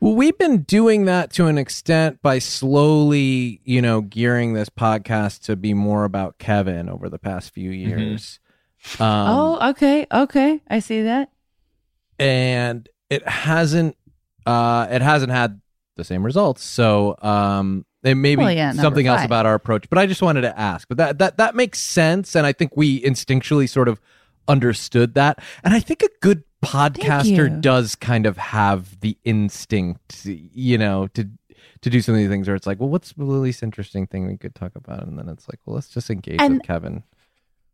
Well, 0.00 0.16
we've 0.16 0.36
been 0.36 0.62
doing 0.62 1.04
that 1.04 1.32
to 1.34 1.46
an 1.46 1.56
extent 1.56 2.20
by 2.20 2.40
slowly, 2.40 3.60
you 3.64 3.80
know, 3.80 4.00
gearing 4.00 4.54
this 4.54 4.68
podcast 4.68 5.42
to 5.44 5.54
be 5.54 5.72
more 5.72 6.02
about 6.02 6.38
Kevin 6.38 6.88
over 6.88 7.08
the 7.08 7.20
past 7.20 7.54
few 7.54 7.70
years. 7.70 8.40
Um, 8.98 9.06
oh, 9.08 9.68
okay, 9.70 10.04
okay, 10.12 10.62
I 10.68 10.80
see 10.80 11.02
that. 11.02 11.30
and 12.18 12.88
it 13.08 13.26
hasn't, 13.28 13.96
uh, 14.46 14.88
it 14.90 15.00
hasn't 15.00 15.30
had 15.30 15.60
the 15.96 16.02
same 16.04 16.24
results. 16.26 16.64
So, 16.64 17.16
um, 17.22 17.86
it 18.08 18.14
may 18.14 18.34
be 18.36 18.42
Well, 18.42 18.52
yeah, 18.52 18.68
number 18.68 18.82
something 18.82 19.06
else 19.06 19.24
about 19.24 19.46
our 19.46 19.54
approach, 19.54 19.88
but 19.88 19.98
I 19.98 20.06
just 20.06 20.22
wanted 20.22 20.42
to 20.42 20.58
ask. 20.58 20.88
But 20.88 20.96
that 20.98 21.18
that 21.18 21.36
that 21.38 21.54
makes 21.54 21.78
sense, 21.80 22.34
and 22.36 22.46
I 22.46 22.52
think 22.52 22.76
we 22.76 23.00
instinctually 23.02 23.68
sort 23.68 23.88
of 23.88 24.00
understood 24.48 25.14
that. 25.14 25.40
And 25.64 25.74
I 25.74 25.80
think 25.80 26.02
a 26.02 26.08
good 26.20 26.42
podcaster 26.64 27.60
does 27.60 27.94
kind 27.94 28.26
of 28.26 28.36
have 28.36 29.00
the 29.00 29.16
instinct, 29.24 30.24
you 30.24 30.78
know, 30.78 31.06
to 31.08 31.28
to 31.82 31.90
do 31.90 32.00
some 32.00 32.14
of 32.14 32.18
these 32.18 32.28
things 32.30 32.46
where 32.48 32.56
it's 32.56 32.66
like, 32.66 32.80
well, 32.80 32.88
what's 32.88 33.12
the 33.12 33.24
least 33.24 33.62
interesting 33.62 34.06
thing 34.06 34.26
we 34.26 34.36
could 34.36 34.54
talk 34.54 34.72
about? 34.76 35.06
And 35.06 35.18
then 35.18 35.28
it's 35.28 35.48
like, 35.48 35.60
well, 35.66 35.74
let's 35.74 35.88
just 35.88 36.10
engage 36.10 36.40
And- 36.40 36.54
with 36.54 36.62
Kevin. 36.62 37.02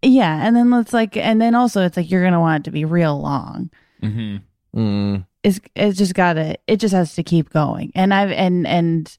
Yeah, 0.05 0.45
and 0.45 0.57
then 0.57 0.69
let's 0.71 0.93
like, 0.93 1.17
and 1.17 1.41
then 1.41 1.55
also 1.55 1.85
it's 1.85 1.97
like 1.97 2.11
you're 2.11 2.25
gonna 2.25 2.41
want 2.41 2.63
it 2.63 2.65
to 2.65 2.73
be 2.73 2.85
real 2.85 3.21
long. 3.21 3.71
Mhm. 4.03 4.43
Mm. 4.75 5.27
it's 5.43 5.61
it's 5.77 5.99
just 5.99 6.15
gotta 6.15 6.57
it 6.67 6.79
just 6.79 6.95
has 6.95 7.15
to 7.15 7.23
keep 7.23 7.51
going 7.51 7.93
and 7.95 8.15
i've 8.15 8.31
and 8.31 8.67
and 8.67 9.19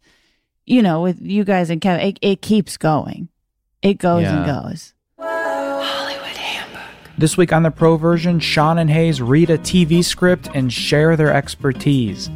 you 0.65 0.81
know 0.81 1.01
with 1.01 1.21
you 1.21 1.43
guys 1.43 1.69
and 1.69 1.81
kevin 1.81 2.05
it, 2.07 2.19
it 2.21 2.41
keeps 2.41 2.77
going 2.77 3.29
it 3.81 3.95
goes 3.97 4.25
and 4.25 4.45
Yeah. 4.45 4.61
goes 4.61 4.93
This 7.15 7.37
week 7.37 7.53
on 7.53 7.61
the 7.61 7.69
pro 7.69 7.95
version, 7.95 8.39
Sean 8.39 8.79
and 8.79 8.89
Hayes 8.89 9.21
read 9.21 9.51
a 9.51 9.57
TV 9.59 10.03
script 10.03 10.49
and 10.55 10.73
share 10.73 11.15
their 11.15 11.31
expertise. 11.31 12.27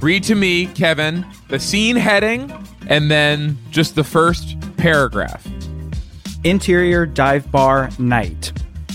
Read 0.00 0.22
to 0.24 0.36
me, 0.36 0.66
Kevin, 0.66 1.26
the 1.48 1.58
scene 1.58 1.96
heading 1.96 2.52
and 2.86 3.10
then 3.10 3.58
just 3.70 3.96
the 3.96 4.04
first 4.04 4.56
paragraph. 4.76 5.44
Interior 6.44 7.04
dive 7.04 7.50
bar 7.50 7.90
night. 7.98 8.52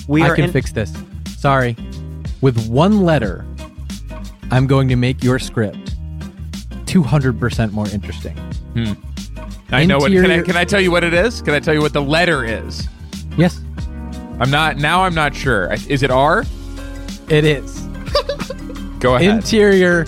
We 0.08 0.22
I 0.24 0.30
are 0.30 0.36
can 0.36 0.46
in- 0.46 0.52
fix 0.52 0.72
this. 0.72 0.94
Sorry. 1.38 1.76
With 2.40 2.68
one 2.70 3.02
letter, 3.02 3.46
I'm 4.50 4.66
going 4.66 4.88
to 4.88 4.96
make 4.96 5.24
your 5.26 5.40
script 5.40 5.95
200% 6.96 7.72
more 7.74 7.88
interesting. 7.90 8.36
Hmm. 8.74 8.94
I 9.72 9.86
know 9.86 9.98
what 9.98 10.12
can 10.12 10.32
I, 10.32 10.42
can 10.42 10.56
I 10.56 10.64
tell 10.64 10.80
you 10.80 10.92
what 10.92 11.04
it 11.04 11.14
is? 11.14 11.42
Can 11.42 11.54
I 11.54 11.60
tell 11.60 11.74
you 11.74 11.82
what 11.82 11.92
the 11.92 12.02
letter 12.02 12.46
is? 12.46 12.88
Yes, 13.38 13.60
I'm 14.40 14.50
not 14.50 14.78
now 14.78 15.04
I'm 15.04 15.14
not 15.14 15.36
sure. 15.36 15.74
Is 15.90 16.04
it 16.04 16.12
R? 16.12 16.46
it 17.30 17.44
is. 17.44 17.82
Go 19.00 19.16
ahead. 19.16 19.30
Interior 19.30 20.06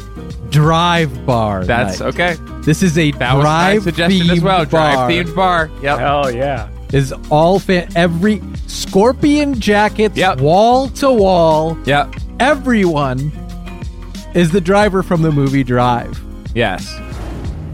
drive 0.49 1.25
bar. 1.25 1.65
That's 1.65 1.99
night. 1.99 2.07
okay. 2.13 2.35
This 2.61 2.81
is 2.83 2.97
a 2.97 3.11
That 3.11 3.33
was 3.35 3.43
my 3.43 3.71
drive 3.73 3.83
suggestion 3.83 4.29
as 4.29 4.41
well. 4.41 4.63
Drive 4.65 4.95
bar. 4.95 5.09
themed 5.09 5.35
bar. 5.35 5.69
Yep. 5.81 5.99
Hell 5.99 6.31
yeah. 6.31 6.69
is 6.93 7.11
all 7.29 7.59
fan 7.59 7.89
every 7.95 8.41
scorpion 8.67 9.59
jackets 9.59 10.15
Yep. 10.15 10.39
wall 10.39 10.87
to 10.89 11.11
wall. 11.11 11.77
Yep. 11.85 12.13
Everyone 12.39 13.31
is 14.35 14.51
the 14.51 14.61
driver 14.61 15.03
from 15.03 15.21
the 15.23 15.31
movie 15.31 15.63
Drive. 15.63 16.21
Yes. 16.57 16.99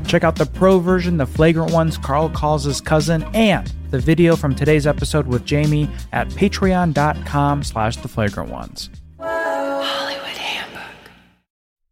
Check 0.10 0.26
out 0.26 0.36
the 0.36 0.46
pro 0.46 0.78
version, 0.78 1.16
the 1.16 1.26
flagrant 1.26 1.72
ones 1.72 1.98
Carl 1.98 2.28
calls 2.28 2.66
his 2.66 2.82
cousin, 2.82 3.24
and 3.34 3.72
the 3.92 4.00
video 4.00 4.36
from 4.36 4.54
today's 4.54 4.86
episode 4.86 5.26
with 5.26 5.46
Jamie 5.46 5.90
at 6.12 6.28
patreon.com 6.28 7.64
slash 7.64 7.96
the 7.96 8.10
flagrant 8.10 8.50
ones. 8.50 8.90
Hollywood 9.22 10.26
Handbook. 10.26 10.82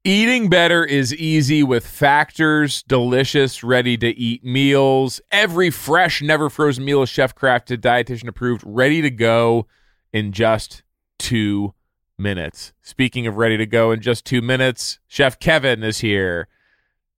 Eating 0.03 0.49
better 0.49 0.83
is 0.83 1.15
easy 1.15 1.63
with 1.63 1.87
Factors 1.87 2.83
delicious, 2.83 3.63
ready 3.63 3.95
to 3.95 4.09
eat 4.09 4.43
meals. 4.43 5.21
Every 5.31 5.69
fresh, 5.69 6.21
never 6.21 6.49
frozen 6.49 6.83
meal 6.83 7.03
is 7.03 7.09
chef 7.09 7.33
crafted, 7.33 7.77
dietitian 7.77 8.27
approved, 8.27 8.63
ready 8.65 9.01
to 9.01 9.09
go 9.09 9.65
in 10.11 10.33
just 10.33 10.83
two 11.17 11.73
minutes. 12.19 12.73
Speaking 12.81 13.27
of 13.27 13.37
ready 13.37 13.55
to 13.55 13.65
go 13.65 13.93
in 13.93 14.01
just 14.01 14.25
two 14.25 14.41
minutes, 14.41 14.99
Chef 15.07 15.39
Kevin 15.39 15.83
is 15.83 15.99
here 15.99 16.49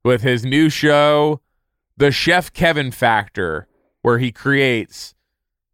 with 0.04 0.22
his 0.22 0.46
new 0.46 0.70
show, 0.70 1.42
The 1.98 2.12
Chef 2.12 2.52
Kevin 2.54 2.92
Factor, 2.92 3.68
where 4.02 4.20
he 4.20 4.32
creates 4.32 5.16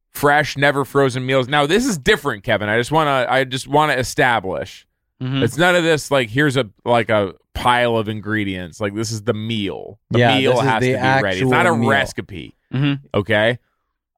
fresh, 0.10 0.58
never 0.58 0.86
frozen 0.86 1.26
meals. 1.26 1.48
Now, 1.48 1.66
this 1.66 1.86
is 1.86 1.98
different, 1.98 2.44
Kevin. 2.44 2.70
I 2.70 2.78
just 2.78 2.92
want 2.92 3.08
to 3.08 3.32
I 3.32 3.44
just 3.44 3.68
want 3.68 3.92
to 3.92 3.98
establish 4.00 4.86
Mm-hmm. 5.22 5.44
it's 5.44 5.58
none 5.58 5.76
of 5.76 5.84
this 5.84 6.12
like 6.12 6.30
here's 6.30 6.56
a 6.56 6.70
like 6.86 7.10
a 7.10 7.34
pile 7.54 7.98
of 7.98 8.08
ingredients. 8.08 8.80
Like 8.80 8.96
this 8.96 9.12
is 9.12 9.24
the 9.24 9.34
meal. 9.34 10.00
The 10.12 10.20
Yeah, 10.20 10.38
meal 10.38 10.62
has 10.62 10.80
the 10.80 10.94
to 10.94 10.98
be 10.98 11.22
ready. 11.24 11.42
It's 11.42 11.50
not 11.52 11.66
a 11.68 11.76
meal. 11.76 11.90
recipe. 11.90 12.56
Mhm. 12.74 13.02
Okay. 13.14 13.60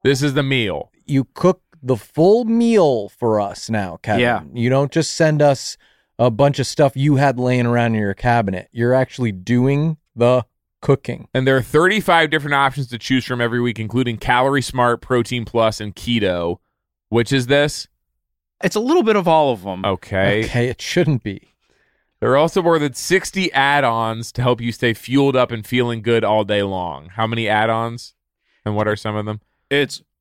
This 0.04 0.22
is 0.22 0.34
the 0.34 0.44
meal. 0.44 0.92
You 1.04 1.24
cook 1.34 1.60
the 1.82 1.96
full 1.96 2.44
meal 2.44 3.08
for 3.08 3.40
us 3.40 3.68
now, 3.68 3.98
Kevin. 4.04 4.20
Yeah. 4.20 4.42
You 4.54 4.70
don't 4.70 4.92
just 4.92 5.16
send 5.16 5.42
us 5.42 5.76
a 6.20 6.30
bunch 6.30 6.60
of 6.60 6.68
stuff 6.68 6.92
you 6.96 7.16
had 7.16 7.36
laying 7.36 7.66
around 7.66 7.96
in 7.96 8.00
your 8.00 8.14
cabinet. 8.14 8.68
You're 8.70 8.94
actually 8.94 9.32
doing 9.32 9.96
the 10.14 10.44
cooking. 10.80 11.28
And 11.32 11.46
there 11.46 11.56
are 11.56 11.62
35 11.62 12.30
different 12.30 12.54
options 12.54 12.88
to 12.88 12.98
choose 12.98 13.24
from 13.24 13.40
every 13.40 13.60
week, 13.60 13.78
including 13.78 14.16
Calorie 14.18 14.62
Smart, 14.62 15.00
Protein 15.00 15.44
Plus, 15.44 15.80
and 15.80 15.94
Keto. 15.94 16.58
Which 17.08 17.32
is 17.32 17.46
this? 17.46 17.88
It's 18.62 18.76
a 18.76 18.80
little 18.80 19.02
bit 19.02 19.16
of 19.16 19.28
all 19.28 19.52
of 19.52 19.62
them. 19.62 19.84
Okay. 19.84 20.44
Okay, 20.44 20.68
it 20.68 20.80
shouldn't 20.80 21.22
be. 21.22 21.54
There 22.20 22.30
are 22.30 22.36
also 22.36 22.62
more 22.62 22.78
than 22.78 22.94
60 22.94 23.52
add-ons 23.52 24.30
to 24.32 24.42
help 24.42 24.60
you 24.60 24.70
stay 24.70 24.94
fueled 24.94 25.34
up 25.34 25.50
and 25.50 25.66
feeling 25.66 26.02
good 26.02 26.22
all 26.22 26.44
day 26.44 26.62
long. 26.62 27.08
How 27.08 27.26
many 27.26 27.48
add-ons? 27.48 28.14
And 28.64 28.76
what 28.76 28.86
are 28.86 28.94
some 28.94 29.16
of 29.16 29.26
them? 29.26 29.40
It's 29.68 30.02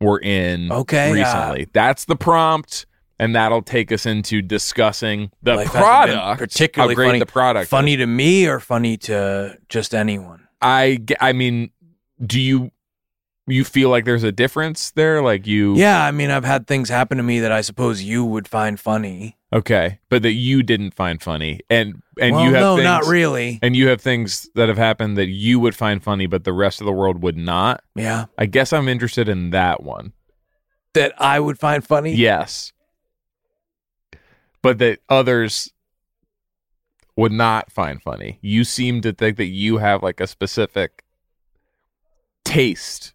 were 0.00 0.20
in 0.20 0.70
Okay, 0.70 1.10
uh, 1.10 1.14
recently. 1.14 1.68
That's 1.72 2.04
the 2.04 2.16
prompt. 2.16 2.86
And 3.18 3.34
that'll 3.34 3.62
take 3.62 3.92
us 3.92 4.04
into 4.04 4.42
discussing 4.42 5.30
the 5.42 5.64
product, 5.64 6.38
particularly 6.38 6.92
how 6.92 6.96
great 6.96 7.06
funny. 7.08 7.18
the 7.18 7.24
product 7.24 7.62
is. 7.62 7.68
Funny 7.70 7.96
to 7.96 8.06
me 8.06 8.46
or 8.46 8.60
funny 8.60 8.98
to 8.98 9.56
just 9.70 9.94
anyone? 9.94 10.46
I 10.60 11.02
I 11.18 11.32
mean, 11.32 11.70
do 12.22 12.38
you 12.38 12.72
you 13.46 13.64
feel 13.64 13.88
like 13.88 14.04
there's 14.04 14.22
a 14.22 14.32
difference 14.32 14.90
there? 14.90 15.22
Like 15.22 15.46
you, 15.46 15.76
Yeah, 15.76 16.04
I 16.04 16.10
mean, 16.10 16.30
I've 16.30 16.44
had 16.44 16.66
things 16.66 16.90
happen 16.90 17.16
to 17.16 17.22
me 17.22 17.40
that 17.40 17.52
I 17.52 17.62
suppose 17.62 18.02
you 18.02 18.22
would 18.22 18.46
find 18.48 18.78
funny. 18.78 19.38
Okay, 19.52 19.98
but 20.08 20.22
that 20.22 20.32
you 20.32 20.62
didn't 20.62 20.94
find 20.94 21.22
funny, 21.22 21.60
and 21.70 22.02
and 22.20 22.34
well, 22.34 22.44
you 22.44 22.52
have 22.52 22.60
no, 22.60 22.76
things, 22.76 22.84
not 22.84 23.04
really. 23.06 23.58
and 23.62 23.76
you 23.76 23.88
have 23.88 24.00
things 24.00 24.48
that 24.54 24.68
have 24.68 24.78
happened 24.78 25.16
that 25.16 25.28
you 25.28 25.60
would 25.60 25.74
find 25.74 26.02
funny, 26.02 26.26
but 26.26 26.44
the 26.44 26.52
rest 26.52 26.80
of 26.80 26.86
the 26.86 26.92
world 26.92 27.22
would 27.22 27.36
not. 27.36 27.82
Yeah, 27.94 28.26
I 28.38 28.46
guess 28.46 28.72
I'm 28.72 28.88
interested 28.88 29.28
in 29.28 29.50
that 29.50 29.82
one. 29.82 30.12
that 30.94 31.12
I 31.20 31.40
would 31.40 31.58
find 31.58 31.84
funny. 31.86 32.14
Yes, 32.14 32.72
but 34.62 34.78
that 34.78 35.00
others 35.08 35.72
would 37.16 37.32
not 37.32 37.72
find 37.72 38.02
funny. 38.02 38.38
You 38.42 38.64
seem 38.64 39.00
to 39.02 39.12
think 39.12 39.36
that 39.38 39.46
you 39.46 39.78
have 39.78 40.02
like 40.02 40.20
a 40.20 40.26
specific 40.26 41.02
taste 42.44 43.14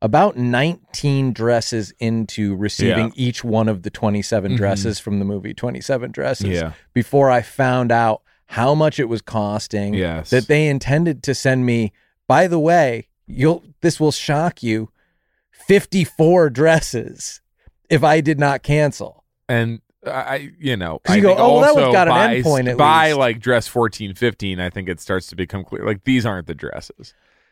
about 0.00 0.36
19 0.36 1.32
dresses 1.32 1.92
into 1.98 2.54
receiving 2.54 3.06
Yeah. 3.06 3.12
each 3.16 3.42
one 3.42 3.68
of 3.68 3.82
the 3.82 3.90
27 3.90 4.52
Mhm. 4.52 4.56
dresses 4.56 5.00
from 5.00 5.18
the 5.18 5.24
movie 5.24 5.52
27 5.54 6.12
Dresses 6.12 6.46
Yeah. 6.48 6.72
before 6.94 7.30
I 7.30 7.42
found 7.42 7.90
out 7.90 8.22
how 8.46 8.74
much 8.74 8.98
it 9.00 9.08
was 9.08 9.20
costing. 9.22 9.94
Yes. 9.94 10.30
That 10.30 10.46
they 10.46 10.68
intended 10.68 11.22
to 11.24 11.34
send 11.34 11.66
me, 11.66 11.92
by 12.28 12.46
the 12.46 12.58
way, 12.60 13.08
you'll 13.26 13.64
this 13.80 13.98
will 14.00 14.12
shock 14.12 14.62
you, 14.62 14.90
54 15.66 16.50
dresses 16.50 17.40
if 17.90 18.02
I 18.04 18.20
did 18.20 18.38
not 18.38 18.62
cancel. 18.62 19.24
and 19.48 19.80
I, 20.06 20.50
you 20.60 20.76
know, 20.76 21.00
I 21.08 21.16
you 21.16 21.22
go, 21.22 21.34
"Oh, 21.36 21.54
well, 21.56 21.60
that 21.62 21.74
one's 21.74 21.92
got 21.92 22.06
an 22.06 22.14
by, 22.14 22.40
endpoint 22.40 22.70
at 22.70 22.76
by 22.78 23.06
least." 23.08 23.18
like 23.18 23.40
dress 23.40 23.66
14, 23.66 24.14
15, 24.14 24.60
I 24.60 24.70
think 24.70 24.88
it 24.88 25.00
starts 25.00 25.26
to 25.28 25.36
become 25.36 25.64
clear. 25.64 25.84
Like 25.84 26.04
these 26.04 26.24
aren't 26.24 26.46
the 26.46 26.54
dresses. 26.54 27.14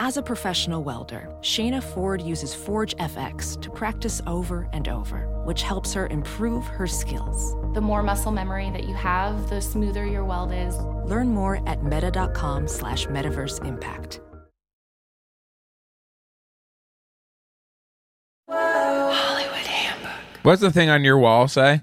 As 0.00 0.16
a 0.16 0.22
professional 0.22 0.84
welder, 0.84 1.28
Shayna 1.40 1.82
Ford 1.82 2.22
uses 2.22 2.54
Forge 2.54 2.94
FX 2.98 3.60
to 3.60 3.68
practice 3.68 4.22
over 4.28 4.68
and 4.72 4.86
over, 4.88 5.26
which 5.44 5.62
helps 5.62 5.92
her 5.92 6.06
improve 6.06 6.64
her 6.66 6.86
skills. 6.86 7.56
The 7.74 7.80
more 7.80 8.04
muscle 8.04 8.30
memory 8.30 8.70
that 8.70 8.84
you 8.84 8.94
have, 8.94 9.50
the 9.50 9.60
smoother 9.60 10.06
your 10.06 10.24
weld 10.24 10.52
is. 10.52 10.76
Learn 11.04 11.34
more 11.34 11.68
at 11.68 11.82
meta.com 11.82 12.68
slash 12.68 13.06
metaverse 13.06 13.64
impact. 13.66 14.20
What's 20.44 20.60
the 20.60 20.70
thing 20.70 20.90
on 20.90 21.02
your 21.02 21.18
wall 21.18 21.48
say? 21.48 21.82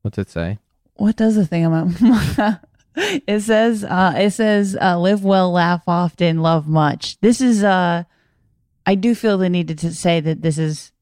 What's 0.00 0.16
it 0.16 0.30
say? 0.30 0.60
What 0.94 1.16
does 1.16 1.34
the 1.34 1.46
thing 1.46 1.66
about? 1.66 2.60
it 3.26 3.40
says, 3.40 3.84
uh, 3.84 4.12
it 4.16 4.30
says, 4.32 4.76
uh, 4.80 4.98
live 4.98 5.22
well, 5.24 5.52
laugh 5.52 5.82
often, 5.86 6.40
love 6.42 6.66
much. 6.68 7.18
This 7.20 7.40
is, 7.40 7.62
uh, 7.62 8.04
I 8.86 8.94
do 8.94 9.14
feel 9.14 9.38
the 9.38 9.48
need 9.48 9.76
to 9.78 9.92
say 9.94 10.20
that 10.20 10.42
this 10.42 10.58
is 10.58 10.92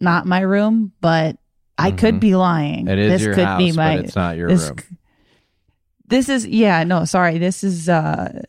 not 0.00 0.26
my 0.26 0.40
room, 0.40 0.92
but 1.00 1.38
I 1.78 1.90
could 1.92 2.16
Mhm. 2.16 2.20
be 2.20 2.36
lying. 2.36 2.88
It 2.88 2.98
is 2.98 3.12
this 3.12 3.22
your 3.22 3.34
could 3.34 3.44
house, 3.46 3.58
be 3.58 3.72
my, 3.72 3.96
but 3.96 4.04
it's 4.04 4.16
not 4.16 4.36
your 4.36 4.48
this, 4.48 4.68
room. 4.68 4.76
This 6.06 6.28
is, 6.28 6.46
yeah, 6.46 6.84
no, 6.84 7.04
sorry. 7.04 7.38
This 7.38 7.62
is, 7.62 7.88
uh, 7.88 8.42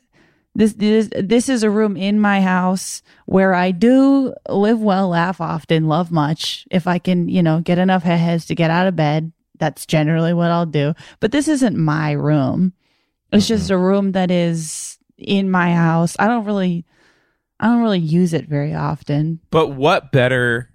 this, 0.56 0.74
this 0.74 1.10
this 1.16 1.48
is 1.48 1.64
a 1.64 1.70
room 1.70 1.96
in 1.96 2.20
my 2.20 2.42
house 2.42 3.02
where 3.26 3.54
I 3.54 3.72
do 3.72 4.34
live 4.50 4.82
well, 4.82 5.10
laugh 5.10 5.40
often, 5.40 5.88
love 5.88 6.12
much. 6.12 6.68
If 6.72 6.88
I 6.88 7.00
can, 7.00 7.30
you 7.30 7.44
know, 7.44 7.62
get 7.62 7.78
enough 7.78 8.04
heads 8.04 8.46
to 8.48 8.56
get 8.56 8.72
out 8.72 8.88
of 8.88 8.96
bed, 8.96 9.32
that's 9.58 9.86
generally 9.86 10.34
what 10.34 10.52
I'll 10.52 10.66
do. 10.66 10.94
But 11.20 11.32
this 11.32 11.48
isn't 11.48 11.78
my 11.78 12.12
room. 12.12 12.74
It's 13.32 13.48
just 13.48 13.70
a 13.70 13.78
room 13.78 14.14
that 14.14 14.32
is 14.32 14.98
in 15.18 15.52
my 15.52 15.74
house. 15.74 16.16
I 16.20 16.28
don't 16.28 16.46
really 16.46 16.86
I 17.60 17.68
don't 17.68 17.82
really 17.82 18.00
use 18.00 18.34
it 18.34 18.48
very 18.48 18.74
often. 18.74 19.40
But 19.52 19.70
what 19.70 20.12
better 20.14 20.70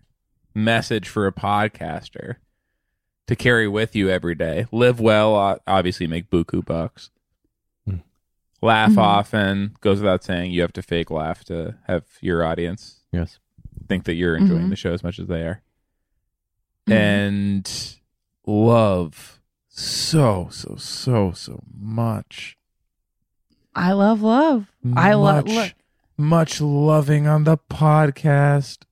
message 0.54 1.08
for 1.08 1.26
a 1.26 1.32
podcaster 1.32 2.36
to 3.26 3.34
carry 3.34 3.66
with 3.66 3.96
you 3.96 4.10
every 4.10 4.34
day? 4.34 4.66
Live 4.70 5.00
well, 5.00 5.58
obviously 5.66 6.06
make 6.06 6.28
buku 6.30 6.64
bucks. 6.64 7.10
Laugh 8.62 8.92
Mhm. 8.92 8.98
often 8.98 9.76
goes 9.80 10.00
without 10.00 10.24
saying. 10.24 10.50
You 10.52 10.60
have 10.62 10.72
to 10.74 10.82
fake 10.82 11.10
laugh 11.10 11.44
to 11.44 11.74
have 11.86 12.04
your 12.20 12.44
audience 12.44 13.00
Yes. 13.12 13.38
think 13.88 14.04
that 14.04 14.14
you're 14.14 14.36
enjoying 14.36 14.66
Mhm. 14.66 14.70
the 14.70 14.76
show 14.76 14.92
as 14.92 15.02
much 15.02 15.18
as 15.18 15.26
they 15.26 15.42
are. 15.42 15.60
Mhm. 16.88 16.92
And 16.94 17.96
love 18.46 19.33
so, 19.76 20.48
so, 20.52 20.76
so, 20.76 21.32
so 21.32 21.60
much. 21.76 22.56
I 23.74 23.90
love 23.90 24.22
love. 24.22 24.70
I 24.94 25.14
love 25.14 25.46
Much, 25.48 25.74
much 26.16 26.60
loving 26.60 27.26
on 27.26 27.42
the 27.42 27.58
podcast. 27.58 28.84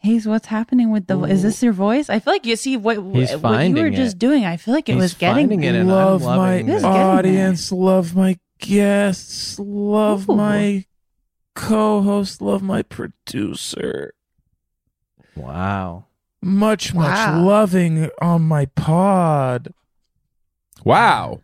Hayes, 0.00 0.26
what's 0.26 0.46
happening 0.48 0.90
with 0.90 1.06
the 1.06 1.22
is 1.24 1.42
this 1.44 1.62
your 1.62 1.72
voice? 1.72 2.10
I 2.10 2.18
feel 2.18 2.32
like 2.32 2.44
you 2.44 2.56
see 2.56 2.76
what 2.76 2.98
what 2.98 3.30
you 3.30 3.36
were 3.36 3.40
finding 3.40 3.92
just 3.94 4.18
doing. 4.18 4.44
I 4.44 4.56
feel 4.56 4.74
like 4.74 4.88
it 4.88 4.94
He's 4.94 5.02
was 5.02 5.14
getting 5.14 5.48
finding 5.48 5.62
it 5.62 5.76
and 5.76 5.88
love 5.88 6.26
I'm 6.26 6.36
my 6.38 6.62
This 6.62 6.82
it. 6.82 6.86
audience, 6.86 7.70
love 7.70 8.16
my 8.16 8.36
guests, 8.58 9.60
love 9.60 10.28
Ooh. 10.28 10.34
my 10.36 10.86
co-host, 11.54 12.42
love 12.42 12.62
my 12.62 12.82
producer. 12.82 14.14
Wow. 15.36 16.06
Much, 16.42 16.94
much 16.94 17.14
Wow. 17.28 17.44
loving 17.44 18.08
on 18.20 18.42
my 18.42 18.64
pod. 18.66 19.72
Wow. 20.84 21.42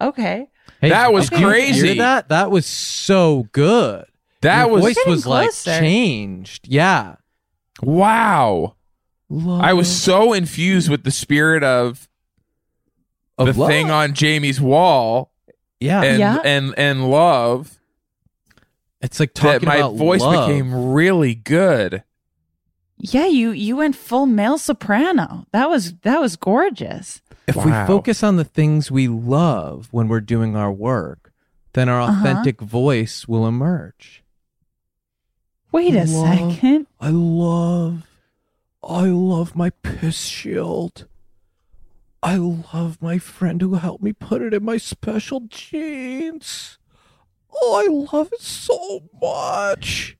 Okay. 0.00 0.48
Hey, 0.80 0.88
That 0.90 1.12
was 1.12 1.28
did 1.30 1.38
you 1.40 1.46
hear 1.46 1.54
crazy. 1.54 1.98
that 1.98 2.28
that 2.30 2.50
was 2.50 2.66
so 2.66 3.48
good. 3.52 4.04
That 4.40 4.62
Your 4.66 4.68
was 4.74 4.82
voice 4.82 4.94
Getting 4.96 5.10
was 5.12 5.26
like 5.26 5.48
closer. 5.50 5.78
changed. 5.78 6.66
Yeah. 6.68 7.16
wow. 7.82 8.74
I 9.30 9.72
was 9.72 9.90
so 9.90 10.32
infused 10.34 10.90
with 10.90 11.04
the 11.04 11.10
spirit 11.10 11.62
of, 11.64 12.06
Of 13.38 13.54
the 13.54 13.60
love. 13.60 13.68
thing 13.70 13.90
on 13.90 14.12
Jamie's 14.14 14.60
wall 14.60 15.32
Yeah. 15.80 16.02
and 16.02 16.18
Yeah. 16.18 16.38
and 16.44 16.74
and 16.76 17.10
love 17.10 17.78
it's 19.00 19.18
like 19.18 19.32
that 19.34 19.40
talking 19.62 19.68
my 19.68 19.76
about 19.76 19.94
voice 19.94 20.20
love. 20.20 20.46
became 20.48 20.92
really 20.92 21.34
good. 21.34 22.02
Yeah, 23.04 23.26
you 23.26 23.50
you 23.50 23.76
went 23.76 23.96
full 23.96 24.26
male 24.26 24.58
soprano. 24.58 25.44
That 25.50 25.68
was 25.68 25.94
that 26.02 26.20
was 26.20 26.36
gorgeous. 26.36 27.20
If 27.48 27.56
Wow. 27.56 27.64
we 27.64 27.72
focus 27.88 28.22
on 28.22 28.36
the 28.36 28.44
things 28.44 28.92
we 28.92 29.08
love 29.08 29.88
when 29.90 30.06
we're 30.06 30.20
doing 30.20 30.54
our 30.54 30.70
work, 30.70 31.32
then 31.72 31.88
our 31.88 32.00
Uh-huh. 32.00 32.20
authentic 32.20 32.60
voice 32.60 33.26
will 33.26 33.44
emerge. 33.48 34.22
Wait 35.72 35.94
a 35.96 36.04
Love. 36.04 36.52
second. 36.54 36.86
I 37.00 37.08
love, 37.10 38.06
I 38.84 39.06
love 39.06 39.56
my 39.56 39.70
piss 39.70 40.20
shield. 40.20 41.06
I 42.22 42.36
love 42.36 43.02
my 43.02 43.18
friend 43.18 43.60
who 43.60 43.74
helped 43.74 44.04
me 44.04 44.12
put 44.12 44.42
it 44.42 44.54
in 44.54 44.64
my 44.64 44.76
special 44.76 45.40
jeans. 45.48 46.78
Oh, 47.60 47.74
I 47.74 47.90
love 48.16 48.32
it 48.32 48.40
so 48.42 49.02
much. 49.20 50.16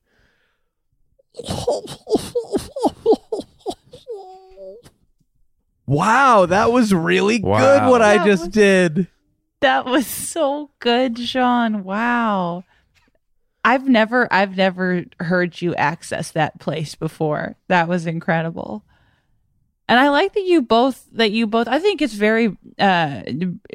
Wow, 5.85 6.45
that 6.45 6.71
was 6.71 6.93
really 6.93 7.39
good 7.39 7.47
Wow. 7.49 7.89
what 7.91 8.01
I 8.01 8.23
just 8.25 8.45
was- 8.45 8.53
did. 8.53 9.07
That 9.61 9.85
was 9.85 10.05
so 10.05 10.71
good, 10.79 11.17
Sean. 11.19 11.83
Wow. 11.83 12.63
I've 13.65 13.87
never 13.87 14.27
I've 14.31 14.57
never 14.57 15.05
heard 15.21 15.61
you 15.61 15.73
access 15.75 16.31
that 16.31 16.59
place 16.59 16.95
before. 16.95 17.55
That 17.69 17.87
was 17.87 18.05
incredible. 18.05 18.83
And 19.87 19.99
I 19.99 20.09
like 20.09 20.33
that 20.33 20.43
you 20.43 20.61
both 20.61 21.05
that 21.13 21.31
you 21.31 21.47
both 21.47 21.69
I 21.69 21.79
think 21.79 22.01
it's 22.01 22.13
very 22.13 22.57
uh 22.77 23.21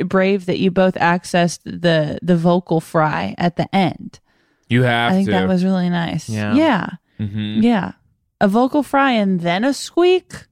brave 0.05 0.45
that 0.45 0.59
you 0.59 0.71
both 0.71 0.95
accessed 0.97 1.61
the 1.65 2.19
the 2.21 2.37
vocal 2.37 2.83
fry 2.83 3.35
at 3.39 3.57
the 3.57 3.75
end. 3.75 4.21
You 4.69 4.83
have 4.83 5.13
I 5.13 5.15
think 5.15 5.29
to. 5.29 5.33
that 5.33 5.49
was 5.49 5.65
really 5.65 5.89
nice. 5.89 6.29
Yeah. 6.29 6.53
Yeah. 6.55 6.87
Mhm. 7.19 7.63
Yeah. 7.63 7.93
A 8.41 8.49
vocal 8.49 8.83
fry 8.83 9.13
and 9.13 9.41
then 9.41 9.65
a 9.65 9.75
squeak. 9.75 10.47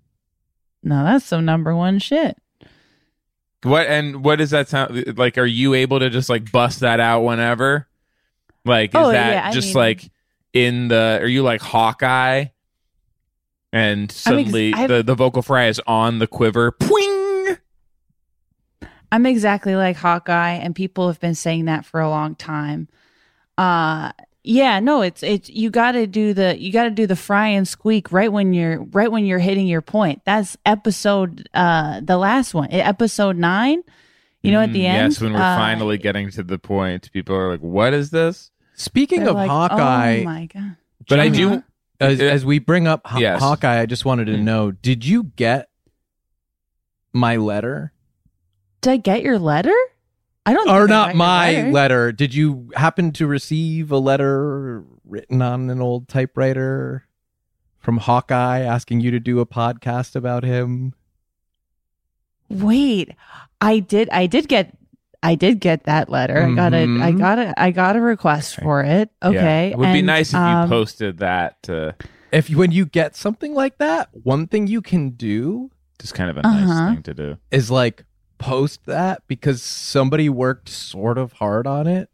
No, 0.83 1.05
that's 1.05 1.25
some 1.25 1.45
number 1.45 1.75
one 1.75 1.99
shit. 1.99 2.37
What 3.62 3.87
and 3.87 4.23
what 4.25 4.37
does 4.37 4.51
that 4.51 4.69
sound 4.69 5.17
like? 5.19 5.39
Are 5.39 5.47
you 5.47 5.75
able 5.75 5.99
to 6.01 6.11
just 6.11 6.29
like 6.29 6.53
bust 6.53 6.81
that 6.81 7.01
out 7.01 7.23
whenever? 7.23 7.89
Like, 8.64 8.91
is 8.91 9.01
Oh, 9.01 9.11
that 9.11 9.33
yeah, 9.33 9.51
just 9.53 9.69
mean- 9.69 9.75
like 9.77 10.11
in 10.53 10.89
the? 10.89 11.19
Are 11.23 11.27
you 11.27 11.43
like 11.43 11.61
Hawkeye? 11.61 12.47
And 13.73 14.11
suddenly 14.12 14.73
I've- 14.75 14.87
the 14.93 15.03
the 15.03 15.14
vocal 15.14 15.43
fry 15.43 15.67
is 15.67 15.81
on 15.87 16.19
the 16.19 16.27
quiver. 16.27 16.73
Pwing! 16.73 17.59
I'm 19.12 19.27
exactly 19.27 19.75
like 19.77 19.97
Hawkeye, 19.97 20.53
and 20.55 20.75
people 20.75 21.07
have 21.09 21.21
been 21.21 21.35
saying 21.35 21.67
that 21.67 21.85
for 21.85 22.01
a 22.01 22.09
long 22.09 22.35
time. 22.35 22.89
Uh 23.59 24.12
yeah, 24.49 24.79
no, 24.81 25.03
it's 25.03 25.23
it's 25.25 25.49
you 25.51 25.71
got 25.71 25.93
to 25.93 26.07
do 26.07 26.33
the 26.33 26.57
you 26.59 26.73
got 26.73 26.85
to 26.85 26.91
do 26.91 27.07
the 27.07 27.17
fry 27.17 27.49
and 27.49 27.67
squeak 27.67 28.13
right 28.13 28.31
when 28.33 28.55
you're 28.55 28.83
right 28.85 29.11
when 29.11 29.27
you're 29.27 29.41
hitting 29.41 29.67
your 29.67 29.83
point. 29.83 30.23
That's 30.25 30.57
episode 30.65 31.49
uh 31.53 32.01
the 32.01 32.17
last 32.17 32.55
one, 32.55 32.69
episode 32.71 33.37
nine. 33.37 33.83
You 34.43 34.53
know, 34.53 34.61
at 34.61 34.73
the 34.73 34.83
Mm, 34.83 34.91
end. 34.95 35.11
Yes, 35.13 35.21
when 35.21 35.33
we're 35.33 35.41
uh, 35.41 35.57
finally 35.57 35.99
getting 35.99 36.31
to 36.31 36.45
the 36.45 36.59
point, 36.59 37.11
people 37.13 37.35
are 37.35 37.51
like, 37.51 37.61
"What 37.61 37.93
is 37.93 38.11
this?" 38.11 38.53
Speaking 38.75 39.21
they're 39.25 39.31
of 39.31 39.35
like, 39.35 39.51
Hawkeye, 39.51 40.21
Oh 40.21 40.25
my 40.25 40.47
god! 40.47 40.77
But 41.09 41.19
I 41.19 41.29
do. 41.29 41.65
as, 41.99 42.21
as 42.21 42.45
we 42.45 42.61
bring 42.61 42.87
up 42.87 43.05
Haw- 43.07 43.19
yes. 43.19 43.41
Hawkeye, 43.41 43.81
I 43.81 43.87
just 43.87 44.05
wanted 44.05 44.27
to 44.27 44.35
Mm. 44.35 44.43
know: 44.45 44.71
Did 44.71 45.05
you 45.05 45.25
get 45.35 45.69
my 47.13 47.37
letter, 47.37 47.93
Did 48.83 48.91
I 48.91 48.97
get 48.99 49.23
your 49.23 49.39
letter? 49.39 49.75
I 50.47 50.53
don't. 50.53 50.69
or 50.71 50.87
not 50.87 51.15
my 51.17 51.51
letter. 51.53 51.73
letter. 51.73 52.13
Did 52.13 52.35
you 52.35 52.71
happen 52.77 53.11
to 53.13 53.27
receive 53.27 53.91
a 53.91 53.99
letter 53.99 54.85
written 55.05 55.43
on 55.43 55.69
an 55.71 55.81
old 55.81 56.09
typewriter 56.09 57.05
from 57.79 57.99
Hawkeye 57.99 58.61
asking 58.61 59.01
you 59.01 59.11
to 59.11 59.21
do 59.21 59.41
a 59.41 59.47
podcast 59.47 60.15
about 60.17 60.45
him? 60.45 60.95
Wait, 62.49 63.13
I 63.61 63.81
did. 63.81 64.09
I 64.11 64.27
did 64.27 64.49
get. 64.49 64.77
I 65.23 65.35
did 65.35 65.59
get 65.61 65.85
that 65.85 66.09
letter. 66.09 66.41
I 66.45 66.55
got 66.55 66.73
a. 66.75 66.87
I 67.03 67.11
got 67.11 67.39
a. 67.41 67.61
I 67.61 67.71
got 67.73 67.97
a 67.97 68.01
request 68.01 68.57
for 68.61 68.85
it. 68.85 69.11
Yeah. 69.23 69.29
Okay, 69.29 69.71
it 69.73 69.79
would 69.79 69.93
be 69.93 70.03
nice 70.03 70.29
if 70.29 70.35
you 70.35 70.39
um, 70.41 70.69
posted 70.69 71.19
that. 71.19 71.61
To, 71.65 71.97
If 72.31 72.49
when 72.51 72.71
you 72.71 72.87
get 72.87 73.17
something 73.17 73.53
like 73.55 73.79
that, 73.79 74.11
one 74.13 74.47
thing 74.47 74.69
you 74.69 74.81
can 74.83 75.11
do 75.11 75.71
just 75.99 76.15
kind 76.15 76.31
of 76.31 76.37
a 76.37 76.47
Uh-huh. 76.47 76.65
nice 76.67 76.95
thing 76.95 77.03
to 77.05 77.15
do. 77.15 77.37
is 77.51 77.71
like 77.71 78.05
post 78.39 78.87
that 78.87 79.22
because 79.26 79.62
somebody 79.62 80.28
worked 80.28 80.68
sort 80.68 81.18
of 81.18 81.32
hard 81.34 81.66
on 81.66 81.87
it. 81.87 82.09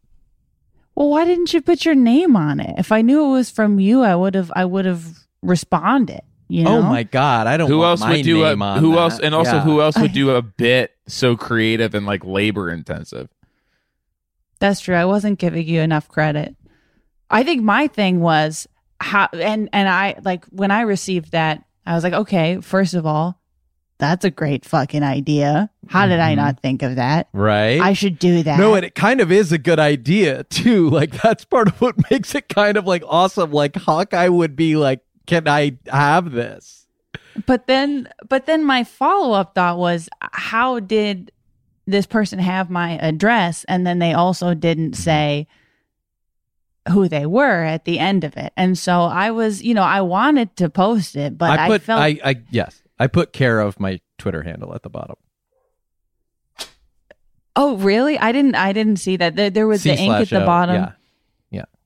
Well, 0.94 1.08
why 1.08 1.24
didn't 1.24 1.52
you 1.54 1.62
put 1.62 1.84
your 1.84 1.94
name 1.94 2.36
on 2.36 2.60
it? 2.60 2.74
If 2.78 2.92
I 2.92 3.00
knew 3.02 3.24
it 3.24 3.30
was 3.30 3.50
from 3.50 3.80
you, 3.80 4.02
I 4.02 4.14
would 4.14 4.34
have. 4.34 4.52
I 4.54 4.64
would 4.64 4.84
have 4.84 5.04
responded. 5.42 6.20
You 6.48 6.62
oh 6.62 6.64
know. 6.64 6.78
Oh 6.78 6.82
my 6.82 7.02
god, 7.02 7.46
I 7.46 7.56
don't. 7.56 7.70
Who 7.70 7.78
want 7.78 7.90
else 7.92 8.00
my 8.00 8.10
would 8.16 8.24
do 8.24 8.44
a? 8.44 8.54
on 8.54 8.78
Who 8.80 8.92
that. 8.92 8.98
else? 8.98 9.18
And 9.18 9.34
also, 9.34 9.54
Yeah. 9.54 9.60
who 9.62 9.80
else 9.80 9.96
would 9.98 10.12
do 10.12 10.30
a 10.30 10.42
bit 10.42 10.92
so 11.06 11.34
creative 11.36 11.94
and 11.94 12.04
like 12.04 12.24
labor 12.24 12.70
intensive? 12.70 13.28
That's 14.58 14.80
true. 14.80 14.94
I 14.94 15.06
wasn't 15.06 15.38
giving 15.38 15.66
you 15.66 15.80
enough 15.80 16.08
credit. 16.08 16.54
I 17.30 17.42
think 17.42 17.62
my 17.62 17.86
thing 17.88 18.20
was 18.20 18.68
how 19.00 19.28
and 19.32 19.70
and 19.72 19.88
I 19.88 20.16
like 20.24 20.44
when 20.46 20.70
I 20.70 20.82
received 20.82 21.32
that, 21.32 21.64
I 21.86 21.94
was 21.94 22.04
like, 22.04 22.12
okay, 22.12 22.60
first 22.60 22.92
of 22.94 23.06
all, 23.06 23.40
that's 24.02 24.24
a 24.24 24.30
great 24.30 24.64
fucking 24.64 25.02
idea. 25.02 25.70
How 25.88 26.06
did 26.06 26.20
I 26.20 26.32
Mhm. 26.34 26.36
not 26.36 26.60
think 26.60 26.82
of 26.82 26.96
that? 26.96 27.28
right? 27.32 27.80
I 27.80 27.92
should 27.94 28.18
do 28.18 28.42
that. 28.42 28.58
No, 28.58 28.74
and 28.74 28.84
it 28.84 28.94
kind 28.94 29.20
of 29.20 29.30
is 29.32 29.52
a 29.52 29.58
good 29.58 29.78
idea 29.78 30.44
too. 30.44 30.90
Like 30.98 31.12
that's 31.22 31.44
part 31.44 31.68
of 31.68 31.80
what 31.80 31.94
makes 32.10 32.34
it 32.34 32.48
kind 32.48 32.76
of 32.76 32.86
like 32.86 33.02
awesome. 33.06 33.52
Like 33.52 33.76
Hawkeye 33.76 34.28
would 34.28 34.56
be 34.56 34.76
like, 34.76 35.00
"Can 35.26 35.48
I 35.48 35.78
have 35.90 36.32
this?" 36.32 36.86
but 37.46 37.66
then 37.66 38.08
but 38.28 38.44
then 38.46 38.62
my 38.64 38.84
follow-up 38.84 39.54
thought 39.54 39.78
was 39.78 40.08
how 40.32 40.80
did 40.80 41.32
this 41.86 42.04
person 42.06 42.38
have 42.38 42.68
my 42.68 42.98
address 42.98 43.64
and 43.68 43.86
then 43.86 43.98
they 44.00 44.12
also 44.12 44.52
didn't 44.52 44.94
say 44.94 45.46
who 46.90 47.08
they 47.08 47.24
were 47.24 47.64
at 47.64 47.84
the 47.86 47.98
end 47.98 48.22
of 48.24 48.36
it 48.36 48.52
and 48.56 48.76
so 48.76 49.02
i 49.02 49.30
was 49.30 49.62
you 49.62 49.72
know 49.72 49.82
i 49.82 50.00
wanted 50.02 50.54
to 50.56 50.68
post 50.68 51.16
it 51.16 51.38
but 51.38 51.58
i, 51.58 51.64
I 51.64 51.68
put, 51.68 51.82
felt 51.82 52.00
I, 52.00 52.20
I, 52.24 52.42
yes, 52.50 52.81
I 53.02 53.08
put 53.08 53.32
care 53.32 53.58
of 53.58 53.80
my 53.80 54.00
Twitter 54.16 54.42
handle 54.42 54.74
at 54.74 54.82
the 54.82 54.90
bottom. 54.90 55.16
oh 57.56 57.76
really 57.76 58.18
i 58.18 58.32
didn't 58.32 58.54
i 58.54 58.72
didn't 58.72 58.96
see 58.96 59.16
that 59.16 59.36
there, 59.36 59.50
there 59.50 59.66
was 59.66 59.82
C 59.82 59.90
the 59.90 59.98
ink 59.98 60.14
at 60.14 60.30
the 60.30 60.42
O, 60.42 60.46
bottom 60.46 60.76
Yeah, 60.76 60.92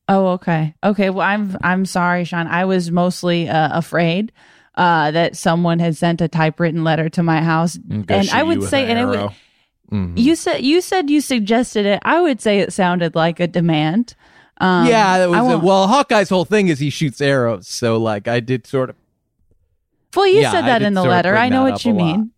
Oh, 0.09 0.29
okay. 0.35 0.75
Okay. 0.85 1.11
Well, 1.11 1.27
I'm 1.27 1.57
I'm 1.63 1.85
sorry, 1.85 2.23
Sean. 2.25 2.47
I 2.47 2.65
was 2.65 2.93
mostly 2.93 3.49
uh, 3.49 3.77
afraid 3.77 4.31
uh, 4.77 5.11
that 5.11 5.37
someone 5.37 5.81
had 5.81 5.97
sent 5.97 6.21
a 6.21 6.29
typewritten 6.29 6.85
letter 6.85 7.09
to 7.09 7.25
my 7.25 7.43
house, 7.43 7.75
And, 7.75 8.07
go 8.07 8.15
and 8.15 8.27
shoot 8.27 8.35
I 8.35 8.43
would 8.45 8.63
say, 8.63 8.85
an 8.85 8.91
and 8.91 8.99
it 9.01 9.05
would. 9.07 9.31
Mhm. 9.91 10.13
you 10.17 10.37
said 10.37 10.63
you 10.63 10.81
said 10.81 11.11
you 11.11 11.21
suggested 11.21 11.87
it. 11.87 11.99
I 12.05 12.21
would 12.21 12.41
say 12.41 12.61
it 12.61 12.73
sounded 12.73 13.17
like 13.17 13.41
a 13.41 13.49
demand. 13.49 14.15
Um, 14.61 14.87
yeah, 14.87 15.19
that 15.19 15.29
was 15.29 15.39
I 15.39 15.55
well. 15.57 15.89
Hawkeye's 15.89 16.29
whole 16.29 16.45
thing 16.45 16.69
is 16.69 16.79
he 16.79 16.91
shoots 16.91 17.21
arrows, 17.21 17.67
so 17.67 17.97
like 17.97 18.29
I 18.29 18.41
did 18.41 18.67
sort 18.67 18.91
of. 18.91 18.97
Well, 20.17 20.27
you 20.27 20.41
yeah, 20.41 20.51
said 20.51 20.63
that 20.63 20.83
in 20.83 20.95
the 20.95 21.03
letter. 21.05 21.37
I 21.37 21.49
know 21.49 21.63
what 21.63 21.85
you 21.85 21.93
a 21.93 21.95
lot. 21.95 22.05
mean. 22.05 22.31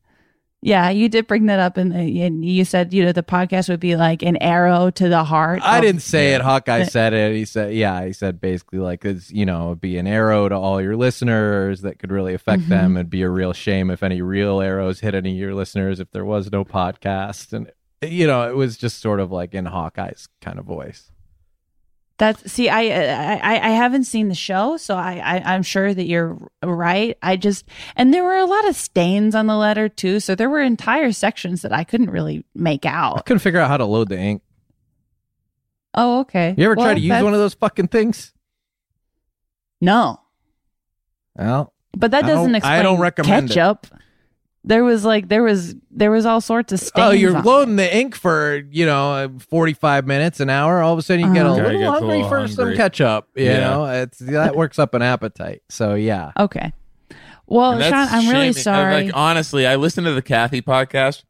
Yeah, 0.61 0.91
you 0.91 1.09
did 1.09 1.29
bring 1.29 1.47
that 1.47 1.61
up, 1.61 1.79
in 1.79 1.91
the, 1.91 2.22
and 2.22 2.45
you 2.45 2.64
said 2.64 2.93
you 2.93 3.05
know 3.05 3.12
the 3.12 3.22
podcast 3.22 3.68
would 3.68 3.79
be 3.79 3.95
like 3.95 4.24
an 4.24 4.37
arrow 4.39 4.91
to 4.91 5.09
the 5.09 5.22
heart. 5.22 5.61
I 5.62 5.76
of- 5.79 5.83
didn't 5.85 6.03
say 6.03 6.35
it. 6.35 6.41
Hawkeye 6.41 6.81
But- 6.81 6.91
said 6.91 7.12
it. 7.12 7.37
He 7.37 7.45
said, 7.45 7.74
"Yeah." 7.74 8.05
He 8.05 8.12
said 8.12 8.41
basically 8.41 8.81
like, 8.81 9.05
"It's 9.05 9.31
you 9.31 9.47
know, 9.47 9.66
it'd 9.68 9.81
be 9.81 9.99
an 9.99 10.09
arrow 10.09 10.49
to 10.49 10.57
all 10.57 10.83
your 10.83 10.97
listeners 10.97 11.83
that 11.83 12.01
could 12.01 12.11
really 12.11 12.35
affect 12.35 12.62
Mm-hmm. 12.62 12.70
them. 12.70 12.97
It'd 12.97 13.09
be 13.09 13.22
a 13.22 13.31
real 13.31 13.53
shame 13.53 13.89
if 13.89 14.03
any 14.03 14.20
real 14.20 14.61
arrows 14.61 14.99
hit 14.99 15.14
any 15.14 15.31
of 15.31 15.37
your 15.39 15.55
listeners 15.55 16.01
if 16.01 16.11
there 16.11 16.24
was 16.24 16.51
no 16.51 16.64
podcast." 16.64 17.53
And 17.53 17.70
you 18.03 18.26
know, 18.26 18.49
it 18.51 18.57
was 18.57 18.76
just 18.76 19.01
sort 19.01 19.20
of 19.20 19.31
like 19.31 19.55
in 19.55 19.66
Hawkeye's 19.66 20.26
kind 20.41 20.59
of 20.59 20.64
voice. 20.64 21.12
That's 22.19 22.51
see, 22.51 22.69
I, 22.69 22.81
I 23.37 23.69
I 23.69 23.71
haven't 23.71 24.05
seen 24.05 24.27
the 24.29 24.35
show, 24.35 24.77
so 24.77 24.97
I, 24.97 25.19
I 25.25 25.55
I'm 25.55 25.62
sure 25.62 25.95
that 25.95 26.07
you're 26.07 26.37
right. 26.64 27.16
I 27.23 27.37
just 27.37 27.64
and 27.95 28.12
there 28.12 28.25
were 28.25 28.37
a 28.37 28.45
lot 28.45 28.66
of 28.69 28.75
stains 28.75 29.37
on 29.37 29.47
the 29.47 29.57
letter 29.57 29.89
too, 29.89 30.19
so 30.19 30.35
there 30.35 30.51
were 30.51 30.61
entire 30.61 31.12
sections 31.12 31.62
that 31.62 31.73
I 31.73 31.85
couldn't 31.85 32.11
really 32.11 32.45
make 32.57 32.85
I 32.85 32.91
out. 32.91 33.25
couldn't 33.25 33.39
figure 33.39 33.61
out 33.61 33.69
how 33.69 33.77
to 33.77 33.85
load 33.85 34.09
the 34.09 34.19
ink. 34.19 34.43
Oh, 35.95 36.21
okay. 36.21 36.55
You 36.59 36.64
ever 36.64 36.75
try 36.75 36.95
to 36.95 37.01
use 37.01 37.09
that's- 37.09 37.25
one 37.25 37.35
of 37.35 37.39
those 37.41 37.55
fucking 37.55 37.89
things? 37.89 38.33
No, 39.81 40.21
Well, 41.37 41.73
but 41.97 42.11
that 42.11 42.25
I 42.25 42.27
doesn't 42.27 42.53
I 42.57 42.59
explain 42.59 42.83
don't 42.83 43.01
recommend 43.01 43.51
it. 43.53 43.55
Ketchup. 44.69 44.77
There 44.77 44.85
was 44.85 45.05
like 45.05 45.29
there 45.29 45.43
was 45.43 45.75
there 45.91 46.11
was 46.11 46.27
all 46.27 46.41
sorts 46.41 46.73
of 46.73 46.81
stains. 46.81 46.93
Oh, 47.09 47.11
you're 47.11 47.37
on 47.37 47.45
loading 47.45 47.77
the 47.77 47.97
ink 47.97 48.14
for 48.14 48.62
you 48.71 48.85
know 48.87 49.12
uh, 49.12 49.29
45 49.51 50.07
minutes, 50.07 50.41
an 50.41 50.51
hour. 50.51 50.81
All 50.83 50.93
of 50.93 50.99
a 50.99 51.03
sudden, 51.03 51.27
you 51.27 51.35
get 51.35 51.47
a 51.47 51.51
Uh-huh. 51.51 51.57
Guy 51.59 51.64
little 51.64 51.79
gets 51.81 51.89
a 51.89 51.91
hungry 51.93 52.09
little 52.16 52.29
for 52.29 52.49
some 52.49 52.57
hungry. 52.64 52.77
ketchup. 52.77 53.29
You 53.35 53.45
Yeah. 53.47 53.61
know, 53.61 53.85
it's 53.87 54.19
that 54.19 54.57
works 54.57 54.79
up 54.79 54.95
an 54.95 55.03
appetite. 55.03 55.62
So 55.69 55.95
yeah. 55.95 56.33
Okay. 56.39 56.73
Well, 57.47 57.73
And 57.73 57.83
Sean, 57.83 57.91
that's 57.93 58.12
I'm 58.12 58.29
really 58.29 58.53
shaming- 58.53 58.53
sorry. 58.55 59.05
Like 59.05 59.12
honestly, 59.16 59.66
I 59.66 59.77
listened 59.77 60.07
to 60.07 60.12
the 60.12 60.21
Cathy 60.23 60.61
podcast, 60.61 61.25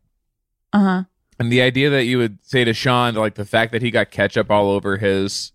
uh 0.72 0.78
huh. 0.80 1.03
and 1.39 1.53
the 1.53 1.62
idea 1.62 1.91
that 1.91 2.05
you 2.07 2.18
would 2.18 2.39
say 2.45 2.64
to 2.64 2.74
Sean, 2.74 3.14
like 3.14 3.36
the 3.36 3.45
fact 3.45 3.70
that 3.72 3.82
he 3.82 3.91
got 3.93 4.11
ketchup 4.11 4.51
all 4.51 4.68
over 4.70 4.97
his 4.97 5.53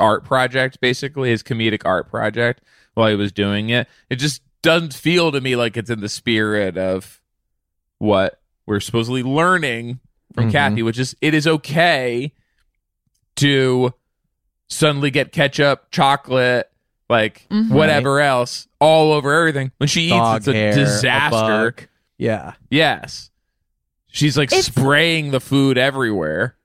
art 0.00 0.24
project, 0.24 0.80
basically 0.80 1.30
his 1.30 1.42
comedic 1.42 1.82
art 1.84 2.08
project, 2.08 2.62
while 2.94 3.08
he 3.08 3.16
was 3.16 3.32
doing 3.32 3.68
it, 3.70 3.86
it 4.10 4.16
just 4.16 4.42
doesn't 4.62 4.94
feel 4.94 5.32
to 5.32 5.40
me 5.40 5.56
like 5.56 5.76
it's 5.76 5.90
in 5.90 6.00
the 6.00 6.08
spirit 6.08 6.76
of 6.76 7.20
what 7.98 8.40
we're 8.66 8.80
supposedly 8.80 9.22
learning 9.22 10.00
from 10.34 10.48
Mhm. 10.48 10.52
Cathy, 10.52 10.82
which 10.82 10.98
is 10.98 11.16
it 11.20 11.34
is 11.34 11.46
okay 11.46 12.32
to 13.36 13.94
suddenly 14.68 15.10
get 15.10 15.32
ketchup, 15.32 15.90
chocolate, 15.90 16.70
like 17.08 17.46
Mhm. 17.50 17.70
whatever 17.70 18.20
else, 18.20 18.68
all 18.80 19.12
over 19.12 19.32
everything. 19.32 19.72
When 19.78 19.88
she 19.88 20.02
eats, 20.06 20.10
Dog 20.12 20.36
it's 20.38 20.48
a 20.48 20.52
hair, 20.52 20.72
a 20.72 20.74
disaster. 20.74 21.30
bug. 21.30 21.88
yeah. 22.18 22.52
yes, 22.70 23.30
she's 24.08 24.36
like 24.36 24.48
It's- 24.52 24.66
spraying 24.66 25.30
the 25.30 25.40
food 25.40 25.78
everywhere. 25.78 26.56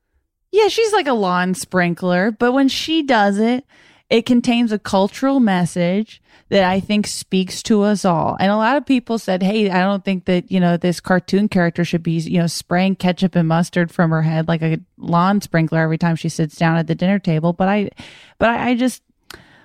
Yeah, 0.51 0.67
she's 0.67 0.91
like 0.93 1.07
a 1.07 1.13
lawn 1.13 1.53
sprinkler, 1.55 2.31
but 2.31 2.51
when 2.51 2.67
she 2.67 3.01
does 3.03 3.39
it, 3.39 3.65
it 4.09 4.25
contains 4.25 4.71
a 4.71 4.77
cultural 4.79 5.39
message 5.39 6.21
that 6.53 6.69
I 6.69 6.79
think 6.79 7.07
speaks 7.07 7.63
to 7.63 7.81
us 7.81 8.05
all. 8.05 8.37
And 8.39 8.51
a 8.51 8.57
lot 8.57 8.77
of 8.77 8.85
people 8.85 9.17
said, 9.17 9.41
"Hey, 9.41 9.71
I 9.71 9.81
don't 9.81 10.05
think 10.05 10.25
that, 10.25 10.51
you 10.51 10.59
know, 10.59 10.77
this 10.77 10.99
cartoon 10.99 11.49
character 11.49 11.83
should 11.83 12.03
be, 12.03 12.11
you 12.11 12.37
know, 12.37 12.45
spraying 12.45 12.97
ketchup 12.97 13.35
and 13.35 13.47
mustard 13.47 13.89
from 13.91 14.11
her 14.11 14.21
head 14.21 14.47
like 14.47 14.61
a 14.61 14.79
lawn 14.97 15.41
sprinkler 15.41 15.79
every 15.79 15.97
time 15.97 16.15
she 16.15 16.29
sits 16.29 16.55
down 16.55 16.77
at 16.77 16.85
the 16.85 16.93
dinner 16.93 17.17
table." 17.17 17.53
But 17.53 17.69
I 17.69 17.89
but 18.37 18.49
I, 18.49 18.69
I 18.69 18.75
just 18.75 19.01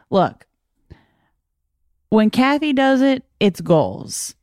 look, 0.08 0.46
when 2.08 2.30
Cathy 2.30 2.72
does 2.72 3.02
it, 3.02 3.22
it's 3.38 3.60
goals 3.60 4.34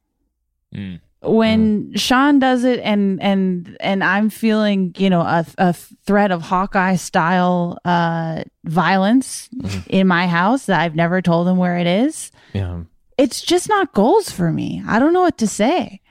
Mm. 0.72 1.00
When 1.26 1.94
Sean 1.96 2.40
does 2.40 2.64
it 2.64 2.80
and 2.82 3.22
and 3.22 3.76
and 3.80 4.04
I'm 4.04 4.30
feeling 4.30 4.94
you 4.98 5.10
know 5.10 5.22
a, 5.22 5.46
a 5.58 5.74
threat 5.74 6.32
of 6.32 6.42
Hawkeye 6.42 6.96
style 6.96 7.78
uh 7.86 8.44
violence 8.64 9.50
in 9.88 10.08
my 10.08 10.28
house 10.28 10.66
that 10.68 10.80
I've 10.82 10.96
never 10.96 11.22
told 11.22 11.48
him 11.48 11.58
where 11.58 11.78
it 11.78 11.88
is 11.88 12.32
Yeah. 12.54 12.82
it's 13.18 13.42
just 13.42 13.70
not 13.70 13.94
goals 13.94 14.30
for 14.32 14.52
me 14.52 14.84
I 14.88 15.00
don't 15.00 15.14
know 15.14 15.22
what 15.22 15.38
to 15.40 15.48
say 15.48 16.02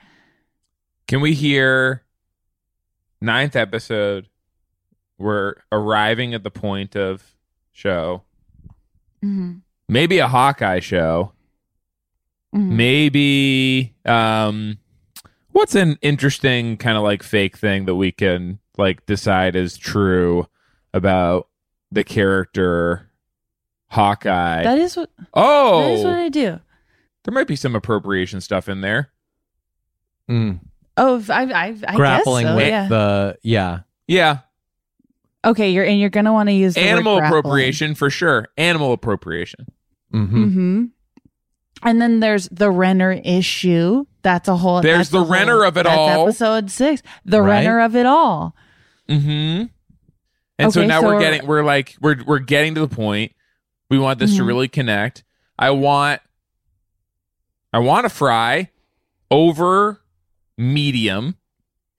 Can 1.07 1.21
we 1.21 1.33
hear 1.33 2.03
ninth 3.21 3.55
episode? 3.55 4.27
We're 5.17 5.55
arriving 5.71 6.33
at 6.33 6.43
the 6.43 6.51
point 6.51 6.95
of 6.95 7.23
show. 7.71 8.23
Mhm. 9.23 9.61
Maybe 9.87 10.17
a 10.19 10.27
Hawkeye 10.27 10.79
show. 10.81 11.31
Mhm. 12.53 12.69
Maybe 12.69 13.93
um 14.05 14.77
what's 15.55 15.73
an 15.73 15.97
interesting 16.01 16.75
kind 16.75 16.97
of 16.97 17.03
like 17.03 17.23
fake 17.23 17.57
thing 17.57 17.85
that 17.85 17.95
we 17.95 18.11
can 18.11 18.59
like 18.77 19.05
decide 19.05 19.55
is 19.55 19.77
true 19.77 20.47
about 20.93 21.47
the 21.91 22.03
character 22.03 23.09
Hawkeye. 23.87 24.63
that 24.63 24.77
is 24.77 24.97
what 24.97 25.09
oh, 25.33 25.81
that 25.81 25.91
is 25.91 26.03
what 26.03 26.13
I 26.13 26.29
do 26.29 26.59
there 27.23 27.33
might 27.33 27.47
be 27.47 27.55
some 27.55 27.75
appropriation 27.75 28.39
stuff 28.39 28.69
in 28.69 28.81
there. 28.81 29.11
Mm. 30.29 30.59
oh 30.97 31.23
I 31.29 31.43
I, 31.43 31.75
I 31.87 31.95
Grappling 31.95 32.45
guess 32.45 32.51
so, 32.51 32.55
with 32.55 32.67
yeah 32.67 32.87
the 32.87 33.37
yeah. 33.41 33.79
Yeah, 34.07 34.39
okay 35.43 35.71
you're 35.71 35.83
and 35.83 35.99
you're 35.99 36.11
gonna 36.11 36.31
want 36.31 36.49
to 36.49 36.53
use 36.53 36.75
the 36.75 36.81
animal 36.81 37.17
grappling. 37.17 37.39
appropriation 37.39 37.95
for 37.95 38.11
sure. 38.11 38.49
Animal 38.57 38.93
appropriation. 38.93 39.65
Mm-hmm. 40.13 40.43
Mm-hmm. 40.43 40.83
And 41.85 42.01
then 42.01 42.19
there's 42.19 42.49
the 42.49 42.71
Renner 42.71 43.11
issue. 43.11 44.05
That's 44.23 44.47
a 44.47 44.57
whole. 44.57 44.81
There's 44.81 45.09
a 45.09 45.19
the 45.19 45.21
Renner 45.25 45.59
whole- 45.59 45.67
of 45.67 45.77
it 45.77 45.85
all. 45.85 46.23
Episode 46.27 46.71
six. 46.71 47.01
The 47.25 47.41
Right. 47.41 47.59
Renner 47.65 47.79
of 47.81 47.95
it 47.95 48.05
all. 48.05 48.55
Mm-hmm. 49.07 49.65
And 50.57 50.73
so 50.73 50.83
now 50.85 51.01
so- 51.01 51.07
we're 51.07 51.19
getting 51.19 51.45
we're 51.45 51.63
like 51.63 51.95
we're 52.01 52.23
we're 52.25 52.39
getting 52.39 52.73
to 52.75 52.81
the 52.81 52.87
point. 52.93 53.33
We 53.89 53.99
want 53.99 54.19
this 54.19 54.35
to 54.37 54.41
Mhm. 54.43 54.47
really 54.47 54.67
connect. 54.67 55.23
I 55.59 55.69
want 55.71 56.21
I 57.71 57.79
want 57.79 58.05
to 58.05 58.09
fry 58.09 58.71
over 59.29 60.01
medium. 60.57 61.35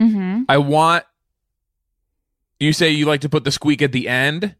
Mm-hmm. 0.02 0.42
I 0.48 0.58
want 0.58 1.04
you 2.58 2.72
say 2.72 2.90
you 2.90 3.06
like 3.06 3.20
to 3.20 3.28
put 3.28 3.44
the 3.44 3.52
squeak 3.52 3.82
at 3.82 3.92
the 3.92 4.08
end. 4.08 4.56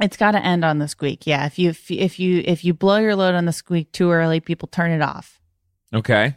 It's 0.00 0.16
got 0.16 0.32
to 0.32 0.44
end 0.44 0.64
on 0.64 0.78
the 0.78 0.88
squeak. 0.88 1.26
Yeah. 1.26 1.46
If 1.46 1.58
you 1.58 1.70
if, 1.70 1.90
you- 1.90 1.98
if 2.00 2.18
you 2.18 2.42
if 2.44 2.64
you 2.64 2.74
blow 2.74 2.96
your 2.98 3.14
load 3.14 3.34
on 3.34 3.44
the 3.44 3.52
squeak 3.52 3.92
too 3.92 4.10
early, 4.10 4.40
people 4.40 4.66
turn 4.68 4.90
it 4.90 5.00
off. 5.02 5.40
Okay. 5.92 6.36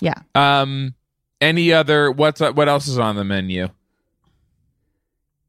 Yeah. 0.00 0.14
Um 0.34 0.94
any 1.40 1.72
other 1.72 2.10
what's 2.12 2.40
what 2.40 2.68
else 2.68 2.86
is 2.86 2.98
on 2.98 3.16
the 3.16 3.24
menu? 3.24 3.68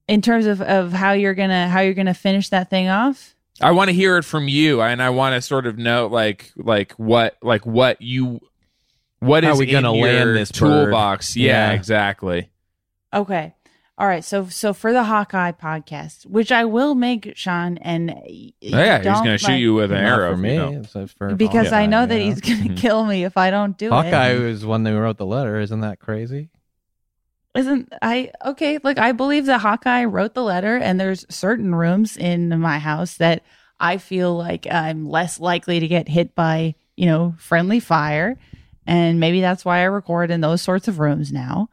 In 0.07 0.21
terms 0.23 0.47
of 0.47 0.59
of 0.61 0.91
how 0.91 1.11
you're 1.11 1.35
gonna 1.35 1.69
how 1.69 1.81
you're 1.81 1.93
gonna 1.93 2.13
finish 2.15 2.49
that 2.49 2.69
thing 2.69 2.87
off. 2.87 3.35
I 3.61 3.71
want 3.71 3.89
to 3.89 3.93
hear 3.93 4.17
it 4.17 4.23
from 4.25 4.47
you 4.47 4.81
and 4.81 5.01
I 5.01 5.09
want 5.11 5.35
to 5.35 5.41
sort 5.41 5.67
of 5.67 5.77
know 5.77 6.07
like 6.07 6.51
like 6.55 6.93
what 6.93 7.37
like 7.43 7.65
what 7.65 8.01
you 8.01 8.39
what 9.19 9.43
How 9.43 9.51
is 9.53 9.59
we 9.59 9.65
gonna 9.67 9.93
in 9.93 10.01
land 10.01 10.17
your 10.29 10.33
this 10.33 10.51
toolbox. 10.51 11.35
Yeah, 11.35 11.69
Yeah. 11.69 11.71
exactly. 11.73 12.49
Okay. 13.13 13.53
All 13.99 14.07
right. 14.07 14.23
So 14.23 14.47
so 14.47 14.73
for 14.73 14.93
the 14.93 15.03
Hawkeye 15.03 15.51
podcast, 15.51 16.25
which 16.25 16.51
I 16.53 16.63
will 16.63 16.95
make, 16.95 17.33
Sean, 17.35 17.77
and 17.79 18.09
Oh, 18.11 18.21
yeah, 18.61 18.97
he's 18.99 19.05
going 19.21 19.25
to 19.25 19.37
shoot 19.37 19.57
you 19.57 19.73
with 19.73 19.91
an 19.91 19.97
arrow. 19.97 20.31
for 20.31 20.37
me. 20.37 20.53
you 20.53 20.83
know. 20.93 21.07
For 21.17 21.35
because 21.35 21.73
I 21.73 21.85
know 21.85 22.05
that 22.05 22.17
yeah. 22.17 22.23
he's 22.23 22.39
gonna 22.39 22.69
Mhm. 22.75 22.77
kill 22.81 23.05
me 23.05 23.25
if 23.25 23.35
I 23.35 23.51
don't 23.51 23.77
do 23.77 23.89
Hawkeye 23.89 24.07
it. 24.07 24.11
Hawkeye 24.37 24.45
was 24.45 24.65
one 24.65 24.85
who 24.85 24.97
wrote 24.97 25.17
the 25.17 25.25
letter. 25.25 25.59
Isn't 25.59 25.81
that 25.81 25.99
crazy? 25.99 26.49
Isn't 27.55 27.91
I 28.01 28.31
okay? 28.45 28.77
Look, 28.83 28.97
I 28.99 29.11
believe 29.11 29.47
that 29.47 29.59
Hawkeye 29.61 30.05
wrote 30.05 30.33
the 30.33 30.43
letter, 30.43 30.77
and 30.77 30.97
there's 30.99 31.25
certain 31.29 31.75
rooms 31.75 32.15
in 32.15 32.57
my 32.59 32.79
house 32.79 33.15
that 33.17 33.43
I 33.79 33.97
feel 33.97 34.37
like 34.37 34.65
I'm 34.71 35.09
less 35.09 35.39
likely 35.39 35.79
to 35.79 35.87
get 35.87 36.07
hit 36.07 36.35
by, 36.35 36.75
you 36.95 37.07
know, 37.07 37.33
friendly 37.37 37.79
fire, 37.79 38.37
and 38.85 39.19
maybe 39.19 39.41
that's 39.41 39.65
why 39.65 39.79
I 39.79 39.83
record 39.85 40.31
in 40.31 40.41
those 40.41 40.61
sorts 40.61 40.87
of 40.87 40.99
rooms 40.99 41.33
now. 41.33 41.69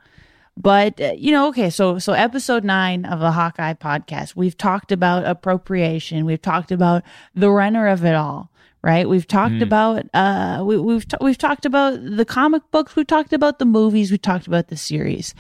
But 0.56 1.00
uh, 1.00 1.12
you 1.16 1.32
know, 1.32 1.48
okay, 1.48 1.68
so 1.70 1.98
so 1.98 2.12
episode 2.14 2.64
nine 2.64 3.04
of 3.04 3.20
the 3.20 3.32
Hawkeye 3.32 3.74
podcast, 3.74 4.36
we've 4.36 4.56
talked 4.56 4.90
about 4.90 5.26
appropriation, 5.26 6.24
we've 6.24 6.40
talked 6.40 6.72
about 6.72 7.02
the 7.34 7.50
Renner 7.50 7.88
of 7.88 8.04
it 8.04 8.14
all, 8.14 8.50
right? 8.82 9.06
We've 9.08 9.26
talked 9.28 9.54
Mm. 9.56 9.62
about 9.62 10.06
uh, 10.14 10.64
we, 10.64 10.78
we've 10.78 11.06
ta- 11.06 11.18
we've 11.20 11.36
talked 11.36 11.66
about 11.66 11.98
the 12.02 12.24
comic 12.24 12.62
books, 12.70 12.96
we've 12.96 13.06
talked 13.06 13.34
about 13.34 13.58
the 13.58 13.66
movies, 13.66 14.10
we've 14.10 14.22
talked 14.22 14.46
about 14.46 14.68
the 14.68 14.76
series, 14.78 15.34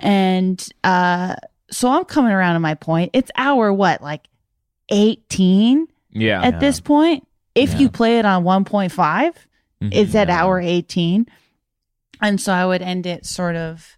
and 0.00 0.68
uh, 0.82 1.36
so 1.70 1.88
I'm 1.88 2.04
coming 2.04 2.32
around 2.32 2.54
to 2.54 2.60
my 2.60 2.74
point. 2.74 3.10
It's 3.12 3.30
hour 3.36 3.72
what, 3.72 4.02
like 4.02 4.26
eighteen 4.88 5.86
Yeah. 6.10 6.42
at 6.42 6.58
this 6.58 6.80
point. 6.80 7.26
If 7.54 7.74
Yeah. 7.74 7.78
you 7.80 7.88
play 7.88 8.18
it 8.18 8.24
on 8.24 8.42
1.5, 8.44 9.34
Mhm. 9.82 9.90
it's 9.92 10.14
at 10.14 10.28
hour 10.30 10.60
18. 10.60 11.26
And 12.22 12.40
so 12.40 12.52
I 12.52 12.66
would 12.66 12.82
end 12.82 13.06
it 13.06 13.24
sort 13.26 13.56
of 13.56 13.96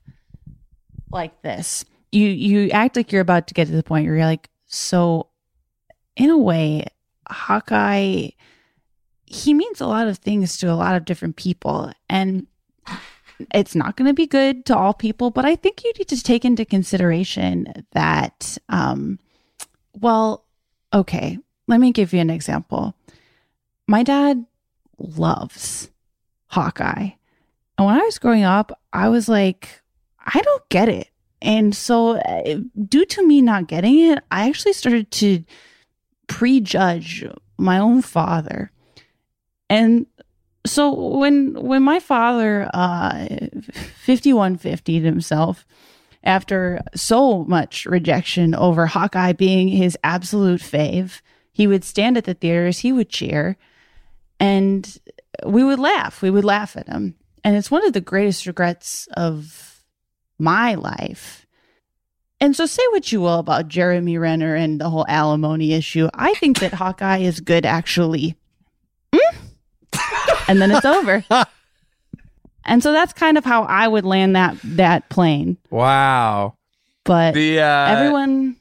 like 1.13 1.43
this. 1.43 1.85
You 2.11 2.29
you 2.29 2.71
act 2.71 2.97
like 2.97 3.13
you're 3.13 3.21
about 3.21 3.47
to 3.49 3.55
get 3.55 3.67
to 3.67 3.73
the 3.73 3.83
point 3.83 4.07
where 4.07 4.17
you're 4.17 4.27
like, 4.27 4.51
so 4.67 5.29
in 6.17 6.31
a 6.31 6.39
way, 6.39 6.87
Hawkeye 7.29 8.31
he 9.33 9.55
means 9.55 9.81
a 9.81 9.87
lot 9.87 10.09
of 10.09 10.19
things 10.19 10.59
to 10.59 10.71
a 10.71 10.75
lot 10.77 10.95
of 10.95 11.07
different 11.07 11.37
people 11.37 11.91
and 12.11 12.47
it's 13.55 13.75
not 13.75 13.97
going 13.97 14.07
to 14.07 14.15
be 14.15 14.27
good 14.27 14.67
to 14.67 14.77
all 14.77 14.93
people, 14.93 15.31
but 15.31 15.47
I 15.47 15.57
think 15.57 15.83
you 15.83 15.93
need 15.99 16.09
to 16.09 16.23
take 16.23 16.45
into 16.45 16.65
consideration 16.65 17.87
that 17.93 18.59
um 18.69 19.19
well, 19.95 20.45
okay, 20.93 21.39
let 21.67 21.81
me 21.81 21.93
give 21.93 22.13
you 22.13 22.21
an 22.21 22.31
example. 22.31 22.95
My 23.87 24.03
dad 24.03 24.45
loves 24.99 25.91
Hawkeye. 26.47 27.11
And 27.79 27.87
when 27.87 27.97
I 27.97 28.05
was 28.05 28.19
growing 28.19 28.45
up, 28.45 28.79
I 28.93 29.09
was 29.09 29.29
like, 29.29 29.82
I 30.25 30.41
don't 30.41 30.69
get 30.69 30.89
it. 30.89 31.09
And 31.41 31.75
so, 31.75 32.19
uh, 32.19 32.59
due 32.89 33.05
to 33.05 33.27
me 33.27 33.43
not 33.43 33.67
getting 33.67 33.99
it, 33.99 34.21
I 34.31 34.49
actually 34.49 34.75
started 34.75 35.11
to 35.13 35.45
prejudge 36.29 37.25
my 37.59 37.79
own 37.79 38.03
father. 38.03 38.71
And 39.69 40.07
so 40.65 40.93
when 40.93 41.55
when 41.55 41.83
my 41.83 41.99
father 41.99 42.71
uh 42.73 43.27
5150'd 44.07 45.05
himself 45.05 45.67
after 46.25 46.81
so 46.95 47.45
much 47.45 47.85
rejection 47.87 48.55
over 48.55 48.87
Hawkeye 48.87 49.33
being 49.33 49.69
his 49.69 49.99
absolute 50.05 50.61
fave, 50.61 51.21
he 51.53 51.67
would 51.67 51.83
stand 51.83 52.17
at 52.17 52.25
the 52.25 52.35
theaters, 52.35 52.79
he 52.79 52.93
would 52.93 53.09
cheer, 53.09 53.57
and 54.39 54.99
we 55.45 55.65
would 55.65 55.81
laugh. 55.81 56.23
We 56.23 56.31
would 56.31 56.45
laugh 56.45 56.77
at 56.77 56.89
him. 56.89 57.17
and 57.43 57.57
it's 57.57 57.71
one 57.73 57.85
of 57.85 57.93
the 57.93 58.01
greatest 58.01 58.47
regrets 58.47 59.09
of 59.17 59.72
my 60.43 60.75
life. 60.75 61.47
And 62.41 62.57
so, 62.57 62.67
say 62.67 62.83
what 62.91 63.13
you 63.13 63.21
will 63.21 63.39
about 63.39 63.69
Jeremy 63.69 64.19
Renner 64.19 64.57
and 64.57 64.81
the 64.81 64.91
whole 64.91 65.07
alimony 65.09 65.75
issue. 65.75 66.09
I 66.13 66.35
think 66.35 66.59
that 66.59 66.75
Hawkeye 66.75 67.19
is 67.19 67.39
good, 67.39 67.65
actually. 67.65 68.37
Mm? 69.15 69.39
and 70.49 70.61
then 70.61 70.73
it's 70.73 70.85
over. 70.85 71.25
and 72.65 72.83
so 72.83 72.93
that's 72.93 73.13
kind 73.13 73.39
of 73.39 73.45
how 73.45 73.63
I 73.63 73.87
would 73.87 74.05
land 74.05 74.35
that 74.35 74.57
that 74.65 75.09
plane. 75.09 75.57
Wow. 75.71 76.57
But 77.05 77.35
The 77.35 77.61
uh, 77.61 77.87
everyone, 77.87 78.57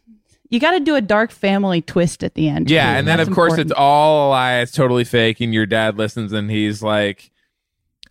you 0.50 0.60
got 0.60 0.72
to 0.72 0.80
do 0.80 0.96
a 0.96 1.02
dark 1.02 1.32
family 1.32 1.82
twist 1.82 2.24
at 2.24 2.36
the 2.36 2.50
end. 2.50 2.70
Yeah, 2.70 2.94
too. 2.94 3.00
and 3.00 3.08
then 3.08 3.20
of 3.20 3.32
course 3.32 3.54
important. 3.54 3.72
it's 3.72 3.80
all 3.80 4.28
a 4.28 4.30
lie. 4.30 4.58
It's 4.60 4.72
totally 4.72 5.06
fake, 5.06 5.42
and 5.42 5.54
your 5.54 5.66
dad 5.66 5.98
listens, 5.98 6.34
and 6.34 6.52
he's 6.52 6.84
like, 6.84 7.32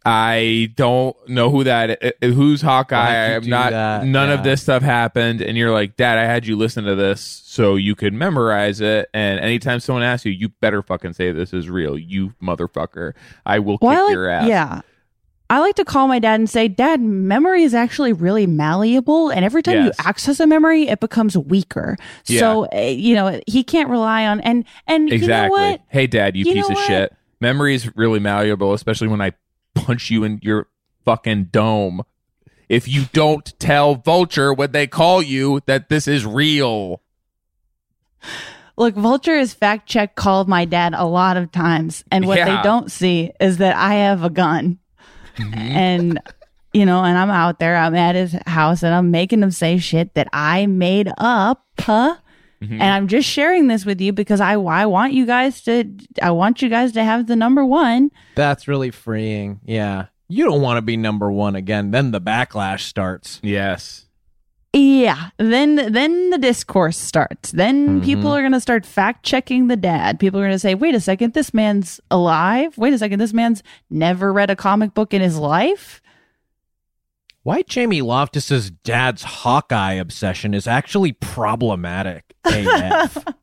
"I 0.05 0.73
don't 0.77 1.17
know 1.29 1.51
who 1.51 1.65
that 1.65 2.15
who's 2.23 2.63
Hawkeye. 2.63 3.35
I'm 3.37 3.47
not. 3.49 3.71
that? 3.71 4.05
None 4.07 4.29
Yeah. 4.29 4.35
of 4.35 4.45
this 4.45 4.63
stuff 4.63 4.83
happened." 4.83 5.43
And 5.43 5.57
you're 5.57 5.73
like, 5.73 5.97
"Dad, 5.97 6.19
I 6.19 6.25
had 6.25 6.47
you 6.47 6.57
listen 6.57 6.85
to 6.85 6.95
this 6.95 7.21
so 7.45 7.77
you 7.77 7.95
could 7.95 8.13
memorize 8.15 8.81
it. 8.81 9.09
And 9.13 9.41
anytime 9.41 9.81
someone 9.81 10.03
asks 10.03 10.25
you, 10.25 10.33
you 10.33 10.49
better 10.61 10.83
fucking 10.83 11.13
say 11.13 11.33
this 11.33 11.53
is 11.53 11.69
real, 11.69 11.99
you 11.99 12.33
motherfucker. 12.43 13.13
I 13.45 13.59
will 13.59 13.79
kick 13.79 13.89
I 13.89 14.03
like- 14.03 14.13
your 14.13 14.29
ass." 14.29 14.49
Yeah. 14.49 14.81
I 15.53 15.59
like 15.59 15.75
to 15.75 15.85
call 15.85 16.07
my 16.07 16.21
dad 16.21 16.39
and 16.39 16.49
say, 16.49 16.69
Dad, 16.69 17.01
memory 17.01 17.65
is 17.65 17.75
actually 17.75 18.13
really 18.13 18.47
malleable. 18.47 19.31
And 19.31 19.45
every 19.45 19.65
time 19.65 19.79
Yes. 19.85 19.97
you 19.99 20.05
access 20.07 20.39
a 20.39 20.47
memory, 20.47 20.87
it 20.87 21.01
becomes 21.01 21.37
weaker. 21.37 21.97
So, 22.23 22.69
uh, 22.73 22.79
you 22.79 23.17
know, 23.17 23.41
he 23.49 23.65
can't 23.65 23.89
rely 23.91 24.27
on, 24.29 24.39
and, 24.43 24.65
and 24.87 25.13
Exactly. 25.13 25.59
you 25.61 25.65
know 25.67 25.71
what? 25.73 25.81
Hey, 25.89 26.07
Dad, 26.07 26.37
you, 26.37 26.45
You 26.45 26.53
piece 26.55 26.69
of 26.69 26.77
what? 26.77 26.87
shit. 26.87 27.13
Memory 27.41 27.75
is 27.75 27.91
really 27.97 28.21
malleable, 28.21 28.75
especially 28.75 29.09
when 29.09 29.21
I 29.21 29.33
punch 29.75 30.11
you 30.11 30.25
in 30.25 30.41
your 30.43 30.69
fucking 31.05 31.45
dome. 31.45 32.03
If 32.69 32.87
you 32.87 33.07
don't 33.13 33.53
tell 33.59 33.97
Vulture 33.97 34.53
when 34.53 34.73
they 34.73 34.87
call 34.87 35.23
you 35.23 35.61
that 35.67 35.89
this 35.89 36.07
is 36.07 36.25
real. 36.25 37.03
Look, 38.77 38.95
Vulture 38.95 39.37
has 39.37 39.53
fact 39.53 39.89
check 39.89 40.15
called 40.15 40.49
my 40.49 40.65
dad 40.65 40.95
a 40.95 41.05
lot 41.05 41.37
of 41.37 41.51
times. 41.51 42.05
And 42.11 42.27
what 42.27 42.39
Yeah. 42.39 42.57
they 42.57 42.63
don't 42.63 42.91
see 42.91 43.33
is 43.41 43.59
that 43.59 43.77
I 43.77 43.95
have 43.95 44.23
a 44.25 44.31
gun. 44.31 44.79
Mm-hmm. 45.37 45.55
And, 45.55 46.21
you 46.73 46.87
know, 46.87 47.03
and 47.03 47.19
I'm 47.19 47.31
out 47.31 47.59
there, 47.59 47.77
I'm 47.77 47.95
at 47.95 48.15
his 48.15 48.37
house 48.47 48.83
and 48.83 48.95
I'm 48.95 49.11
making 49.11 49.43
him 49.43 49.51
say 49.51 49.79
shit 49.79 50.15
that 50.15 50.29
I 50.33 50.67
made 50.67 51.11
up. 51.19 51.65
Huh? 51.79 52.17
Mhm. 52.63 52.73
And 52.73 52.83
I'm 52.83 53.09
just 53.09 53.29
sharing 53.29 53.69
this 53.69 53.87
with 53.87 54.01
you 54.01 54.13
because 54.13 54.41
I, 54.41 54.53
I 54.53 54.87
want 54.87 55.13
you 55.15 55.25
guys 55.27 55.63
to, 55.63 55.85
I 56.23 56.31
want 56.31 56.61
you 56.61 56.69
guys 56.69 56.93
to 56.93 57.03
have 57.05 57.27
the 57.27 57.37
number 57.37 57.65
one. 57.65 58.11
That's 58.35 58.69
really 58.69 58.91
freeing. 58.91 59.61
Yeah. 59.65 60.07
You 60.29 60.45
don't 60.45 60.61
want 60.61 60.77
to 60.77 60.83
be 60.83 60.97
number 60.97 61.33
one 61.33 61.57
again. 61.57 61.91
Then 61.91 62.11
the 62.11 62.21
backlash 62.21 62.81
starts. 62.81 63.41
Yes. 63.43 64.07
Yeah. 64.73 65.31
Then 65.39 65.93
then 65.93 66.31
the 66.31 66.39
discourse 66.39 66.97
starts. 66.97 67.51
Then 67.51 68.01
Mhm. 68.01 68.05
people 68.05 68.31
are 68.33 68.41
gonna 68.41 68.61
start 68.61 68.87
fact 68.87 69.25
checking 69.25 69.67
the 69.67 69.77
dad. 69.77 70.21
People 70.21 70.39
are 70.39 70.45
gonna 70.45 70.61
say, 70.61 70.77
wait 70.77 70.95
a 70.95 71.01
second, 71.01 71.33
this 71.35 71.53
man's 71.53 72.01
alive. 72.11 72.79
Wait 72.79 72.93
a 72.93 72.99
second, 72.99 73.19
this 73.19 73.33
man's 73.33 73.65
never 73.91 74.33
read 74.33 74.49
a 74.51 74.55
comic 74.55 74.95
book 74.95 75.13
in 75.13 75.21
his 75.23 75.37
life. 75.37 76.01
Why 77.51 77.63
Jamie 77.63 78.01
Loftus's 78.01 78.71
dad's 78.71 79.25
Hawkeye 79.25 79.95
obsession 79.95 80.55
is 80.55 80.69
actually 80.69 81.15
problematic. 81.15 82.37
AF. 82.45 83.25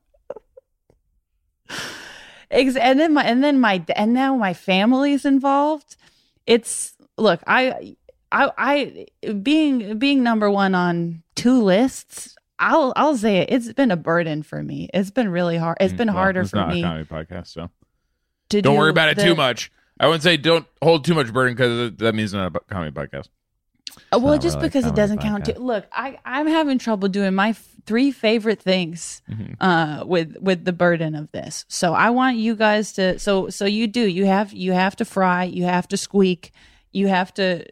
And 2.49 2.97
then 2.97 3.13
my 3.13 3.25
and 3.25 3.43
then 3.43 3.59
my 3.59 3.83
and 3.97 4.13
now 4.13 4.37
my 4.37 4.53
family's 4.53 5.25
involved. 5.25 5.97
It's 6.45 6.93
look, 7.17 7.41
I 7.45 7.97
I 8.31 8.51
I 8.57 9.33
being 9.33 9.99
being 9.99 10.23
number 10.23 10.49
one 10.49 10.73
on 10.73 11.23
two 11.35 11.61
lists. 11.61 12.37
I'll 12.59 12.93
I'll 12.95 13.17
say 13.17 13.39
it. 13.39 13.49
It's 13.51 13.73
been 13.73 13.91
a 13.91 13.97
burden 13.97 14.41
for 14.41 14.63
me. 14.63 14.89
It's 14.93 15.11
been 15.11 15.27
really 15.27 15.57
hard. 15.57 15.75
It's 15.81 15.91
been 15.91 16.07
Mm, 16.07 16.13
Well, 16.13 16.23
harder 16.23 16.41
it's 16.41 16.51
for 16.51 16.55
not 16.55 16.69
me 16.69 16.79
a 16.79 16.83
comedy 16.85 17.09
podcast, 17.09 17.47
so 17.47 17.69
don't 18.47 18.61
do 18.63 18.71
worry 18.71 18.89
about 18.89 19.09
it 19.09 19.21
too 19.21 19.35
much. 19.35 19.69
I 19.99 20.05
wouldn't 20.07 20.23
say 20.23 20.37
don't 20.37 20.65
hold 20.81 21.03
too 21.03 21.13
much 21.13 21.33
burden 21.33 21.55
because 21.57 21.97
that 21.97 22.15
means 22.15 22.33
it's 22.33 22.35
not 22.35 22.55
a 22.55 22.59
comedy 22.73 22.91
podcast. 22.91 23.27
Uh, 24.11 24.19
well, 24.19 24.38
just 24.38 24.55
really 24.57 24.67
because 24.69 24.85
it 24.85 24.95
doesn't 24.95 25.19
count. 25.19 25.45
Too. 25.45 25.53
Look, 25.53 25.85
I 25.91 26.17
I'm 26.25 26.47
having 26.47 26.77
trouble 26.79 27.07
doing 27.09 27.33
my 27.33 27.49
f- 27.49 27.67
three 27.85 28.11
favorite 28.11 28.61
things 28.61 29.21
Mhm. 29.29 29.55
uh 29.59 30.05
with 30.05 30.35
with 30.39 30.65
the 30.65 30.73
burden 30.73 31.15
of 31.15 31.31
this. 31.31 31.65
So 31.67 31.93
I 31.93 32.09
want 32.09 32.38
you 32.38 32.55
guys 32.55 32.93
to 32.93 33.17
so 33.19 33.49
so 33.49 33.65
you 33.65 33.88
do 33.88 34.01
you 34.07 34.25
have 34.25 34.53
you 34.53 34.71
have 34.73 34.95
to 34.97 35.05
fry, 35.05 35.43
you 35.45 35.63
have 35.63 35.88
to 35.89 35.97
squeak, 35.97 36.51
you 36.91 37.07
have 37.07 37.33
to 37.35 37.65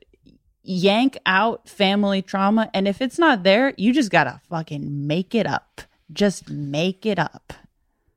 yank 0.64 1.18
out 1.26 1.70
family 1.70 2.22
trauma 2.22 2.70
and 2.74 2.88
if 2.88 3.02
it's 3.02 3.20
not 3.20 3.44
there, 3.44 3.74
you 3.78 3.94
just 3.94 4.10
got 4.10 4.24
to 4.24 4.40
fucking 4.50 5.06
make 5.08 5.36
it 5.36 5.46
up. 5.46 5.82
Just 6.12 6.50
make 6.50 7.06
it 7.06 7.20
up. 7.20 7.54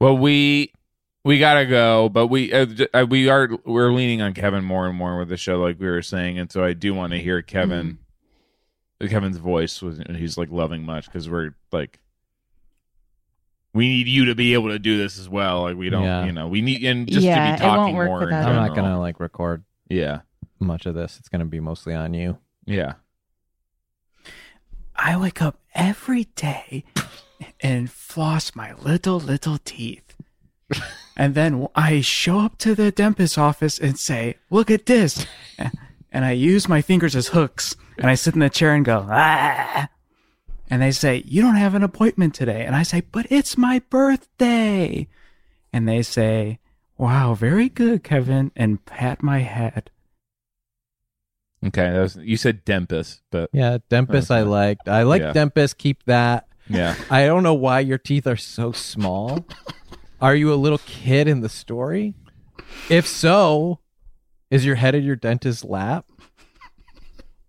Well, 0.01 0.17
we 0.17 0.73
we 1.25 1.39
gotta 1.39 1.67
go, 1.67 2.09
but 2.09 2.29
we 2.29 2.53
uh, 2.53 2.67
uh, 2.95 3.07
we 3.09 3.29
are 3.29 3.49
we're 3.65 3.93
leaning 3.93 4.23
on 4.23 4.35
Kevin 4.35 4.65
more 4.65 4.87
and 4.87 4.97
more 4.97 5.19
with 5.19 5.29
the 5.29 5.37
show, 5.37 5.61
like 5.61 5.79
we 5.79 5.87
were 5.87 6.03
saying, 6.03 6.39
and 6.39 6.51
so 6.51 6.65
I 6.65 6.73
do 6.73 6.95
want 6.95 7.13
to 7.13 7.19
hear 7.19 7.43
Kevin, 7.43 7.99
Kevin's 9.09 9.37
voice 9.39 9.83
was 9.83 10.01
he's 10.17 10.39
like 10.39 10.51
loving 10.51 10.85
much 10.85 11.07
because 11.07 11.29
we're 11.29 11.55
like 11.73 11.99
we 13.75 13.89
need 13.89 14.09
you 14.09 14.25
to 14.27 14.35
be 14.35 14.55
able 14.55 14.69
to 14.69 14.79
do 14.79 14.97
this 14.97 15.19
as 15.19 15.29
well. 15.29 15.63
Like 15.63 15.77
we 15.77 15.91
don't, 15.91 16.03
Yeah. 16.05 16.25
you 16.25 16.33
know, 16.33 16.49
we 16.49 16.63
need 16.63 16.83
and 16.85 17.07
just 17.07 17.25
Yeah, 17.25 17.57
to 17.57 17.63
be 17.63 17.69
talking 17.69 17.95
more. 17.95 18.23
I'm 18.23 18.31
not 18.57 18.75
gonna 18.75 18.99
like 18.99 19.21
record 19.21 19.63
Yeah, 19.89 20.21
much 20.59 20.87
of 20.87 20.95
this. 20.95 21.19
It's 21.19 21.29
gonna 21.29 21.45
be 21.45 21.61
mostly 21.61 21.95
on 21.95 22.15
you. 22.15 22.39
yeah. 22.65 22.95
I 25.01 25.17
wake 25.17 25.41
up 25.41 25.61
every 25.77 26.25
day 26.35 26.83
and 27.61 27.89
floss 27.89 28.57
my 28.57 28.75
little, 28.75 29.21
little 29.21 29.59
teeth. 29.65 30.08
And 31.17 31.35
then 31.35 31.67
I 31.75 32.01
show 32.01 32.41
up 32.41 32.59
to 32.59 32.75
the 32.75 32.91
dentist's 32.91 33.39
office 33.39 33.79
and 33.79 33.99
say, 33.99 34.37
Look 34.51 34.71
at 34.71 34.87
this. 34.87 35.27
And 36.11 36.25
I 36.25 36.33
use 36.33 36.69
my 36.69 36.81
fingers 36.83 37.15
as 37.17 37.29
hooks. 37.29 37.77
And 37.99 38.09
I 38.11 38.15
sit 38.15 38.35
in 38.35 38.41
the 38.41 38.49
chair 38.51 38.75
and 38.75 38.85
go, 38.85 39.07
Ah. 39.11 39.89
And 40.71 40.81
they 40.83 40.91
say, 40.91 41.23
You 41.27 41.43
don't 41.43 41.57
have 41.57 41.75
an 41.75 41.83
appointment 41.83 42.35
today. 42.35 42.65
And 42.65 42.75
I 42.77 42.83
say, 42.83 43.03
But 43.13 43.27
it's 43.31 43.57
my 43.59 43.81
birthday. 43.91 45.09
And 45.73 45.89
they 45.89 46.03
say, 46.03 46.59
Wow, 46.97 47.35
very 47.35 47.69
good, 47.69 48.03
Kevin. 48.03 48.51
And 48.57 48.85
pat 48.85 49.23
my 49.23 49.41
head. 49.41 49.91
Okay, 51.67 51.91
that 51.91 52.01
was 52.01 52.17
you 52.17 52.37
said 52.37 52.65
Dempus, 52.65 53.21
but 53.33 53.51
Yeah, 53.53 53.79
Dempus 53.91 54.31
I 54.31 54.41
Okay. 54.43 54.49
liked. 54.49 54.89
I 54.89 55.03
like 55.03 55.23
Yeah. 55.23 55.33
Dempus. 55.33 55.77
Keep 55.77 56.05
that. 56.05 56.47
yeah, 56.69 56.95
I 57.11 57.27
don't 57.27 57.43
know 57.43 57.55
why 57.55 57.81
your 57.81 57.99
teeth 57.99 58.27
are 58.27 58.37
so 58.37 58.71
small. 58.73 59.45
Are 60.21 60.35
you 60.35 60.53
a 60.53 60.57
little 60.57 60.79
kid 60.79 61.29
in 61.29 61.41
the 61.41 61.49
story? 61.49 62.15
If 62.91 63.07
so, 63.07 63.79
is 64.51 64.67
your 64.67 64.75
head 64.75 64.95
in 64.95 65.05
your 65.05 65.17
dentist's 65.17 65.65
lap? 65.65 66.07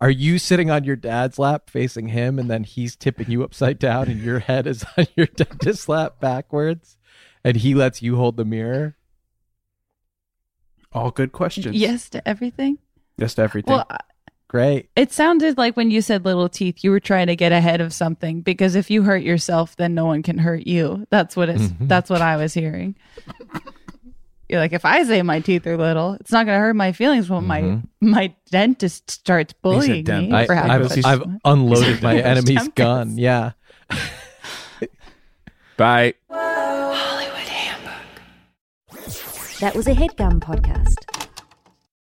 Are 0.01 0.09
you 0.09 0.37
sitting 0.37 0.69
on 0.69 0.83
your 0.83 0.95
dad's 0.95 1.37
lap 1.39 1.69
facing 1.69 2.09
him 2.09 2.39
and 2.39 2.49
then 2.49 2.63
he's 2.63 2.95
tipping 2.95 3.29
you 3.29 3.43
upside 3.43 3.79
down 3.79 4.07
and 4.07 4.21
your 4.21 4.39
head 4.39 4.65
is 4.65 4.85
on 4.97 5.07
your 5.15 5.25
dentist's 5.25 5.89
lap 5.89 6.19
backwards 6.19 6.97
and 7.43 7.57
he 7.57 7.73
lets 7.73 8.01
you 8.01 8.15
hold 8.15 8.37
the 8.37 8.45
mirror? 8.45 8.95
All 10.93 11.11
good 11.11 11.31
questions. 11.31 11.75
Yes 11.75 12.09
to 12.11 12.27
everything. 12.27 12.77
Yes 13.17 13.35
to 13.35 13.41
everything. 13.41 13.75
Well, 13.75 13.87
Great. 14.49 14.89
It 14.95 15.11
sounded 15.11 15.57
like 15.59 15.77
when 15.77 15.91
you 15.91 16.01
said 16.01 16.25
little 16.25 16.49
teeth, 16.49 16.83
you 16.83 16.89
were 16.91 16.99
trying 16.99 17.27
to 17.27 17.35
get 17.35 17.51
ahead 17.51 17.81
of 17.81 17.93
something 17.93 18.41
because 18.41 18.73
if 18.75 18.89
you 18.89 19.03
hurt 19.03 19.21
yourself, 19.21 19.75
then 19.75 19.93
no 19.93 20.05
one 20.05 20.23
can 20.23 20.37
hurt 20.39 20.65
you. 20.65 21.05
That's 21.11 21.35
what 21.35 21.49
it's. 21.49 21.61
Mhm. 21.67 21.87
That's 21.87 22.09
what 22.09 22.21
I 22.23 22.35
was 22.35 22.53
hearing. 22.55 22.95
You're 24.49 24.59
like, 24.59 24.73
if 24.73 24.83
I 24.85 25.03
say 25.03 25.21
my 25.21 25.39
teeth 25.41 25.67
are 25.67 25.77
little, 25.77 26.13
it's 26.15 26.31
not 26.31 26.47
going 26.47 26.55
to 26.55 26.59
hurt 26.59 26.75
my 26.75 26.91
feelings 26.93 27.29
when 27.29 27.43
Mhm. 27.43 27.45
my 27.45 27.81
my 28.01 28.33
dentist 28.49 29.11
starts 29.11 29.53
bullying 29.61 30.03
dent- 30.03 30.29
me. 30.31 30.35
I, 30.35 30.45
for 30.47 30.55
having 30.55 30.71
I've, 30.71 30.91
such- 30.91 31.05
I've 31.05 31.23
unloaded 31.45 32.01
my 32.01 32.17
enemy's 32.17 32.45
dentist. 32.45 32.75
gun. 32.75 33.17
Yeah. 33.19 33.51
bye. 35.77 36.15
That 39.59 39.75
was 39.75 39.87
a 39.87 39.93
headgum 39.93 40.39
podcast. 40.39 40.95